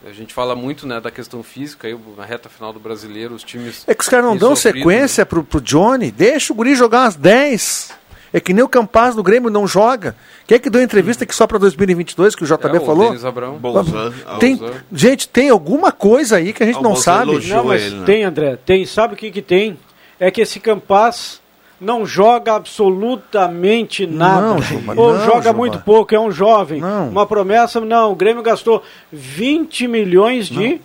A 0.08 0.12
gente 0.14 0.34
fala 0.34 0.56
muito 0.56 0.88
né, 0.88 1.00
da 1.02 1.12
questão 1.12 1.44
física, 1.44 1.88
aí, 1.88 1.96
na 2.18 2.24
reta 2.26 2.48
final 2.50 2.72
do 2.72 2.80
brasileiro, 2.80 3.36
os 3.36 3.44
times. 3.44 3.84
É 3.86 3.94
que 3.94 4.02
os 4.02 4.08
caras 4.10 4.26
não 4.26 4.36
dão 4.38 4.56
sofrido, 4.56 4.78
sequência 4.78 5.26
pro, 5.26 5.44
pro 5.44 5.60
Johnny. 5.62 6.10
Deixa 6.10 6.54
o 6.54 6.56
guri 6.56 6.74
jogar 6.74 7.02
umas 7.04 7.16
10. 7.16 7.92
É 8.32 8.40
que 8.40 8.54
nem 8.54 8.64
o 8.64 8.68
Campaz 8.70 9.16
do 9.16 9.24
Grêmio 9.24 9.50
não 9.50 9.68
joga. 9.68 10.16
Quem 10.46 10.56
é 10.56 10.60
que 10.60 10.70
deu 10.70 10.82
entrevista 10.82 11.26
que 11.26 11.34
só 11.36 11.48
para 11.48 11.58
2022, 11.58 12.36
que 12.36 12.44
o 12.44 12.48
JB 12.48 12.78
É, 12.78 12.80
o 12.80 12.86
falou? 12.86 13.16
Abrão. 13.28 13.58
Bolzan. 13.58 14.12
Tem, 14.40 14.56
Bolzan. 14.56 14.74
gente, 14.94 15.28
tem 15.28 15.50
alguma 15.50 15.92
coisa 15.92 16.38
aí 16.38 16.54
que 16.54 16.62
a 16.62 16.66
gente 16.66 16.76
Ah, 16.76 16.80
o 16.80 16.84
não 16.84 16.92
Bolzan 16.92 17.04
sabe. 17.04 17.48
Não, 17.48 17.64
mas 17.66 17.82
ele, 17.84 17.96
né? 17.96 18.06
tem, 18.06 18.24
André. 18.24 18.58
Tem. 18.66 18.86
Sabe 18.86 19.14
o 19.14 19.18
que 19.18 19.32
que 19.32 19.42
tem? 19.42 19.80
É 20.20 20.30
que 20.30 20.42
esse 20.42 20.60
Campaz 20.60 21.42
não 21.82 22.06
joga 22.06 22.54
absolutamente 22.56 24.06
nada. 24.06 24.42
Não, 24.42 24.62
Juba, 24.62 24.94
Ou 24.96 25.14
não, 25.14 25.26
joga 25.26 25.42
Juba. 25.44 25.54
muito 25.54 25.80
pouco, 25.80 26.14
é 26.14 26.20
um 26.20 26.32
jovem. 26.32 26.82
Não. 26.82 27.10
Uma 27.10 27.26
promessa, 27.26 27.80
não. 27.80 28.12
O 28.12 28.16
Grêmio 28.16 28.44
gastou 28.44 28.84
20 29.12 29.88
milhões 29.88 30.48
de, 30.48 30.82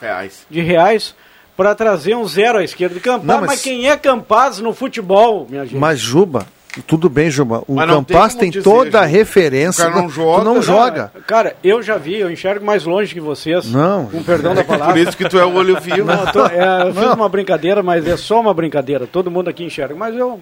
Reais. 0.00 0.46
de 0.48 0.60
reais 0.60 1.14
para 1.56 1.74
trazer 1.74 2.14
um 2.16 2.26
zero 2.26 2.58
à 2.58 2.64
esquerda 2.64 2.94
de 2.94 3.00
Campaz. 3.00 3.24
Não, 3.26 3.38
mas... 3.40 3.46
mas- 3.50 3.62
quem 3.62 3.90
é 3.90 3.96
Campaz 3.96 4.58
no 4.58 4.72
futebol, 4.72 5.46
minha 5.50 5.64
gente? 5.64 5.76
Mas 5.76 5.98
Juba, 5.98 6.46
tudo 6.86 7.08
bem, 7.08 7.30
Juba. 7.30 7.62
O 7.66 7.74
não 7.74 8.04
tem 8.04 8.16
tem, 8.38 8.50
dizer, 8.50 8.62
toda 8.62 9.00
a 9.00 9.04
referência. 9.04 9.84
O 9.84 9.88
cara 9.90 10.00
não 10.00 10.08
Tu 10.08 10.14
joga, 10.14 10.44
não 10.44 10.54
não, 10.56 10.62
joga. 10.62 11.12
Cara, 11.26 11.56
eu 11.64 11.82
já 11.82 11.96
vi, 11.96 12.16
eu 12.20 12.30
enxergo 12.30 12.64
mais 12.64 12.84
longe 12.84 13.12
que 13.14 13.20
vocês. 13.20 13.70
Não. 13.70 14.06
Com 14.06 14.22
perdão 14.22 14.54
da 14.54 14.62
palavra. 14.62 14.92
Por 14.94 14.98
isso 15.00 15.16
que 15.16 15.28
tu 15.28 15.38
é 15.38 15.44
o 15.44 15.54
olho 15.54 15.80
vivo. 15.80 16.04
Não, 16.04 16.20
eu, 16.24 16.32
tô- 16.32 16.46
é, 16.46 16.82
eu 16.88 16.94
fiz 16.94 17.12
uma 17.14 17.28
brincadeira, 17.28 17.82
mas 17.82 18.06
é 18.06 18.16
só 18.16 18.40
uma 18.40 18.52
brincadeira. 18.54 19.06
Todo 19.06 19.30
mundo 19.30 19.48
aqui 19.48 19.64
enxerga. 19.64 19.94
Mas 19.94 20.14
eu, 20.14 20.38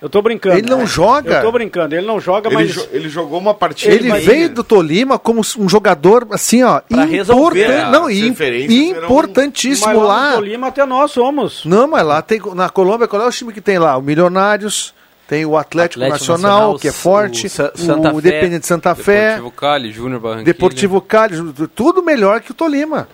eu 0.00 0.08
tô 0.08 0.22
brincando. 0.22 0.56
Ele 0.56 0.68
não 0.70 0.86
joga. 0.86 1.34
Eu 1.36 1.42
tô 1.42 1.52
brincando. 1.52 1.94
Ele 1.94 2.06
não 2.06 2.20
joga, 2.20 2.48
Ele, 2.48 2.54
mas. 2.56 2.72
jo- 2.72 2.88
ele 2.92 3.08
jogou 3.08 3.38
uma 3.38 3.52
partida. 3.52 3.94
Ele 3.94 4.12
veio 4.20 4.48
do 4.48 4.62
Tolima 4.64 5.18
como 5.18 5.42
um 5.58 5.68
jogador, 5.68 6.26
assim, 6.30 6.62
ó, 6.62 6.80
Pra 6.80 7.04
resolver, 7.04 7.68
né? 7.68 7.90
não, 7.90 8.08
importantíssimo 8.08 10.00
lá. 10.00 10.06
lá. 10.06 10.30
no 10.30 10.36
Tolima 10.36 10.66
até 10.68 10.86
nós 10.86 11.10
somos. 11.10 11.64
Não, 11.64 11.86
mas 11.88 12.06
lá 12.06 12.22
tem 12.22 12.40
na 12.54 12.68
Colômbia, 12.70 13.06
qual 13.08 13.20
é 13.22 13.26
o 13.26 13.30
time 13.30 13.52
que 13.52 13.60
tem 13.60 13.78
lá? 13.78 13.96
O 13.96 14.02
Milionários, 14.02 14.93
tem 15.28 15.44
o 15.46 15.56
Atlético, 15.56 16.04
Atlético 16.04 16.32
Nacional, 16.32 16.50
Nacional, 16.72 16.78
que 16.78 16.88
é 16.88 16.90
o 16.90 16.94
forte, 16.94 17.48
Sa- 17.48 17.72
o, 17.74 17.78
Santa 17.78 18.10
Fé, 18.10 18.16
Independente 18.18 18.66
Santa 18.66 18.94
Fé, 18.94 19.28
Deportivo 19.36 19.50
Cali, 19.52 19.92
Júnior 19.92 20.20
Barranquilla. 20.20 20.44
Deportivo 20.44 21.00
Cali, 21.00 21.52
tudo 21.74 22.02
melhor 22.02 22.40
que 22.40 22.50
o 22.50 22.54
Tolima. 22.54 23.08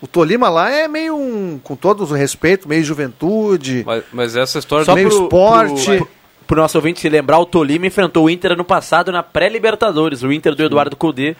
O 0.00 0.06
Tolima 0.06 0.48
lá 0.48 0.70
é 0.70 0.86
meio 0.86 1.16
um, 1.16 1.58
com 1.62 1.74
todo 1.74 2.02
o 2.02 2.06
respeito, 2.14 2.68
meio 2.68 2.84
juventude, 2.84 3.82
Mas, 3.86 4.04
mas 4.12 4.36
essa 4.36 4.58
história 4.58 4.84
Só 4.84 4.92
do... 4.92 4.96
meio 4.96 5.08
pro- 5.08 5.22
esporte. 5.24 5.96
Pro, 5.96 6.08
pro 6.46 6.60
nosso 6.62 6.78
ouvinte 6.78 7.00
se 7.00 7.08
lembrar, 7.08 7.38
o 7.40 7.44
Tolima 7.46 7.86
enfrentou 7.86 8.24
o 8.26 8.30
Inter 8.30 8.52
ano 8.52 8.64
passado 8.64 9.10
na 9.12 9.22
pré-Libertadores. 9.22 10.22
O 10.22 10.32
Inter 10.32 10.54
do 10.54 10.62
Eduardo 10.64 10.96
Cudê. 10.96 11.36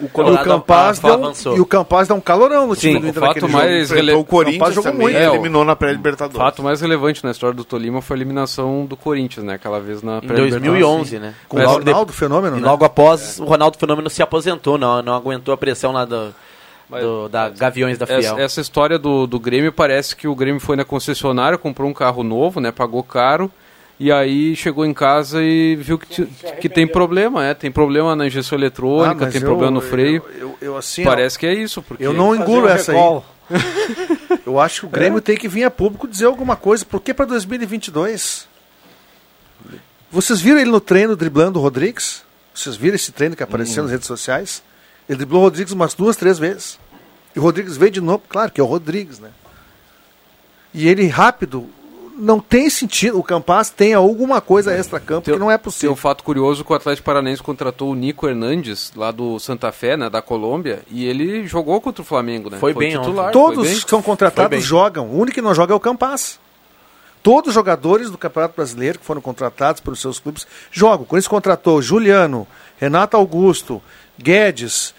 O 0.00 0.04
E 0.04 0.06
o 0.06 0.08
Colorado 0.08 0.44
Campaz 0.48 0.98
deu, 0.98 1.12
avançou. 1.14 1.56
e 1.56 1.60
o 1.60 1.66
Campaz 1.66 2.08
dá 2.08 2.14
um 2.14 2.20
calorão 2.20 2.66
no 2.66 2.74
time 2.74 2.94
Sim, 2.94 3.00
do 3.00 3.06
o 3.06 3.10
Inter 3.10 3.20
fato 3.22 3.34
naquele 3.34 3.52
mais 3.52 3.88
jogo. 3.88 3.94
Rele- 4.00 4.12
o 4.14 4.24
Corinthians 4.24 4.74
jogou 4.74 4.82
também, 4.92 5.00
muito. 5.08 5.16
É, 5.18 5.30
o- 5.30 5.34
eliminou 5.34 5.64
na 5.64 5.72
O 5.74 5.76
pré-libertadores. 5.76 6.38
fato 6.38 6.62
mais 6.62 6.80
relevante 6.80 7.22
na 7.22 7.30
história 7.30 7.54
do 7.54 7.64
Tolima 7.64 8.00
foi 8.00 8.16
a 8.16 8.18
eliminação 8.18 8.86
do 8.86 8.96
Corinthians, 8.96 9.44
né? 9.44 9.54
Aquela 9.54 9.78
vez 9.80 10.02
na 10.02 10.16
Em 10.18 10.20
pré-Libertadores. 10.20 10.62
2011, 10.62 11.18
né? 11.18 11.34
Com 11.48 11.58
o 11.58 11.60
Ronaldo, 11.66 12.12
fenômeno, 12.12 12.56
E 12.56 12.60
né? 12.60 12.66
logo 12.66 12.84
após, 12.84 13.38
o 13.38 13.44
Ronaldo 13.44 13.76
Fenômeno 13.78 14.08
se 14.08 14.22
aposentou, 14.22 14.78
não, 14.78 15.02
não 15.02 15.14
aguentou 15.14 15.52
a 15.52 15.56
pressão 15.58 15.92
lá 15.92 16.04
do, 16.04 16.34
do- 16.88 17.28
da 17.28 17.48
Gaviões 17.50 17.98
da 17.98 18.06
Fiel. 18.06 18.18
Essa, 18.18 18.40
essa 18.40 18.60
história 18.60 18.98
do, 18.98 19.26
do 19.26 19.38
Grêmio 19.38 19.72
parece 19.72 20.16
que 20.16 20.26
o 20.26 20.34
Grêmio 20.34 20.60
foi 20.60 20.76
na 20.76 20.84
concessionária, 20.84 21.58
comprou 21.58 21.88
um 21.88 21.94
carro 21.94 22.22
novo, 22.22 22.58
né? 22.60 22.72
Pagou 22.72 23.02
caro. 23.02 23.50
E 24.02 24.10
aí 24.10 24.56
chegou 24.56 24.86
em 24.86 24.94
casa 24.94 25.42
e 25.42 25.76
viu 25.76 25.98
que, 25.98 26.24
que 26.58 26.68
tem 26.70 26.86
problema, 26.86 27.44
é. 27.44 27.52
Tem 27.52 27.70
problema 27.70 28.16
na 28.16 28.26
injeção 28.26 28.56
Ah, 28.56 28.60
eletrônica, 28.62 29.24
mas 29.26 29.32
tem 29.34 29.42
eu- 29.42 29.46
problema 29.46 29.70
no 29.70 29.82
freio. 29.82 30.24
Eu, 30.34 30.40
eu- 30.40 30.58
eu, 30.62 30.76
assim, 30.78 31.04
Parece 31.04 31.38
que 31.38 31.44
é 31.46 31.52
isso. 31.52 31.82
Porque 31.82 32.02
eu 32.02 32.14
não 32.14 32.34
engulo 32.34 32.62
um 32.66 32.68
essa 32.68 32.92
aí. 32.92 32.96
recall. 32.96 33.26
Eu 34.46 34.58
acho 34.60 34.80
que 34.80 34.86
o 34.86 34.88
Grêmio 34.88 35.20
tem 35.20 35.36
que 35.36 35.48
vir 35.48 35.64
a 35.64 35.70
público 35.70 36.06
dizer 36.08 36.24
alguma 36.26 36.54
coisa. 36.56 36.84
Por 36.84 37.00
que 37.00 37.12
para 37.12 37.26
2022? 37.26 38.48
Vocês 40.10 40.40
viram 40.40 40.58
ele 40.58 40.70
no 40.70 40.80
treino 40.80 41.14
driblando 41.16 41.58
o 41.58 41.62
Rodrigues? 41.62 42.22
Vocês 42.54 42.76
viram 42.76 42.94
esse 42.96 43.12
treino 43.12 43.36
que 43.36 43.42
apareceu 43.42 43.82
nas 43.82 43.92
redes 43.92 44.06
sociais? 44.06 44.62
Ele 45.08 45.16
driblou 45.18 45.42
o 45.42 45.44
Rodrigues 45.44 45.72
umas 45.72 45.94
duas, 45.94 46.16
três 46.16 46.38
vezes. 46.38 46.78
E 47.34 47.38
o 47.38 47.42
Rodrigues 47.42 47.76
veio 47.76 47.90
de 47.92 48.00
novo, 48.00 48.22
claro 48.28 48.50
que 48.50 48.60
é 48.60 48.64
o 48.64 48.66
Rodrigues, 48.66 49.18
né? 49.18 49.30
E 50.72 50.88
ele 50.88 51.06
rápido, 51.08 51.68
não 52.20 52.38
tem 52.38 52.68
sentido. 52.70 53.18
O 53.18 53.22
Campas 53.22 53.70
tem 53.70 53.94
alguma 53.94 54.40
coisa 54.40 54.72
extra-campo 54.72 55.30
que 55.30 55.36
não 55.38 55.50
é 55.50 55.56
Tem 55.56 55.64
possível. 55.64 55.92
um 55.92 55.96
fato 55.96 56.22
curioso 56.22 56.64
que 56.64 56.72
o 56.72 56.74
Atlético 56.74 57.06
Paranaense 57.06 57.42
contratou 57.42 57.90
o 57.90 57.94
Nico 57.94 58.28
Hernandes, 58.28 58.92
lá 58.94 59.10
do 59.10 59.38
Santa 59.40 59.72
Fé, 59.72 59.96
né, 59.96 60.10
da 60.10 60.20
Colômbia, 60.22 60.82
e 60.90 61.04
ele 61.06 61.46
jogou 61.46 61.80
contra 61.80 62.02
o 62.02 62.04
Flamengo, 62.04 62.50
né? 62.50 62.58
Foi 62.58 62.74
bem 62.74 62.90
titular. 62.90 63.32
Todos 63.32 63.56
foi 63.56 63.64
bem. 63.68 63.80
que 63.82 63.90
são 63.90 64.02
Foi 64.02 64.06
contratados 64.12 64.62
jogam. 64.62 65.06
O 65.08 65.18
único 65.18 65.34
que 65.34 65.42
não 65.42 65.54
joga 65.54 65.72
é 65.72 65.76
o 65.76 65.80
Campas. 65.80 66.38
Todos 67.22 67.48
os 67.48 67.54
jogadores 67.54 68.10
do 68.10 68.16
Campeonato 68.16 68.54
Brasileiro 68.56 68.98
que 68.98 69.04
foram 69.04 69.20
contratados 69.20 69.80
pelos 69.80 70.00
seus 70.00 70.18
clubes 70.18 70.46
jogam. 70.70 71.04
Quando 71.04 71.20
isso 71.20 71.28
contratou 71.28 71.82
Juliano, 71.82 72.46
Renato 72.78 73.16
Augusto, 73.16 73.82
Guedes, 74.18 74.94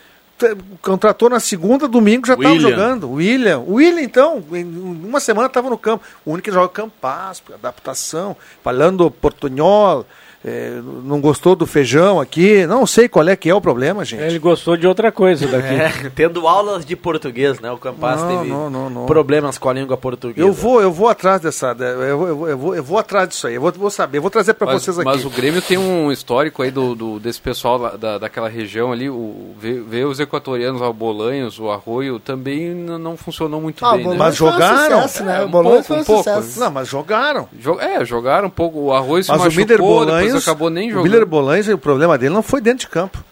contratou 0.81 1.29
na 1.29 1.39
segunda, 1.39 1.87
domingo 1.87 2.27
já 2.27 2.33
estava 2.33 2.59
jogando. 2.59 3.11
William. 3.11 3.59
William, 3.67 4.01
então, 4.01 4.43
em 4.51 4.63
uma 4.63 5.19
semana 5.19 5.47
estava 5.47 5.69
no 5.69 5.77
campo. 5.77 6.03
O 6.25 6.31
único 6.31 6.45
que 6.45 6.51
joga 6.51 6.65
é 6.65 6.67
o 6.67 6.69
Campas, 6.69 7.43
adaptação. 7.53 8.35
Falando 8.63 9.09
portunhol, 9.09 10.05
eh, 10.43 10.79
não 11.03 11.19
gostou 11.21 11.55
do 11.55 11.65
feijão 11.67 12.19
aqui. 12.19 12.65
Não 12.65 12.85
sei 12.87 13.07
qual 13.07 13.27
é 13.27 13.35
que 13.35 13.49
é 13.49 13.53
o 13.55 13.61
problema, 13.61 14.03
gente. 14.05 14.21
Ele 14.23 14.39
gostou 14.39 14.75
de 14.75 14.87
outra 14.87 15.11
coisa 15.11 15.47
daqui. 15.47 15.73
É, 15.73 16.09
tendo 16.15 16.47
aulas 16.47 16.85
de 16.85 16.95
português, 16.95 17.59
né? 17.59 17.71
O 17.71 17.77
Campas 17.77 18.21
Não, 18.21 18.27
teve 18.37 18.49
não, 18.49 18.69
não, 18.69 18.89
não. 18.89 19.05
problemas 19.05 19.57
com 19.57 19.69
a 19.69 19.73
língua 19.73 19.95
portuguesa. 19.97 20.45
Eu 20.47 20.51
vou, 20.53 20.81
eu 20.81 20.91
vou 20.91 21.07
atrás 21.09 21.41
dessa. 21.41 21.75
Eu 21.79 22.17
vou, 22.17 22.27
eu 22.27 22.35
vou, 22.37 22.47
eu 22.49 22.57
vou, 22.57 22.75
eu 22.75 22.83
vou 22.83 22.97
atrás 22.97 23.29
disso 23.29 23.47
aí. 23.47 23.55
Eu 23.55 23.61
vou, 23.61 23.71
vou 23.71 23.89
saber. 23.91 24.17
Eu 24.17 24.21
vou 24.21 24.31
trazer 24.31 24.53
para 24.53 24.71
vocês 24.73 24.97
aqui. 24.97 25.05
mas 25.05 25.25
o 25.25 25.29
Grêmio 25.29 25.61
tem 25.61 25.77
um 25.77 26.11
histórico 26.11 26.61
aí 26.63 26.71
do, 26.71 26.95
do- 26.95 27.19
desse 27.19 27.39
pessoal 27.41 27.77
lá 27.77 27.95
da, 27.95 28.17
daquela 28.17 28.49
região 28.49 28.91
ali, 28.91 29.09
o, 29.09 29.53
ver, 29.59 29.81
ver 29.83 30.05
os 30.05 30.19
equatorianos, 30.19 30.81
lá, 30.81 30.89
o 30.89 30.93
Bolanhos, 30.93 31.59
o 31.59 31.69
Arroio, 31.69 32.19
também 32.19 32.73
não 32.73 33.15
funcionou 33.15 33.61
muito 33.61 33.85
Ah, 33.85 33.93
o 33.93 33.97
bem, 33.97 34.07
né? 34.07 34.15
Mas 34.17 34.35
um 34.35 34.37
jogaram? 34.49 35.01
sucesso, 35.03 35.23
né? 35.23 35.41
É, 35.41 35.45
O 35.45 35.49
Bolonha 35.49 35.75
pouco, 35.75 35.87
foi 35.87 35.97
um 35.97 36.01
um 36.01 36.03
pouco. 36.05 36.23
sucesso. 36.23 36.59
Não, 36.59 36.71
mas 36.71 36.87
jogaram. 36.87 37.47
Jo- 37.59 37.79
É, 37.79 38.03
jogaram 38.05 38.47
um 38.47 38.51
pouco. 38.51 38.79
O 38.79 38.93
Arroio 38.93 39.23
se 39.23 39.29
Mas 39.31 39.39
o 39.41 39.43
machucou, 39.45 39.63
Miller 39.65 39.77
depois 39.77 40.05
Bolanhos. 40.05 40.30
Acabou 40.39 40.69
nem 40.69 40.89
o 40.89 40.91
jogando. 40.93 41.03
Miller 41.11 41.25
Bolanhos, 41.25 41.67
o 41.67 41.77
problema 41.77 42.17
dele 42.17 42.33
não 42.33 42.43
foi 42.43 42.61
dentro 42.61 42.81
de 42.81 42.87
campo. 42.87 43.23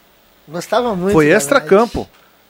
Gostava 0.47 0.95
muito. 0.95 1.14
Foi 1.14 1.28
extra-campo. 1.28 2.08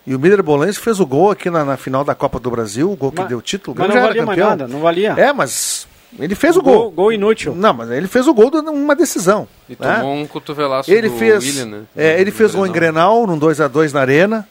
E 0.07 0.15
o 0.15 0.19
Miller 0.19 0.41
Bolanhos 0.41 0.77
fez 0.77 0.99
o 0.99 1.05
gol 1.05 1.29
aqui 1.31 1.49
na, 1.49 1.63
na 1.65 1.77
final 1.77 2.03
da 2.03 2.15
Copa 2.15 2.39
do 2.39 2.49
Brasil, 2.49 2.91
o 2.91 2.95
gol 2.95 3.11
que 3.11 3.19
Mas- 3.19 3.29
deu 3.29 3.37
o 3.37 3.41
título. 3.41 3.75
mas 3.77 3.89
não 3.89 4.01
valia 4.01 4.25
mais 4.25 4.39
campeão. 4.39 4.49
nada, 4.49 4.67
não 4.67 4.79
valia. 4.79 5.13
É, 5.17 5.31
mas 5.33 5.87
ele 6.17 6.33
fez 6.33 6.55
o 6.57 6.61
gol. 6.61 6.73
Gol, 6.83 6.91
gol 6.91 7.13
inútil. 7.13 7.53
Não, 7.53 7.73
mas 7.73 7.91
ele 7.91 8.07
fez 8.07 8.25
o 8.27 8.33
gol 8.33 8.49
de 8.49 8.57
uma 8.57 8.95
decisão. 8.95 9.47
E 9.69 9.77
né? 9.79 9.95
tomou 9.99 10.15
um 10.15 10.25
cotovelaço 10.25 10.89
Ele 10.91 11.09
do 11.09 11.17
fez, 11.17 11.43
William, 11.43 11.65
né? 11.65 11.81
é, 11.95 12.19
ele 12.19 12.31
fez 12.31 12.55
gol 12.55 12.65
em 12.65 12.71
Grenal. 12.71 13.25
Grenal, 13.25 13.27
num 13.27 13.39
2x2 13.39 13.91
na 13.93 13.99
Arena. 14.01 14.47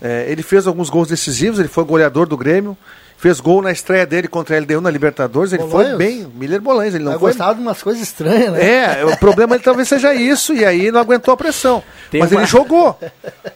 É, 0.00 0.26
ele 0.28 0.42
fez 0.42 0.66
alguns 0.66 0.88
gols 0.88 1.08
decisivos, 1.08 1.58
ele 1.58 1.68
foi 1.68 1.84
goleador 1.84 2.26
do 2.26 2.36
Grêmio. 2.36 2.76
Fez 3.18 3.40
gol 3.40 3.62
na 3.62 3.72
estreia 3.72 4.04
dele 4.06 4.28
contra 4.28 4.56
a 4.56 4.60
LDU 4.60 4.80
na 4.80 4.90
Libertadores. 4.90 5.52
Ele 5.52 5.62
foi 5.62 5.70
Bolanhos? 5.70 5.98
bem. 5.98 6.26
Miller 6.34 6.60
Bolanhos, 6.60 6.94
ele 6.94 7.04
não 7.04 7.12
Eu 7.12 7.18
foi. 7.20 7.30
gostava 7.30 7.54
de 7.54 7.60
umas 7.62 7.82
coisas 7.82 8.02
estranhas, 8.02 8.52
né? 8.52 9.00
É, 9.00 9.04
o 9.06 9.16
problema 9.16 9.54
ele 9.54 9.64
talvez 9.64 9.88
seja 9.88 10.12
isso, 10.14 10.52
e 10.52 10.64
aí 10.64 10.92
não 10.92 11.00
aguentou 11.00 11.32
a 11.32 11.36
pressão. 11.36 11.82
Tem 12.10 12.20
Mas 12.20 12.30
uma- 12.30 12.40
ele 12.42 12.46
jogou. 12.46 12.98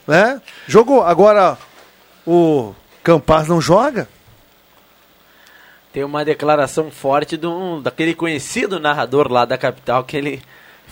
Né? 0.09 0.41
Jogou. 0.67 1.03
Agora, 1.03 1.59
o 2.27 2.75
Campaz 3.05 3.49
não 3.49 3.61
joga. 3.61 4.09
Tem 5.93 6.05
uma 6.05 6.25
declaração 6.25 6.91
forte 6.91 7.39
um, 7.45 7.83
daquele 7.83 8.15
conhecido 8.15 8.79
narrador 8.79 9.31
lá 9.31 9.45
da 9.45 9.59
capital 9.59 10.05
que 10.05 10.17
ele 10.17 10.41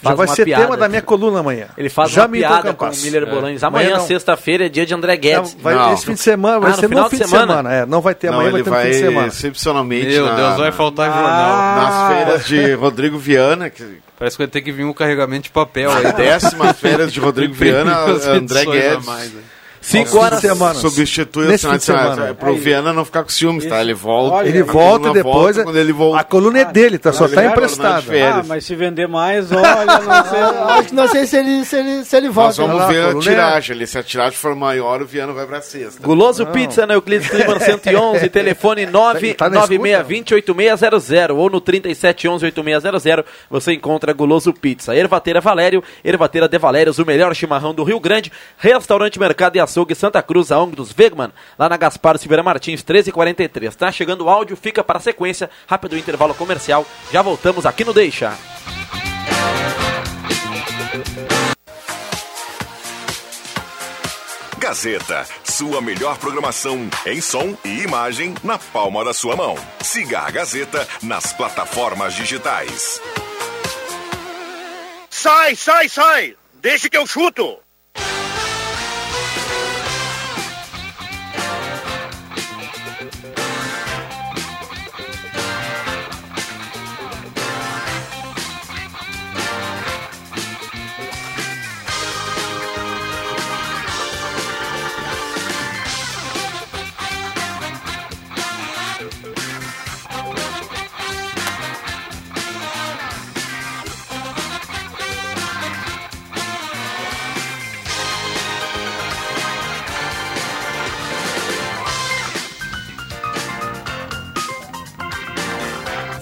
Já 0.03 0.15
vai 0.15 0.27
uma 0.27 0.35
ser 0.35 0.45
piada. 0.45 0.65
tema 0.65 0.77
da 0.77 0.89
minha 0.89 1.03
coluna 1.03 1.41
amanhã. 1.41 1.67
Ele 1.77 1.89
faz 1.89 2.11
Já 2.11 2.23
uma 2.23 2.29
piada 2.29 2.73
com 2.75 2.85
o. 2.87 2.97
Miller 2.97 3.23
É. 3.23 3.27
Bolanhos. 3.27 3.65
Amanhã 3.65 3.87
Amanhã, 3.89 3.99
não. 4.01 4.07
sexta-feira, 4.07 4.67
é 4.67 4.69
dia 4.69 4.85
de 4.87 4.95
André 4.95 5.15
Não, 5.15 5.21
Guedes. 5.21 5.57
vai, 5.61 5.75
Não. 5.75 5.93
esse 5.95 6.07
fim 6.07 6.15
de 6.15 6.21
semana 6.21 6.61
vai 6.61 6.71
Ah, 6.71 6.75
no 6.75 6.81
ser 6.81 6.89
final 6.89 7.05
no 7.05 7.11
de 7.11 7.17
fim 7.17 7.23
de 7.23 7.29
semana? 7.31 7.47
semana. 7.57 7.75
É, 7.75 7.87
não 7.87 8.01
vai 8.01 8.15
ter 8.15 8.27
Não, 8.31 8.35
amanhã, 8.35 8.51
vai 8.53 8.63
ter 8.63 8.69
no 8.71 8.75
vai 8.77 8.85
fim 8.85 8.91
de 8.91 8.99
semana. 8.99 9.27
excepcionalmente 9.29 10.07
Meu 10.07 10.25
na- 10.27 10.35
Deus, 10.37 10.57
vai 10.59 10.73
faltar 10.73 11.11
Ah. 11.11 11.15
jornal. 11.15 11.77
nas 11.77 12.17
feiras 12.17 12.47
de 12.47 12.75
Rodrigo 12.81 13.19
Viana, 13.19 13.71
que 13.71 13.99
Parece 14.19 14.37
que 14.37 14.43
vai 14.43 14.49
ter 14.51 14.63
que 14.63 14.73
vir 14.73 14.85
um 14.85 14.93
carregamento 14.93 15.45
de 15.45 15.51
papel 15.51 15.93
aí. 15.93 16.13
décimas 16.13 16.77
feiras 16.79 17.13
de 17.13 17.21
Rodrigo 17.21 17.55
Viana, 17.55 17.99
André 18.33 18.65
Guedes. 18.65 19.07
mais, 19.07 19.33
né? 19.33 19.41
Cinco 19.91 20.19
horas. 20.19 20.41
de 20.41 20.49
semana. 20.49 20.75
Substitui 20.75 21.47
o 21.55 21.59
final 21.59 21.77
de 21.79 21.83
semana. 21.85 22.15
semana. 22.15 22.31
É 22.31 22.35
pro 22.35 22.55
Viana 22.57 22.93
não 22.93 23.05
ficar 23.05 23.23
com 23.23 23.29
ciúmes, 23.31 23.65
tá? 23.67 23.81
Ele 23.81 23.95
volta. 23.95 24.37
Olha, 24.37 24.49
Ele 24.49 24.63
volta 24.63 25.13
depois. 25.13 25.57
volta, 25.57 25.65
quando 25.65 25.77
ele 25.79 25.93
volta. 25.93 26.21
A 26.21 26.25
coluna 26.25 26.59
é 26.61 26.65
dele, 26.65 26.99
tá? 26.99 27.13
Só 27.13 27.25
Ele 27.27 27.35
tá 27.35 27.45
emprestado. 27.47 28.03
férias. 28.05 28.37
Ah, 28.37 28.45
mas 28.47 28.65
se 28.65 28.75
vender 28.75 29.07
mais, 29.09 29.51
olha, 29.51 29.85
não 29.87 30.25
sei. 30.25 30.41
Acho 30.79 30.89
que 30.89 30.95
não 30.95 31.09
sei 31.09 31.27
se 31.27 31.37
ele, 31.37 31.65
se 31.65 31.77
ele, 31.77 32.05
se 32.05 32.17
ele 32.17 32.27
Nós 32.27 32.35
volta. 32.35 32.63
vamos 32.63 32.77
lá, 32.77 32.87
ver 32.89 33.05
a 33.05 33.09
é- 33.11 33.15
tiragem 33.19 33.77
ali. 33.77 33.87
Se 33.87 33.99
a 33.99 34.03
tiragem 34.03 34.39
for 34.39 34.55
maior, 34.55 35.01
o 35.03 35.07
Viana 35.07 35.33
vai 35.33 35.47
pra 35.47 35.61
sexta. 35.61 36.03
Guloso 36.03 36.47
Pizza 36.47 36.87
na 36.87 36.95
Euclides 36.95 37.29
Clima 37.29 37.59
111, 37.59 38.29
telefone 38.31 38.87
Tá 39.37 39.49
na 39.49 39.67
99620-8600 39.67 41.35
ou 41.37 41.51
no 41.51 41.61
3711-8600 41.61 43.25
você 43.51 43.73
encontra 43.73 44.13
Guloso 44.13 44.53
Pizza. 44.53 44.95
Ervateira 44.95 45.41
Valério, 45.41 45.83
Ervateira 46.05 46.49
de 46.49 46.59
Valérios, 46.59 46.99
o 46.99 47.07
melhor 47.07 47.35
chimarrão 47.35 47.75
do 47.75 47.85
Rio 47.85 48.01
Grande, 48.01 48.31
Restaurante 48.59 49.19
Mercado 49.19 49.57
e 49.57 49.61
Açougue 49.79 49.95
Santa 49.95 50.21
Cruz, 50.21 50.51
a 50.51 50.59
ONG 50.59 50.75
dos 50.75 50.93
Wegman, 50.93 51.33
lá 51.57 51.69
na 51.69 51.77
Gaspar 51.77 52.19
Silveira 52.19 52.43
Martins, 52.43 52.83
1343. 52.83 53.77
Tá 53.77 53.93
chegando 53.93 54.25
o 54.25 54.29
áudio, 54.29 54.57
fica 54.57 54.83
para 54.83 54.99
a 54.99 55.01
sequência, 55.01 55.49
rápido 55.69 55.97
intervalo 55.97 56.35
comercial, 56.35 56.85
já 57.13 57.23
voltamos 57.23 57.65
aqui 57.65 57.85
no 57.85 57.95
Deixa. 57.95 58.37
Gazeta, 64.59 65.25
sua 65.45 65.81
melhor 65.81 66.19
programação 66.19 66.91
em 67.07 67.21
som 67.21 67.57
e 67.65 67.83
imagem 67.83 68.35
na 68.43 68.59
palma 68.59 69.05
da 69.05 69.15
sua 69.15 69.37
mão. 69.37 69.55
Siga 69.81 70.23
a 70.23 70.31
Gazeta 70.33 70.89
nas 71.01 71.33
plataformas 71.33 72.15
digitais. 72.15 73.01
Sai, 75.09 75.55
sai, 75.55 75.89
sai! 75.89 76.37
Deixa 76.61 76.91
que 76.91 76.97
eu 76.97 77.07
chuto! 77.07 77.68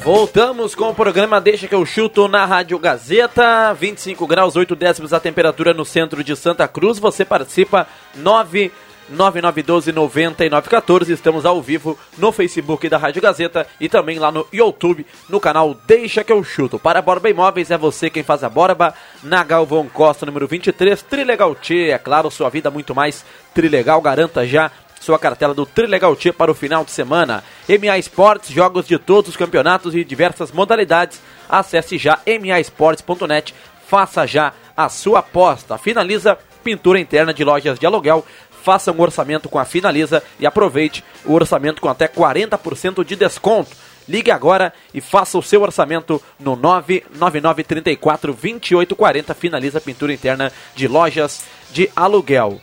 Voltamos 0.06 0.72
com 0.72 0.90
o 0.90 0.94
programa 0.94 1.40
Deixa 1.40 1.66
que 1.66 1.74
eu 1.74 1.84
chuto 1.84 2.28
na 2.28 2.44
Rádio 2.44 2.78
Gazeta. 2.78 3.74
25 3.74 4.24
graus, 4.24 4.54
8 4.54 4.76
décimos 4.76 5.12
a 5.12 5.18
temperatura 5.18 5.74
no 5.74 5.84
centro 5.84 6.22
de 6.22 6.36
Santa 6.36 6.68
Cruz. 6.68 7.00
Você 7.00 7.24
participa 7.24 7.88
9 8.14 8.70
9912 9.08 9.90
9914. 9.90 11.12
Estamos 11.12 11.44
ao 11.44 11.60
vivo 11.60 11.98
no 12.16 12.30
Facebook 12.30 12.88
da 12.88 12.98
Rádio 12.98 13.20
Gazeta 13.20 13.66
e 13.80 13.88
também 13.88 14.20
lá 14.20 14.30
no 14.30 14.46
YouTube, 14.52 15.04
no 15.28 15.40
canal 15.40 15.76
Deixa 15.88 16.22
que 16.22 16.32
eu 16.32 16.44
chuto. 16.44 16.78
Para 16.78 17.02
Borba 17.02 17.28
Imóveis 17.28 17.72
é 17.72 17.76
você 17.76 18.08
quem 18.08 18.22
faz 18.22 18.44
a 18.44 18.48
borba. 18.48 18.94
Na 19.24 19.42
Galvão 19.42 19.88
Costa, 19.88 20.24
número 20.24 20.46
23, 20.46 21.02
Trilegal 21.02 21.56
T. 21.56 21.90
É 21.90 21.98
claro, 21.98 22.30
sua 22.30 22.48
vida 22.48 22.70
muito 22.70 22.94
mais 22.94 23.24
Trilegal. 23.52 24.00
Garanta 24.00 24.46
já 24.46 24.70
sua 25.00 25.18
cartela 25.18 25.54
do 25.54 25.66
Trilegal 25.66 26.14
T 26.16 26.32
para 26.32 26.50
o 26.50 26.54
final 26.54 26.84
de 26.84 26.90
semana. 26.90 27.44
MA 27.68 27.98
Esportes, 27.98 28.50
jogos 28.50 28.86
de 28.86 28.98
todos 28.98 29.30
os 29.30 29.36
campeonatos 29.36 29.94
e 29.94 30.04
diversas 30.04 30.50
modalidades. 30.50 31.20
Acesse 31.48 31.98
já 31.98 32.18
maesportes.net, 32.26 33.54
faça 33.86 34.26
já 34.26 34.52
a 34.76 34.88
sua 34.88 35.20
aposta. 35.20 35.78
Finaliza 35.78 36.38
pintura 36.62 36.98
interna 36.98 37.32
de 37.32 37.44
lojas 37.44 37.78
de 37.78 37.86
aluguel. 37.86 38.24
Faça 38.62 38.90
um 38.90 39.00
orçamento 39.00 39.48
com 39.48 39.60
a 39.60 39.64
Finaliza 39.64 40.22
e 40.40 40.46
aproveite 40.46 41.04
o 41.24 41.34
orçamento 41.34 41.80
com 41.80 41.88
até 41.88 42.08
40% 42.08 43.04
de 43.04 43.14
desconto. 43.14 43.70
Ligue 44.08 44.30
agora 44.30 44.72
e 44.94 45.00
faça 45.00 45.36
o 45.36 45.42
seu 45.42 45.62
orçamento 45.62 46.22
no 46.38 46.56
99934 46.56 48.32
2840. 48.32 49.34
Finaliza 49.34 49.80
pintura 49.80 50.12
interna 50.12 50.52
de 50.74 50.86
lojas 50.86 51.44
de 51.72 51.90
aluguel. 51.94 52.60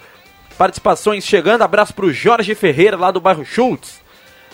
Participações 0.57 1.25
chegando, 1.25 1.63
abraço 1.63 1.93
pro 1.93 2.13
Jorge 2.13 2.53
Ferreira 2.55 2.95
lá 2.97 3.11
do 3.11 3.19
bairro 3.19 3.43
Schultz. 3.45 4.01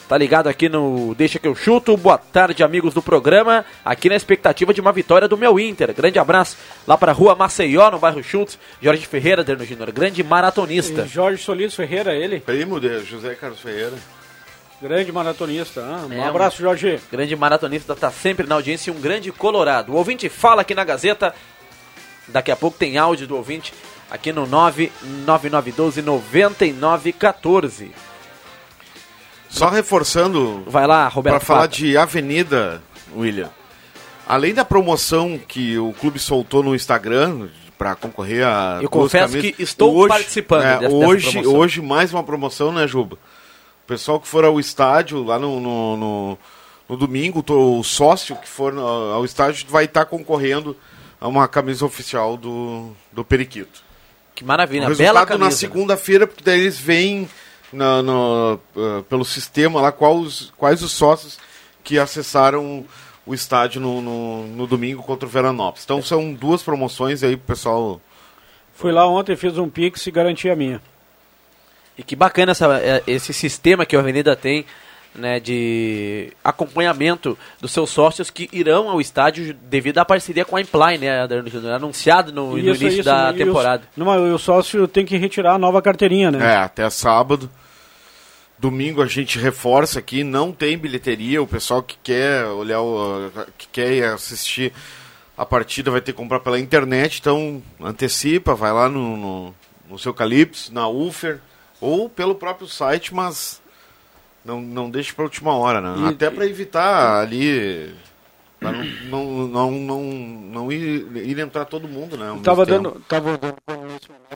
Tá 0.07 0.17
ligado 0.17 0.47
aqui 0.47 0.67
no 0.67 1.13
Deixa 1.13 1.37
que 1.37 1.47
eu 1.47 1.53
chuto. 1.53 1.95
Boa 1.95 2.17
tarde, 2.17 2.63
amigos 2.63 2.95
do 2.95 3.01
programa. 3.01 3.63
Aqui 3.85 4.09
na 4.09 4.15
expectativa 4.15 4.73
de 4.73 4.81
uma 4.81 4.91
vitória 4.91 5.27
do 5.27 5.37
meu 5.37 5.59
Inter. 5.59 5.93
Grande 5.93 6.17
abraço 6.17 6.57
lá 6.87 6.97
pra 6.97 7.11
rua 7.11 7.35
Maceió, 7.35 7.91
no 7.91 7.99
bairro 7.99 8.23
Schultz. 8.23 8.57
Jorge 8.81 9.05
Ferreira, 9.05 9.43
Derno 9.43 9.63
Júnior, 9.63 9.91
grande 9.91 10.23
maratonista. 10.23 11.03
E 11.03 11.07
Jorge 11.07 11.43
Solis 11.43 11.75
Ferreira, 11.75 12.15
ele. 12.15 12.39
Primo 12.39 12.79
de 12.79 13.03
José 13.03 13.35
Carlos 13.35 13.59
Ferreira. 13.59 13.93
Grande 14.81 15.11
maratonista. 15.11 15.81
Ah, 15.81 16.07
um 16.09 16.13
É, 16.13 16.23
abraço, 16.23 16.59
Jorge. 16.59 16.99
Grande 17.11 17.35
maratonista, 17.35 17.95
tá 17.95 18.09
sempre 18.09 18.47
na 18.47 18.55
audiência 18.55 18.89
e 18.89 18.93
um 18.93 18.99
grande 18.99 19.31
colorado. 19.31 19.91
O 19.91 19.95
ouvinte 19.95 20.27
fala 20.27 20.61
aqui 20.61 20.73
na 20.73 20.85
Gazeta. 20.85 21.35
Daqui 22.29 22.49
a 22.51 22.55
pouco 22.55 22.77
tem 22.79 22.97
áudio 22.97 23.27
do 23.27 23.35
ouvinte 23.35 23.73
aqui 24.09 24.31
no 24.33 24.45
99912 24.47 26.01
9914. 26.01 27.91
Só 29.49 29.69
reforçando. 29.69 30.63
Vai 30.67 30.85
lá, 30.85 31.07
Roberto. 31.07 31.37
Para 31.37 31.45
falar 31.45 31.67
de 31.67 31.97
Avenida, 31.97 32.81
William. 33.15 33.49
Além 34.27 34.53
da 34.53 34.63
promoção 34.63 35.39
que 35.39 35.77
o 35.79 35.91
clube 35.93 36.19
soltou 36.19 36.61
no 36.61 36.75
Instagram 36.75 37.47
para 37.77 37.95
concorrer 37.95 38.45
a. 38.45 38.79
Eu 38.81 38.89
confesso 38.89 39.33
camisas, 39.33 39.55
que 39.55 39.63
estou 39.63 40.07
participando 40.07 40.63
é, 40.63 40.77
dessa- 40.79 40.93
dessa 40.95 40.95
hoje, 41.07 41.31
promoção. 41.31 41.55
hoje 41.59 41.81
mais 41.81 42.13
uma 42.13 42.23
promoção, 42.23 42.71
né, 42.71 42.85
Juba? 42.87 43.15
O 43.15 43.87
pessoal 43.87 44.19
que 44.19 44.27
for 44.27 44.45
ao 44.45 44.59
estádio 44.59 45.23
lá 45.23 45.39
no, 45.39 45.59
no, 45.59 45.97
no- 45.97 46.37
no 46.87 46.97
domingo, 46.97 47.43
o 47.47 47.83
sócio 47.83 48.35
que 48.35 48.47
for 48.47 48.77
ao 48.77 49.25
estádio 49.25 49.65
vai 49.67 49.85
estar 49.85 50.05
concorrendo 50.05 50.77
a 51.19 51.27
uma 51.27 51.47
camisa 51.47 51.83
oficial 51.85 52.37
do, 52.37 52.91
do 53.11 53.25
Periquito. 53.25 53.81
Que 54.39 54.45
maravilha, 54.45 54.83
O 54.89 54.95
bela 54.95 55.19
resultado 55.19 55.27
camisa. 55.27 55.45
na 55.45 55.51
segunda-feira, 55.51 56.25
porque 56.25 56.41
daí 56.41 56.61
eles 56.61 56.79
veem 56.79 57.27
na- 57.73 58.01
no, 58.01 58.57
eh, 58.77 59.03
pelo 59.09 59.25
sistema 59.25 59.81
lá 59.81 59.91
quais, 59.91 60.17
os- 60.17 60.53
quais 60.55 60.81
os 60.81 60.93
sócios 60.93 61.37
que 61.83 61.99
acessaram 61.99 62.85
o 63.25 63.33
estádio 63.33 63.81
no, 63.81 63.99
no, 64.01 64.47
no 64.47 64.65
domingo 64.65 65.03
contra 65.03 65.27
o 65.27 65.29
Veranópolis. 65.29 65.83
Então 65.83 66.01
são 66.01 66.33
duas 66.33 66.63
promoções 66.63 67.21
aí 67.21 67.35
pro 67.35 67.47
pessoal. 67.47 67.99
Fui 68.73 68.93
lá 68.93 69.05
ontem, 69.05 69.35
fiz 69.35 69.57
um 69.57 69.67
pix 69.67 70.07
e 70.07 70.11
garanti 70.11 70.49
a 70.49 70.55
minha. 70.55 70.81
E 71.97 72.01
que 72.01 72.15
bacana 72.15 72.53
essa, 72.53 72.79
é, 72.79 73.03
esse 73.05 73.33
sistema 73.33 73.85
que 73.85 73.93
a 73.93 73.99
Avenida 73.99 74.37
tem, 74.37 74.65
né, 75.15 75.39
de 75.39 76.31
acompanhamento 76.43 77.37
dos 77.59 77.71
seus 77.71 77.89
sócios 77.89 78.29
que 78.29 78.49
irão 78.51 78.89
ao 78.89 79.01
estádio 79.01 79.53
devido 79.53 79.97
à 79.97 80.05
parceria 80.05 80.45
com 80.45 80.55
a 80.55 80.61
Imply, 80.61 80.97
né, 80.97 81.21
Adriano 81.21 81.49
Júnior? 81.49 81.73
anunciado 81.73 82.31
no, 82.31 82.51
no 82.51 82.57
Isso, 82.57 82.83
início 82.83 82.99
isso, 82.99 83.03
da 83.03 83.31
e 83.31 83.37
temporada. 83.37 83.83
Os, 83.91 83.97
não, 83.97 84.33
o 84.33 84.39
sócio 84.39 84.87
tem 84.87 85.05
que 85.05 85.17
retirar 85.17 85.55
a 85.55 85.59
nova 85.59 85.81
carteirinha, 85.81 86.31
né? 86.31 86.53
É, 86.53 86.57
até 86.57 86.89
sábado. 86.89 87.49
Domingo 88.57 89.01
a 89.01 89.07
gente 89.07 89.39
reforça 89.39 89.99
aqui, 89.99 90.23
não 90.23 90.51
tem 90.51 90.77
bilheteria. 90.77 91.41
O 91.41 91.47
pessoal 91.47 91.81
que 91.81 91.97
quer 92.03 92.45
olhar, 92.45 92.81
o, 92.81 93.31
que 93.57 93.67
quer 93.71 94.13
assistir 94.13 94.73
a 95.37 95.45
partida 95.45 95.89
vai 95.89 96.01
ter 96.01 96.11
que 96.11 96.17
comprar 96.17 96.41
pela 96.41 96.59
internet. 96.59 97.19
Então 97.19 97.63
antecipa, 97.79 98.53
vai 98.53 98.73
lá 98.73 98.89
no, 98.89 99.15
no, 99.15 99.55
no 99.89 99.97
seu 99.97 100.13
Calypso, 100.13 100.73
na 100.73 100.89
Ufer 100.89 101.39
ou 101.79 102.09
pelo 102.09 102.35
próprio 102.35 102.67
site, 102.67 103.13
mas 103.13 103.61
não, 104.49 104.61
não 104.61 104.89
deixe 104.89 105.13
para 105.13 105.23
última 105.23 105.53
hora, 105.55 105.79
né? 105.79 106.07
E- 106.07 106.09
Até 106.09 106.29
para 106.29 106.45
evitar 106.45 107.21
ali. 107.21 107.91
pra 108.59 108.71
não, 108.71 108.83
não, 109.09 109.47
não, 109.47 109.71
não, 109.71 110.03
não 110.03 110.71
ir, 110.71 111.05
ir 111.15 111.39
entrar 111.39 111.65
todo 111.65 111.87
mundo, 111.87 112.17
né? 112.17 112.37
Tava 112.43 112.65
dando, 112.65 113.01
tava 113.07 113.37
dando, 113.37 113.55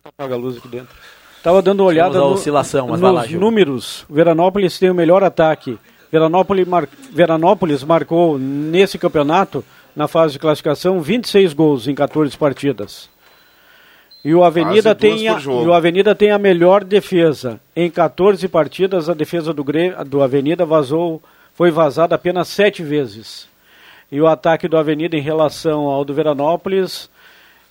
apaga 0.05 0.35
a 0.35 0.37
luz 0.37 0.57
aqui 0.57 0.67
dentro. 0.67 0.95
Tava 1.41 1.61
dando 1.61 1.81
uma 1.81 1.89
olhada 1.89 2.17
no- 2.19 2.25
oscilação, 2.27 2.87
mas 2.87 3.01
lá, 3.01 3.11
nos 3.11 3.27
Gil. 3.27 3.39
números. 3.39 4.05
Veranópolis 4.09 4.79
tem 4.79 4.89
o 4.89 4.93
melhor 4.95 5.23
ataque. 5.23 5.77
Veranópolis, 6.11 6.65
mar- 6.67 6.87
Veranópolis 7.11 7.83
marcou 7.83 8.37
nesse 8.37 8.97
campeonato, 8.97 9.63
na 9.95 10.07
fase 10.07 10.33
de 10.33 10.39
classificação, 10.39 11.01
26 11.01 11.53
gols 11.53 11.87
em 11.87 11.93
14 11.95 12.37
partidas. 12.37 13.09
E 14.23 14.33
o 14.33 14.43
Avenida, 14.43 14.95
tem 14.95 15.27
a, 15.27 15.37
e 15.39 15.47
o 15.47 15.73
Avenida 15.73 16.15
tem 16.15 16.31
a 16.31 16.37
melhor 16.39 16.83
defesa. 16.83 17.59
Em 17.75 17.89
14 17.91 18.47
partidas, 18.47 19.09
a 19.09 19.13
defesa 19.13 19.53
do, 19.53 19.65
do 20.07 20.23
Avenida 20.23 20.65
vazou, 20.65 21.21
foi 21.53 21.71
vazada 21.71 22.15
apenas 22.15 22.47
7 22.47 22.81
vezes. 22.83 23.49
E 24.09 24.21
o 24.21 24.27
ataque 24.27 24.67
do 24.67 24.77
Avenida 24.77 25.17
em 25.17 25.21
relação 25.21 25.87
ao 25.87 26.05
do 26.05 26.13
Veranópolis 26.13 27.09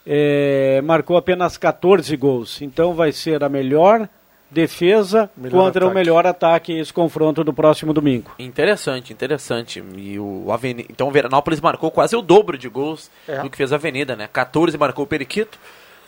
é, 0.07 0.81
marcou 0.85 1.17
apenas 1.17 1.57
14 1.57 2.15
gols. 2.17 2.61
Então 2.61 2.93
vai 2.95 3.13
ser 3.13 3.43
a 3.43 3.49
melhor 3.49 4.09
defesa 4.51 5.31
Melhor 5.35 5.59
contra 5.65 5.85
o 5.85 5.89
ataque. 5.89 5.95
melhor 5.95 6.27
ataque 6.27 6.73
esse 6.79 6.93
confronto 6.93 7.43
do 7.43 7.55
próximo 7.55 7.95
domingo. 7.95 8.33
Interessante, 8.39 9.11
interessante. 9.13 9.83
E 9.97 10.19
o 10.19 10.53
Avenida, 10.53 10.89
então 10.91 11.09
o 11.09 11.11
Veranópolis 11.11 11.61
marcou 11.61 11.91
quase 11.91 12.15
o 12.15 12.21
dobro 12.21 12.59
de 12.59 12.69
gols 12.69 13.11
É. 13.27 13.41
do 13.41 13.49
que 13.49 13.57
fez 13.57 13.73
a 13.73 13.77
Avenida, 13.77 14.15
né? 14.15 14.29
14 14.31 14.77
marcou 14.77 15.05
o 15.05 15.09
Periquito, 15.09 15.59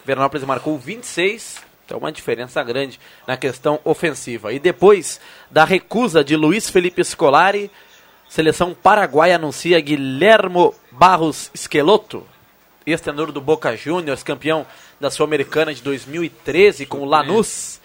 Veranópolis 0.04 0.46
marcou 0.46 0.78
26. 0.78 1.62
Então 1.86 1.98
uma 1.98 2.10
diferença 2.12 2.62
grande 2.62 2.98
na 3.26 3.36
questão 3.36 3.78
ofensiva. 3.84 4.52
E 4.52 4.58
depois 4.58 5.20
da 5.50 5.64
recusa 5.64 6.24
de 6.24 6.34
Luiz 6.36 6.70
Felipe 6.70 7.04
Scolari, 7.04 7.70
seleção 8.28 8.74
paraguaia 8.74 9.36
anuncia 9.36 9.78
Guilhermo 9.80 10.74
Barros 10.90 11.50
Esqueloto, 11.54 12.24
ex-treinador 12.86 13.32
do 13.32 13.40
Boca 13.40 13.76
Juniors, 13.76 14.22
campeão 14.22 14.66
da 14.98 15.10
Sul-Americana 15.10 15.74
de 15.74 15.82
2013 15.82 16.86
com 16.86 16.98
o 17.00 17.04
Lanús. 17.04 17.80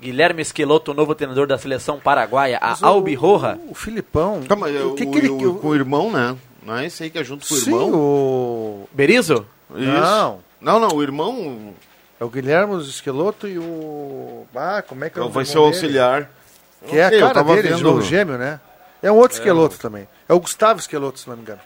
Guilherme 0.00 0.42
Esqueloto, 0.42 0.94
novo 0.94 1.12
treinador 1.14 1.46
da 1.48 1.58
seleção 1.58 1.98
paraguaia, 1.98 2.58
a 2.60 2.68
Mas 2.70 2.82
o- 2.82 2.86
Albirroja. 2.86 3.58
O 3.68 3.74
Filipão. 3.74 4.42
Tá, 4.46 4.54
mas 4.54 4.72
o 4.80 4.94
que 4.94 5.02
o, 5.04 5.10
que 5.10 5.18
ele. 5.18 5.28
o- 5.28 5.54
com 5.54 5.68
o 5.68 5.74
irmão, 5.74 6.08
né? 6.12 6.36
Não 6.62 6.76
é 6.76 6.86
esse 6.86 7.02
aí 7.02 7.10
que 7.10 7.18
é 7.18 7.24
junto 7.24 7.44
com 7.48 7.54
o 7.54 7.56
Sim, 7.56 7.70
irmão? 7.72 7.90
o. 7.94 8.88
Berizo? 8.92 9.44
Isso. 9.74 9.80
Não. 9.90 10.38
Não, 10.60 10.78
não, 10.80 10.88
o 10.88 11.02
irmão. 11.02 11.74
É 12.20 12.24
o 12.24 12.28
Guilherme 12.28 12.74
o 12.74 12.80
Esqueloto 12.80 13.46
e 13.46 13.58
o. 13.58 14.46
Ah, 14.54 14.82
como 14.86 15.04
é 15.04 15.10
que 15.10 15.18
é 15.18 15.22
Então 15.22 15.30
vai 15.32 15.44
ser 15.44 15.58
o 15.58 15.62
dele? 15.62 15.66
auxiliar. 15.74 16.30
Que 16.88 16.98
é 16.98 17.04
a 17.04 17.12
Eu 17.12 17.26
cara 17.28 17.42
dele, 17.44 17.68
vendo- 17.74 17.94
o 17.94 18.02
gêmeo, 18.02 18.36
né? 18.38 18.60
É 19.02 19.10
um 19.12 19.16
outro 19.16 19.36
É, 19.36 19.40
Esqueloto 19.40 19.78
também. 19.78 20.08
É 20.28 20.32
o 20.32 20.40
Gustavo 20.40 20.80
Esqueloto, 20.80 21.20
se 21.20 21.28
não 21.28 21.36
me 21.36 21.42
engano. 21.42 21.60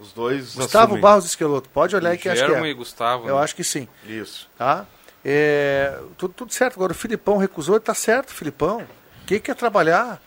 Os 0.00 0.12
dois 0.12 0.54
Gustavo 0.54 0.84
assumem. 0.86 1.00
Barros 1.00 1.24
Esqueloto. 1.24 1.68
Pode 1.70 1.94
olhar 1.96 2.10
aí 2.10 2.18
que 2.18 2.28
acho 2.28 2.40
que 2.40 2.46
Guilherme 2.46 2.68
é. 2.68 2.70
e 2.72 2.74
Gustavo, 2.74 3.28
Eu 3.28 3.36
né? 3.36 3.42
acho 3.42 3.54
que 3.54 3.64
sim. 3.64 3.88
Isso. 4.04 4.48
Tá? 4.58 4.84
É, 5.24 5.96
tudo, 6.18 6.34
tudo 6.34 6.52
certo. 6.52 6.74
Agora 6.74 6.92
o 6.92 6.94
Filipão 6.94 7.36
recusou, 7.36 7.78
tá 7.80 7.94
certo, 7.94 8.32
Filipão. 8.34 8.84
Quem 9.26 9.40
quer 9.40 9.54
trabalhar? 9.54 10.20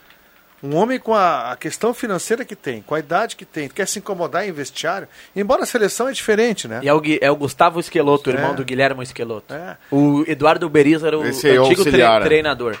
Um 0.62 0.76
homem 0.76 0.98
com 0.98 1.14
a, 1.14 1.52
a 1.52 1.56
questão 1.56 1.94
financeira 1.94 2.44
que 2.44 2.54
tem, 2.54 2.82
com 2.82 2.94
a 2.94 2.98
idade 2.98 3.34
que 3.34 3.44
tem, 3.46 3.68
quer 3.68 3.86
se 3.88 3.98
incomodar 3.98 4.46
em 4.46 4.52
vestiário. 4.52 5.08
Embora 5.34 5.62
a 5.62 5.66
seleção 5.66 6.08
é 6.08 6.12
diferente, 6.12 6.68
né? 6.68 6.80
E 6.82 6.88
é 6.88 6.92
o, 6.94 7.00
é 7.20 7.30
o 7.30 7.36
Gustavo 7.36 7.80
Esqueloto, 7.80 8.28
irmão 8.30 8.50
É. 8.50 8.54
do 8.54 8.64
Guilherme 8.64 9.02
Esqueloto. 9.02 9.54
É. 9.54 9.76
O 9.90 10.22
Eduardo 10.26 10.68
Beriz 10.68 11.02
era 11.02 11.18
o 11.18 11.24
Esse 11.24 11.48
é 11.48 11.56
antigo 11.56 11.82
tre- 11.82 11.96
né? 12.06 12.20
treinador 12.20 12.76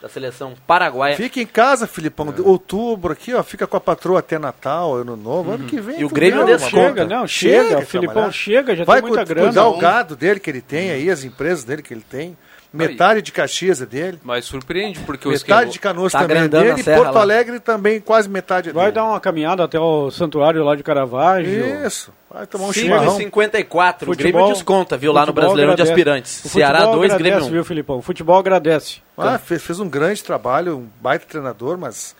da 0.00 0.08
seleção 0.08 0.54
paraguaia. 0.64 1.16
Fica 1.16 1.40
em 1.40 1.46
casa, 1.46 1.88
Filipão. 1.88 2.30
de 2.30 2.40
Outubro 2.40 3.12
aqui, 3.14 3.34
ó. 3.34 3.42
Fica 3.42 3.66
com 3.66 3.76
a 3.76 3.80
patroa 3.80 4.20
até 4.20 4.38
Natal, 4.38 4.94
ano 4.94 5.16
novo. 5.16 5.50
Ano 5.50 5.64
que 5.66 5.80
vem. 5.80 5.98
E 6.00 6.04
o 6.04 6.08
Grêmio 6.08 6.46
desconta. 6.46 7.02
uma 7.02 7.16
Não, 7.16 7.26
chega, 7.26 7.78
o 7.80 7.82
Filipão 7.84 8.12
trabalhar. 8.14 8.32
chega, 8.32 8.76
já 8.76 8.84
Vai 8.84 9.00
tem 9.02 9.10
muita 9.10 9.24
grana. 9.24 9.46
cuidar 9.48 9.66
o 9.66 9.76
gado 9.76 10.14
dele 10.14 10.38
que 10.38 10.48
ele 10.48 10.60
tem 10.60 10.92
aí, 10.92 11.10
as 11.10 11.24
empresas 11.24 11.64
dele 11.64 11.82
que 11.82 11.92
ele 11.92 12.04
tem. 12.08 12.36
Metade 12.72 13.22
de 13.22 13.32
Caxias 13.32 13.80
é 13.80 13.86
dele. 13.86 14.18
Mas 14.22 14.44
surpreende, 14.44 14.98
porque 15.00 15.26
o 15.26 15.30
Metade 15.30 15.70
de 15.72 15.78
Canoas 15.78 16.12
Tá 16.12 16.20
também 16.20 16.36
é 16.42 16.48
dele. 16.48 16.80
E 16.80 16.82
serra 16.82 16.98
Porto 17.02 17.14
lá. 17.14 17.20
Alegre 17.22 17.60
também 17.60 17.98
quase 18.00 18.28
metade 18.28 18.68
é 18.68 18.72
Vai 18.72 18.84
dele. 18.86 18.94
dar 18.96 19.04
uma 19.04 19.18
caminhada 19.18 19.64
até 19.64 19.80
o 19.80 20.10
santuário 20.10 20.62
lá 20.62 20.76
de 20.76 20.82
Caravaggio. 20.82 21.86
Isso. 21.86 22.12
Vai 22.30 22.46
tomar 22.46 22.64
um 22.66 22.72
5 22.72 22.84
chimarrão. 22.86 23.14
e 23.14 23.16
54. 23.24 24.10
o 24.10 24.12
Futebol- 24.12 24.32
Grêmio 24.32 24.52
desconta, 24.54 24.96
viu? 24.98 25.12
Lá 25.12 25.24
no 25.24 25.32
Brasileirão 25.32 25.74
de 25.74 25.80
agradece. 25.80 25.92
Aspirantes. 25.92 26.44
O 26.44 26.48
Ceará 26.50 26.78
futebol 26.80 26.96
2, 26.96 27.12
agradece, 27.12 27.30
Grêmio 27.36 27.48
1. 27.48 27.52
viu, 27.52 27.64
Filipão? 27.64 27.96
O 27.98 28.02
futebol 28.02 28.38
agradece. 28.38 28.98
Ah, 29.16 29.38
fez, 29.38 29.62
fez 29.62 29.80
um 29.80 29.88
grande 29.88 30.22
trabalho, 30.22 30.76
um 30.76 30.88
baita 31.00 31.24
treinador, 31.26 31.78
mas 31.78 32.14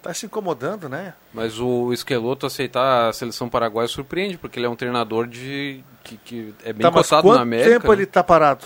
tá 0.00 0.14
se 0.14 0.26
incomodando, 0.26 0.88
né? 0.88 1.12
Mas 1.34 1.58
o 1.58 1.92
Esqueloto 1.92 2.46
aceitar 2.46 3.08
a 3.08 3.12
seleção 3.12 3.48
paraguaia 3.48 3.88
surpreende, 3.88 4.38
porque 4.38 4.60
ele 4.60 4.66
é 4.66 4.68
um 4.70 4.76
treinador 4.76 5.26
de 5.26 5.82
que, 6.04 6.16
que 6.24 6.54
é 6.64 6.72
bem 6.72 6.82
Tá, 6.82 6.92
cotado 6.92 7.22
quanto 7.22 7.36
na 7.36 7.42
América. 7.42 7.80
tempo 7.80 7.92
ele 7.92 8.06
tá 8.06 8.22
parado? 8.22 8.64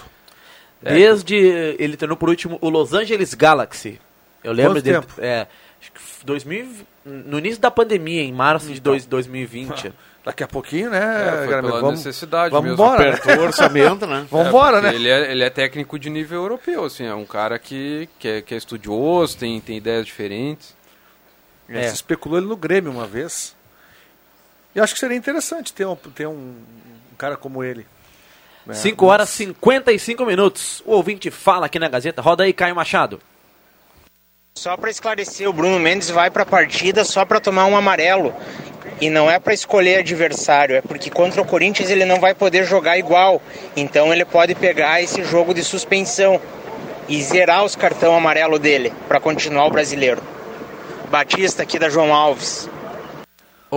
Desde. 0.95 1.35
Ele 1.79 1.97
treinou 1.97 2.17
por 2.17 2.29
último 2.29 2.59
o 2.61 2.69
Los 2.69 2.93
Angeles 2.93 3.35
Galaxy. 3.35 4.01
Eu 4.43 4.53
lembro 4.53 4.75
Quanto 4.75 4.85
dele. 4.85 5.01
tempo? 5.01 5.13
É. 5.19 5.47
Acho 5.81 5.93
que 5.93 6.01
2000, 6.25 6.69
no 7.05 7.39
início 7.39 7.61
da 7.61 7.71
pandemia, 7.71 8.23
em 8.23 8.33
março 8.33 8.73
de 8.73 8.81
dois, 8.81 9.05
2020. 9.07 9.93
Daqui 10.25 10.43
a 10.43 10.49
pouquinho, 10.49 10.91
né, 10.91 11.45
É, 11.45 11.47
pela 11.47 11.81
Vamos, 11.81 12.05
necessidade 12.05 12.51
vamos 12.51 12.71
mesmo. 12.71 12.83
embora, 12.85 13.05
né? 13.05 13.17
Apertou 13.17 13.45
o 13.45 13.47
orçamento, 13.47 14.07
né? 14.09 14.27
Vamos 14.31 14.47
É, 14.47 14.49
embora, 14.49 14.81
né? 14.81 14.93
Ele 14.93 15.09
é, 15.09 15.31
ele 15.31 15.45
é 15.45 15.51
técnico 15.51 15.97
de 16.01 16.11
nível 16.11 16.43
europeu, 16.43 16.85
assim, 16.85 17.05
é 17.07 17.15
um 17.15 17.25
cara 17.25 17.61
que, 17.61 18.09
que, 18.19 18.27
é, 18.27 18.43
que 18.43 18.53
é 18.53 18.57
estudioso, 18.57 19.39
tem, 19.39 19.61
tem 19.61 19.77
ideias 19.77 20.05
diferentes. 20.05 20.75
É. 21.69 21.79
É. 21.85 21.89
Se 21.89 21.95
especulou 21.95 22.39
ele 22.39 22.49
no 22.49 22.57
Grêmio 22.57 22.91
uma 22.91 23.07
vez. 23.07 23.55
E 24.75 24.81
acho 24.81 24.95
que 24.95 24.99
seria 24.99 25.17
interessante 25.17 25.73
ter 25.73 25.87
um, 25.87 25.95
ter 25.95 26.27
um, 26.27 26.33
um 26.33 27.17
cara 27.17 27.37
como 27.37 27.63
ele. 27.63 27.87
Né? 28.67 28.75
5 28.75 29.07
horas 29.07 29.29
e 29.31 29.47
55 29.47 30.27
minutos. 30.27 30.83
O 30.85 30.93
ouvinte 30.93 31.31
fala 31.31 31.67
aqui 31.67 31.79
na 31.79 31.89
Gazeta. 31.89 32.21
Roda 32.21 32.45
aí, 32.45 32.53
Caio 32.53 32.75
Machado. 32.75 33.21
Só 34.55 34.77
para 34.77 34.91
esclarecer, 34.91 35.49
o 35.49 35.53
Bruno 35.53 35.79
Mendes 35.79 36.09
vai 36.09 36.31
para 36.31 36.43
a 36.43 36.47
partida 36.47 37.05
só 37.05 37.25
para 37.25 37.39
tomar 37.39 37.67
um 37.67 37.77
amarelo. 37.77 38.35
E 39.01 39.11
não 39.11 39.31
é 39.31 39.39
para 39.39 39.53
escolher 39.53 39.99
adversário, 39.99 40.77
é 40.77 40.81
porque 40.81 41.11
contra 41.11 41.43
o 41.43 41.45
Corinthians 41.45 41.91
ele 41.91 42.07
não 42.07 42.19
vai 42.19 42.35
poder 42.35 42.65
jogar 42.65 42.97
igual. 42.97 43.43
Então 43.77 44.13
ele 44.13 44.25
pode 44.25 44.55
pegar 44.55 45.03
esse 45.03 45.23
jogo 45.23 45.53
de 45.53 45.63
suspensão 45.63 46.41
e 47.07 47.23
zerar 47.23 47.65
os 47.65 47.77
cartão 47.77 48.17
amarelo 48.17 48.59
dele 48.59 48.93
para 49.07 49.21
continuar 49.21 49.67
o 49.67 49.71
brasileiro. 49.71 50.23
Batista 51.11 51.63
aqui 51.63 51.79
da 51.79 51.91
João 51.91 52.15
Alves. 52.15 52.69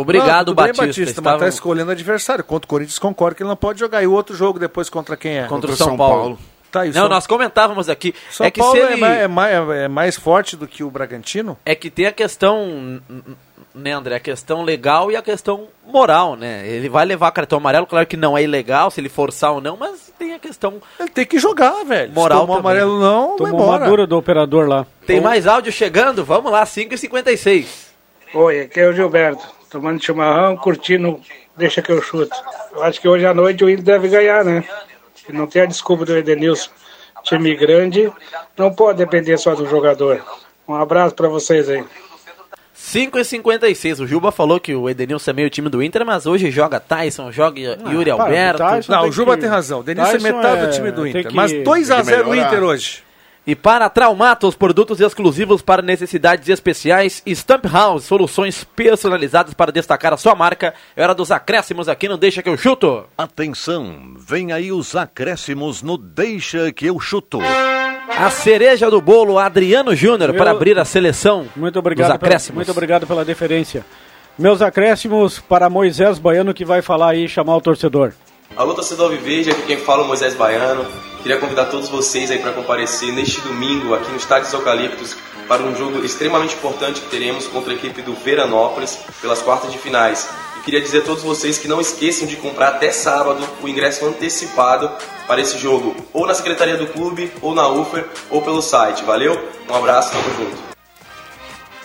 Obrigado, 0.02 0.48
tudo 0.48 0.56
bem, 0.56 0.68
Batista. 0.68 0.86
Batista 1.02 1.22
mas 1.22 1.40
tá 1.40 1.48
escolhendo 1.48 1.92
adversário. 1.92 2.44
Contra 2.44 2.66
o 2.66 2.70
Corinthians, 2.70 3.00
concordo 3.00 3.36
que 3.36 3.44
ele 3.44 3.50
não 3.50 3.56
pode 3.58 3.80
jogar. 3.80 4.04
E 4.04 4.08
o 4.08 4.12
outro 4.14 4.36
jogo 4.36 4.60
depois 4.60 4.90
contra 4.90 5.16
quem 5.18 5.40
é? 5.40 5.44
Contra 5.48 5.72
o 5.72 5.76
São, 5.76 5.96
Paulo. 5.98 6.38
Tá, 6.72 6.86
e 6.86 6.90
o 6.90 6.94
Não, 6.94 7.02
São- 7.02 7.10
nós 7.10 7.26
comentávamos 7.26 7.90
aqui. 7.90 8.14
São 8.30 8.46
é 8.46 8.52
que 8.52 8.60
Paulo 8.60 8.76
se 8.76 8.82
é, 8.82 8.92
ele... 8.92 9.02
mais, 9.02 9.18
é, 9.20 9.28
mais, 9.28 9.70
é 9.70 9.88
mais 9.88 10.16
forte 10.16 10.56
do 10.56 10.68
que 10.68 10.84
o 10.84 10.92
Bragantino? 10.92 11.58
É 11.66 11.74
que 11.74 11.90
tem 11.90 12.06
a 12.06 12.12
questão, 12.12 13.02
né, 13.74 13.92
André? 13.92 14.16
A 14.16 14.20
questão 14.20 14.62
legal 14.62 15.12
e 15.12 15.16
a 15.16 15.22
questão 15.22 15.68
moral, 15.88 16.36
né? 16.36 16.68
Ele 16.68 16.88
vai 16.88 17.06
levar 17.06 17.32
cartão 17.32 17.58
amarelo, 17.58 17.88
claro 17.88 18.06
que 18.06 18.16
não 18.16 18.38
é 18.38 18.44
ilegal 18.44 18.92
se 18.92 19.02
ele 19.02 19.10
forçar 19.10 19.52
ou 19.52 19.60
não, 19.62 19.78
mas 19.78 20.14
tem 20.20 20.36
a 20.36 20.40
questão. 20.40 20.76
Ele 21.00 21.10
tem 21.10 21.26
que 21.26 21.40
jogar, 21.40 21.84
velho. 21.84 22.12
Moral 22.14 22.42
Se 22.42 22.42
tomou 22.44 22.58
também. 22.58 22.72
amarelo 22.72 23.00
não, 23.00 23.36
Tomou 23.36 23.66
uma 23.66 23.80
dura 23.80 24.06
do 24.06 24.16
operador 24.18 24.68
lá. 24.68 24.86
Tem 25.08 25.20
mais 25.20 25.48
áudio 25.48 25.72
chegando? 25.72 26.24
Vamos 26.24 26.52
lá, 26.52 26.64
5h56. 26.66 27.66
Oi, 28.32 28.62
aqui 28.62 28.80
é 28.80 28.88
o 28.88 28.94
Gilberto, 28.94 29.44
tomando 29.70 30.04
chimarrão, 30.04 30.58
curtindo, 30.58 31.20
deixa 31.58 31.82
que 31.82 31.92
eu 31.92 32.02
chuto. 32.02 32.36
Eu 32.74 32.84
acho 32.84 33.00
que 33.00 33.08
hoje 33.08 33.26
à 33.26 33.34
noite 33.34 33.64
o 33.64 33.70
Inter 33.70 33.84
deve 33.84 34.08
ganhar, 34.08 34.44
né? 34.44 34.64
E 35.28 35.34
não 35.34 35.46
tem 35.48 35.62
a 35.62 35.66
desculpa 35.66 36.06
do 36.06 36.16
Edenilson. 36.18 36.70
Time 37.24 37.54
grande, 37.56 38.12
não 38.58 38.74
pode 38.74 38.98
depender 38.98 39.38
só 39.38 39.54
do 39.54 39.66
jogador. 39.68 40.24
Um 40.68 40.74
abraço 40.76 41.14
pra 41.16 41.28
vocês 41.28 41.70
aí. 41.70 41.84
5h56. 42.76 44.00
O 44.00 44.08
Juba 44.08 44.32
falou 44.32 44.60
que 44.60 44.74
o 44.74 44.90
Edenilson 44.90 45.32
é 45.32 45.34
meio 45.34 45.50
time 45.50 45.70
do 45.70 45.84
Inter, 45.84 46.06
mas 46.06 46.26
hoje 46.26 46.50
joga 46.50 46.80
Tyson, 46.80 47.32
joga 47.32 47.60
Yuri 47.60 48.12
para, 48.12 48.24
Alberto. 48.24 48.58
Tyson 48.60 48.92
Não, 48.92 49.02
tem 49.02 49.10
o 49.10 49.12
Juba 49.12 49.36
que- 49.36 49.42
tem 49.42 49.50
razão. 49.50 49.80
O 49.82 49.84
Denilson 49.84 50.16
é 50.16 50.20
metade 50.20 50.62
é- 50.64 50.66
do 50.66 50.72
time 50.74 50.92
do 50.92 51.06
Inter. 51.08 51.28
que- 51.28 51.36
Mas 51.36 51.52
2x0 51.52 52.06
tem 52.06 52.16
que 52.16 52.24
o 52.24 52.30
melhorar. 52.30 52.48
Inter 52.48 52.64
hoje. 52.64 53.04
E 53.50 53.56
para 53.56 53.90
Traumatos, 53.90 54.54
produtos 54.54 55.02
exclusivos 55.02 55.64
para 55.64 55.82
necessidades 55.82 56.48
especiais, 56.50 57.24
Stamp 57.26 57.66
House, 57.66 58.04
soluções 58.04 58.64
personalizadas 58.64 59.56
para 59.56 59.72
destacar 59.72 60.14
a 60.14 60.18
sua 60.18 60.36
marca. 60.36 60.72
É 60.96 61.02
hora 61.02 61.16
dos 61.16 61.32
acréscimos 61.32 61.90
aqui 61.90 62.08
no 62.08 62.16
Deixa 62.16 62.44
que 62.44 62.50
eu 62.50 62.56
chuto. 62.56 63.06
Atenção, 63.18 64.14
vem 64.20 64.52
aí 64.52 64.72
os 64.72 64.96
acréscimos 64.96 65.82
no 65.82 65.98
Deixa 65.98 66.72
que 66.72 66.86
eu 66.86 67.00
chuto. 67.00 67.40
A 67.42 68.30
cereja 68.30 68.88
do 68.88 69.02
bolo, 69.02 69.40
Adriano 69.40 69.96
Júnior, 69.96 70.36
para 70.36 70.52
abrir 70.52 70.78
a 70.78 70.86
seleção 70.86 71.48
Muito 71.56 71.80
obrigado, 71.80 72.10
dos 72.10 72.18
pela, 72.20 72.28
acréscimos. 72.28 72.56
muito 72.56 72.72
obrigado 72.72 73.08
pela 73.08 73.26
deferência. 73.26 73.84
Meus 74.38 74.62
acréscimos 74.62 75.40
para 75.40 75.72
Moisés 75.72 76.20
Baiano 76.20 76.54
que 76.54 76.64
vai 76.64 76.84
falar 76.84 77.14
aí 77.14 77.26
e 77.26 77.28
chamar 77.28 77.56
o 77.56 77.62
torcedor. 77.62 78.14
Alô, 78.56 78.74
torcedor 78.74 79.12
Alviverde, 79.12 79.52
aqui 79.52 79.62
quem 79.62 79.78
fala 79.78 80.02
é 80.02 80.06
o 80.06 80.08
Moisés 80.08 80.34
Baiano. 80.34 80.86
Queria 81.22 81.38
convidar 81.38 81.66
todos 81.66 81.88
vocês 81.88 82.32
aí 82.32 82.40
para 82.40 82.52
comparecer 82.52 83.12
neste 83.14 83.40
domingo 83.42 83.94
aqui 83.94 84.10
no 84.10 84.18
Estádio 84.18 84.46
dos 84.46 84.54
Eucaliptos 84.54 85.16
para 85.48 85.62
um 85.62 85.76
jogo 85.76 86.04
extremamente 86.04 86.56
importante 86.56 87.00
que 87.00 87.10
teremos 87.10 87.48
contra 87.48 87.72
a 87.72 87.76
equipe 87.76 88.02
do 88.02 88.14
Veranópolis 88.16 88.98
pelas 89.22 89.42
quartas 89.42 89.72
de 89.72 89.78
finais. 89.78 90.28
E 90.58 90.62
queria 90.62 90.82
dizer 90.82 91.00
a 91.00 91.06
todos 91.06 91.24
vocês 91.24 91.58
que 91.58 91.68
não 91.68 91.80
esqueçam 91.80 92.28
de 92.28 92.36
comprar 92.36 92.70
até 92.70 92.92
sábado 92.92 93.48
o 93.62 93.68
ingresso 93.68 94.06
antecipado 94.06 94.92
para 95.28 95.40
esse 95.40 95.58
jogo, 95.58 95.96
ou 96.12 96.26
na 96.26 96.34
secretaria 96.34 96.76
do 96.76 96.88
clube, 96.88 97.32
ou 97.42 97.54
na 97.54 97.68
UFER, 97.70 98.06
ou 98.30 98.42
pelo 98.42 98.62
site. 98.62 99.04
Valeu? 99.04 99.40
Um 99.70 99.76
abraço, 99.76 100.12
tamo 100.12 100.36
junto. 100.36 100.58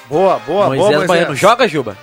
Boa, 0.08 0.38
boa, 0.40 0.66
Moisés 0.68 0.96
boa, 0.96 1.06
Baiano 1.06 1.36
joga, 1.36 1.68
Juba? 1.68 1.96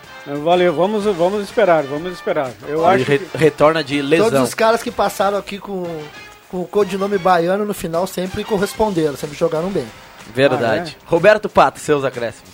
Valeu, 0.43 0.73
vamos, 0.73 1.03
vamos 1.05 1.43
esperar, 1.43 1.83
vamos 1.83 2.13
esperar. 2.13 2.51
Eu 2.67 2.79
Ele 2.79 3.01
acho 3.01 3.03
re- 3.11 3.19
que... 3.19 3.37
retorna 3.37 3.83
de 3.83 4.01
lesão. 4.01 4.29
Todos 4.29 4.49
os 4.49 4.53
caras 4.53 4.83
que 4.83 4.91
passaram 4.91 5.37
aqui 5.37 5.57
com, 5.57 5.83
com 6.49 6.61
o 6.61 6.67
codinome 6.67 7.17
baiano 7.17 7.65
no 7.65 7.73
final 7.73 8.05
sempre 8.05 8.43
corresponderam, 8.43 9.15
sempre 9.17 9.35
jogaram 9.37 9.69
bem. 9.69 9.85
Verdade. 10.33 10.95
Ah, 11.01 11.05
Roberto 11.09 11.49
Pato, 11.49 11.79
seus 11.79 12.03
acréscimos. 12.03 12.49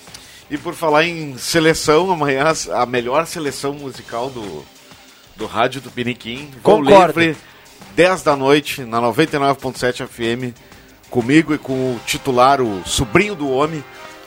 E 0.49 0.57
por 0.57 0.73
falar 0.73 1.03
em 1.03 1.37
seleção, 1.37 2.09
amanhã 2.09 2.45
a 2.73 2.85
melhor 2.85 3.25
seleção 3.27 3.73
musical 3.73 4.29
do, 4.29 4.63
do 5.35 5.45
rádio 5.45 5.81
do 5.81 5.91
Piniquim. 5.91 6.49
Concordo. 6.63 7.19
livre, 7.19 7.37
10 7.95 8.23
da 8.23 8.35
noite, 8.37 8.85
na 8.85 9.01
99.7 9.01 10.07
FM, 10.07 10.55
comigo 11.09 11.53
e 11.53 11.57
com 11.57 11.73
o 11.73 11.99
titular, 12.05 12.61
o 12.61 12.81
sobrinho 12.87 13.35
do 13.35 13.49
homem, 13.51 13.83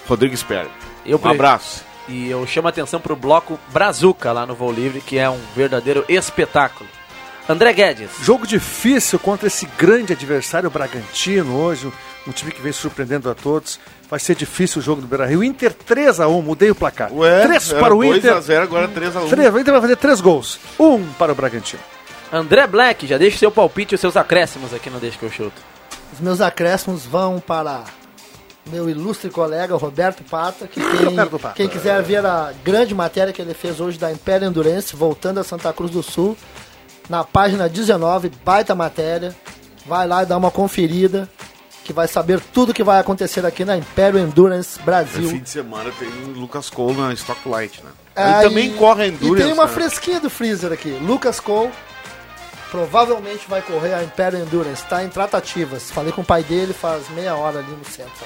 Rodrigo 0.06 0.34
Espera. 0.34 0.68
Eu 1.06 1.16
um 1.16 1.20
pre- 1.20 1.30
abraço. 1.30 1.88
E 2.10 2.28
eu 2.28 2.44
chamo 2.44 2.66
a 2.66 2.70
atenção 2.70 3.00
pro 3.00 3.14
bloco 3.14 3.58
Brazuca 3.68 4.32
lá 4.32 4.44
no 4.44 4.54
Voo 4.54 4.72
Livre, 4.72 5.00
que 5.00 5.16
é 5.16 5.30
um 5.30 5.38
verdadeiro 5.54 6.04
espetáculo. 6.08 6.90
André 7.48 7.72
Guedes. 7.72 8.10
Jogo 8.22 8.46
difícil 8.46 9.18
contra 9.18 9.46
esse 9.46 9.66
grande 9.78 10.12
adversário, 10.12 10.68
o 10.68 10.70
Bragantino, 10.70 11.56
hoje, 11.56 11.90
um 12.26 12.32
time 12.32 12.50
que 12.50 12.60
vem 12.60 12.72
surpreendendo 12.72 13.30
a 13.30 13.34
todos. 13.34 13.78
Vai 14.08 14.18
ser 14.18 14.34
difícil 14.34 14.80
o 14.80 14.84
jogo 14.84 15.00
do 15.00 15.06
Beira 15.06 15.26
Rio. 15.26 15.42
Inter 15.42 15.72
3x1, 15.72 16.42
mudei 16.42 16.70
o 16.70 16.74
placar. 16.74 17.12
Ué, 17.12 17.42
3 17.42 17.70
era 17.70 17.80
para 17.80 17.94
o 17.94 18.04
Inter. 18.04 18.34
2x0, 18.34 18.62
agora 18.62 18.88
3x1. 18.88 19.28
3, 19.28 19.54
o 19.54 19.58
Inter 19.60 19.72
vai 19.72 19.80
fazer 19.80 19.96
3 19.96 20.20
gols. 20.20 20.58
1 20.78 21.12
para 21.12 21.32
o 21.32 21.34
Bragantino. 21.34 21.82
André 22.32 22.66
Black, 22.66 23.06
já 23.06 23.18
deixa 23.18 23.36
o 23.36 23.38
seu 23.38 23.50
palpite 23.52 23.94
e 23.94 23.96
os 23.96 24.00
seus 24.00 24.16
acréscimos 24.16 24.74
aqui 24.74 24.90
no 24.90 24.98
Deixa 24.98 25.18
que 25.18 25.24
eu 25.24 25.30
chuto. 25.30 25.62
Os 26.12 26.20
meus 26.20 26.40
acréscimos 26.40 27.06
vão 27.06 27.40
para 27.40 27.84
meu 28.66 28.88
ilustre 28.88 29.30
colega 29.30 29.74
Roberto 29.76 30.22
Pata, 30.24 30.66
que 30.66 30.80
quem, 30.80 31.04
Roberto 31.06 31.38
Pata. 31.38 31.54
quem 31.54 31.68
quiser 31.68 32.02
ver 32.02 32.24
a 32.24 32.52
grande 32.64 32.94
matéria 32.94 33.32
que 33.32 33.40
ele 33.42 33.54
fez 33.54 33.80
hoje 33.80 33.98
da 33.98 34.12
Império 34.12 34.46
Endurance, 34.46 34.94
voltando 34.94 35.40
a 35.40 35.44
Santa 35.44 35.72
Cruz 35.72 35.90
do 35.90 36.02
Sul, 36.02 36.36
na 37.08 37.24
página 37.24 37.68
19, 37.68 38.30
baita 38.44 38.74
matéria, 38.74 39.34
vai 39.86 40.06
lá 40.06 40.22
e 40.22 40.26
dá 40.26 40.36
uma 40.36 40.50
conferida, 40.50 41.28
que 41.82 41.92
vai 41.92 42.06
saber 42.06 42.38
tudo 42.52 42.72
que 42.74 42.84
vai 42.84 43.00
acontecer 43.00 43.44
aqui 43.44 43.64
na 43.64 43.76
Império 43.76 44.18
Endurance 44.20 44.78
No 44.78 44.84
Brasil. 44.84 45.28
fim 45.28 45.40
de 45.40 45.48
semana 45.50 45.90
tem 45.98 46.08
o 46.08 46.38
Lucas 46.38 46.70
Cole 46.70 46.96
na 46.96 47.12
Stock 47.14 47.48
Light, 47.48 47.82
né? 47.82 47.90
É, 48.14 48.30
Ele 48.34 48.48
também 48.48 48.66
e- 48.68 48.74
corre 48.74 49.02
a 49.04 49.06
E 49.06 49.10
Endurance. 49.10 49.42
tem 49.44 49.52
uma 49.52 49.64
né? 49.66 49.72
fresquinha 49.72 50.20
do 50.20 50.30
Freezer 50.30 50.70
aqui. 50.72 50.90
Lucas 51.02 51.40
Cole 51.40 51.70
provavelmente 52.70 53.48
vai 53.48 53.62
correr 53.62 53.94
a 53.94 54.04
Imperial 54.04 54.42
Endurance. 54.42 54.82
Está 54.82 55.02
em 55.02 55.08
tratativas. 55.08 55.90
Falei 55.90 56.12
com 56.12 56.20
o 56.20 56.24
pai 56.24 56.42
dele 56.44 56.72
faz 56.72 57.08
meia 57.10 57.34
hora 57.34 57.58
ali 57.58 57.72
no 57.72 57.84
centro. 57.84 58.24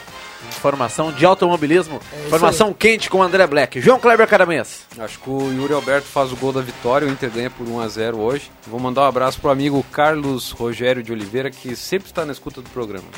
Informação 0.49 1.13
de 1.13 1.25
automobilismo. 1.25 2.01
isso 2.13 2.27
Informação 2.27 2.73
quente 2.73 3.11
com 3.11 3.19
o 3.19 3.23
André 3.23 3.47
Black. 3.47 3.81
João 3.81 3.99
Kleber 3.99 4.27
Caramês. 4.27 4.85
Acho 4.99 5.19
que 5.19 5.31
o 5.31 5.53
Yuri 5.53 5.73
Alberto 5.75 6.07
faz 6.07 6.33
o 6.33 6.37
gol 6.37 6.53
da 6.53 6.61
vitória, 6.61 7.07
o 7.07 7.11
Inter 7.11 7.31
ganha 7.31 7.51
por 7.51 7.67
1x0 7.67 8.17
hoje. 8.17 8.51
Vou 8.67 8.81
mandar 8.81 9.03
um 9.03 9.07
abraço 9.07 9.41
pro 9.41 9.51
amigo 9.51 9.85
Carlos 9.93 10.51
Rogério 10.51 11.03
de 11.03 11.13
Oliveira, 11.13 11.51
que 11.51 11.75
sempre 11.77 12.09
está 12.09 12.25
na 12.25 12.33
escuta 12.33 12.61
do 12.61 12.71
programa. 12.71 13.09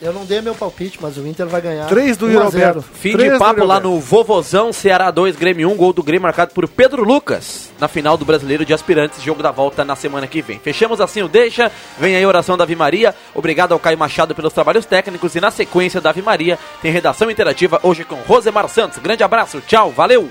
Eu 0.00 0.12
não 0.12 0.26
dei 0.26 0.42
meu 0.42 0.54
palpite, 0.54 0.98
mas 1.00 1.16
o 1.16 1.26
Inter 1.26 1.46
vai 1.46 1.60
ganhar. 1.60 1.86
Três 1.86 2.18
do 2.18 2.26
1 2.26 2.28
a 2.28 2.32
Yuri 2.32 2.50
0. 2.50 2.66
Alberto. 2.66 2.84
Fim 3.00 3.16
de 3.16 3.30
do 3.30 3.38
papo 3.38 3.64
lá 3.64 3.80
no 3.80 3.98
Vovozão, 3.98 4.70
Ceará 4.70 5.10
2, 5.10 5.36
Grêmio 5.36 5.70
1, 5.70 5.76
gol 5.76 5.92
do 5.92 6.02
Grêmio 6.02 6.24
marcado 6.24 6.52
por 6.52 6.68
Pedro 6.68 7.02
Lucas, 7.02 7.70
na 7.80 7.88
final 7.88 8.16
do 8.18 8.24
Brasileiro 8.24 8.64
de 8.64 8.74
Aspirantes, 8.74 9.22
jogo 9.22 9.42
da 9.42 9.50
volta 9.50 9.86
na 9.86 9.96
semana 9.96 10.26
que 10.26 10.42
vem. 10.42 10.58
Fechamos 10.58 11.00
assim 11.00 11.22
o 11.22 11.28
Deixa, 11.28 11.72
vem 11.98 12.14
aí 12.14 12.22
a 12.22 12.28
oração 12.28 12.58
da 12.58 12.64
Ave 12.64 12.76
Maria, 12.76 13.14
obrigado 13.34 13.72
ao 13.72 13.78
Caio 13.78 13.96
Machado 13.96 14.34
pelos 14.34 14.52
trabalhos 14.52 14.84
técnicos 14.84 15.34
e 15.34 15.40
na 15.40 15.50
sequência 15.50 16.00
da 16.00 16.10
Ave 16.10 16.20
Maria 16.20 16.58
tem 16.82 16.92
redação 16.92 17.30
interativa 17.30 17.80
hoje 17.82 18.04
com 18.04 18.16
Rosemar 18.16 18.68
Santos. 18.68 18.98
Grande 18.98 19.24
abraço, 19.24 19.62
tchau, 19.66 19.90
valeu! 19.92 20.30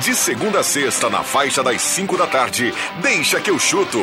De 0.00 0.14
segunda 0.14 0.60
a 0.60 0.62
sexta, 0.62 1.08
na 1.08 1.22
faixa 1.22 1.62
das 1.62 1.80
5 1.80 2.18
da 2.18 2.26
tarde, 2.26 2.74
deixa 3.00 3.40
que 3.40 3.50
eu 3.50 3.58
chuto. 3.58 4.02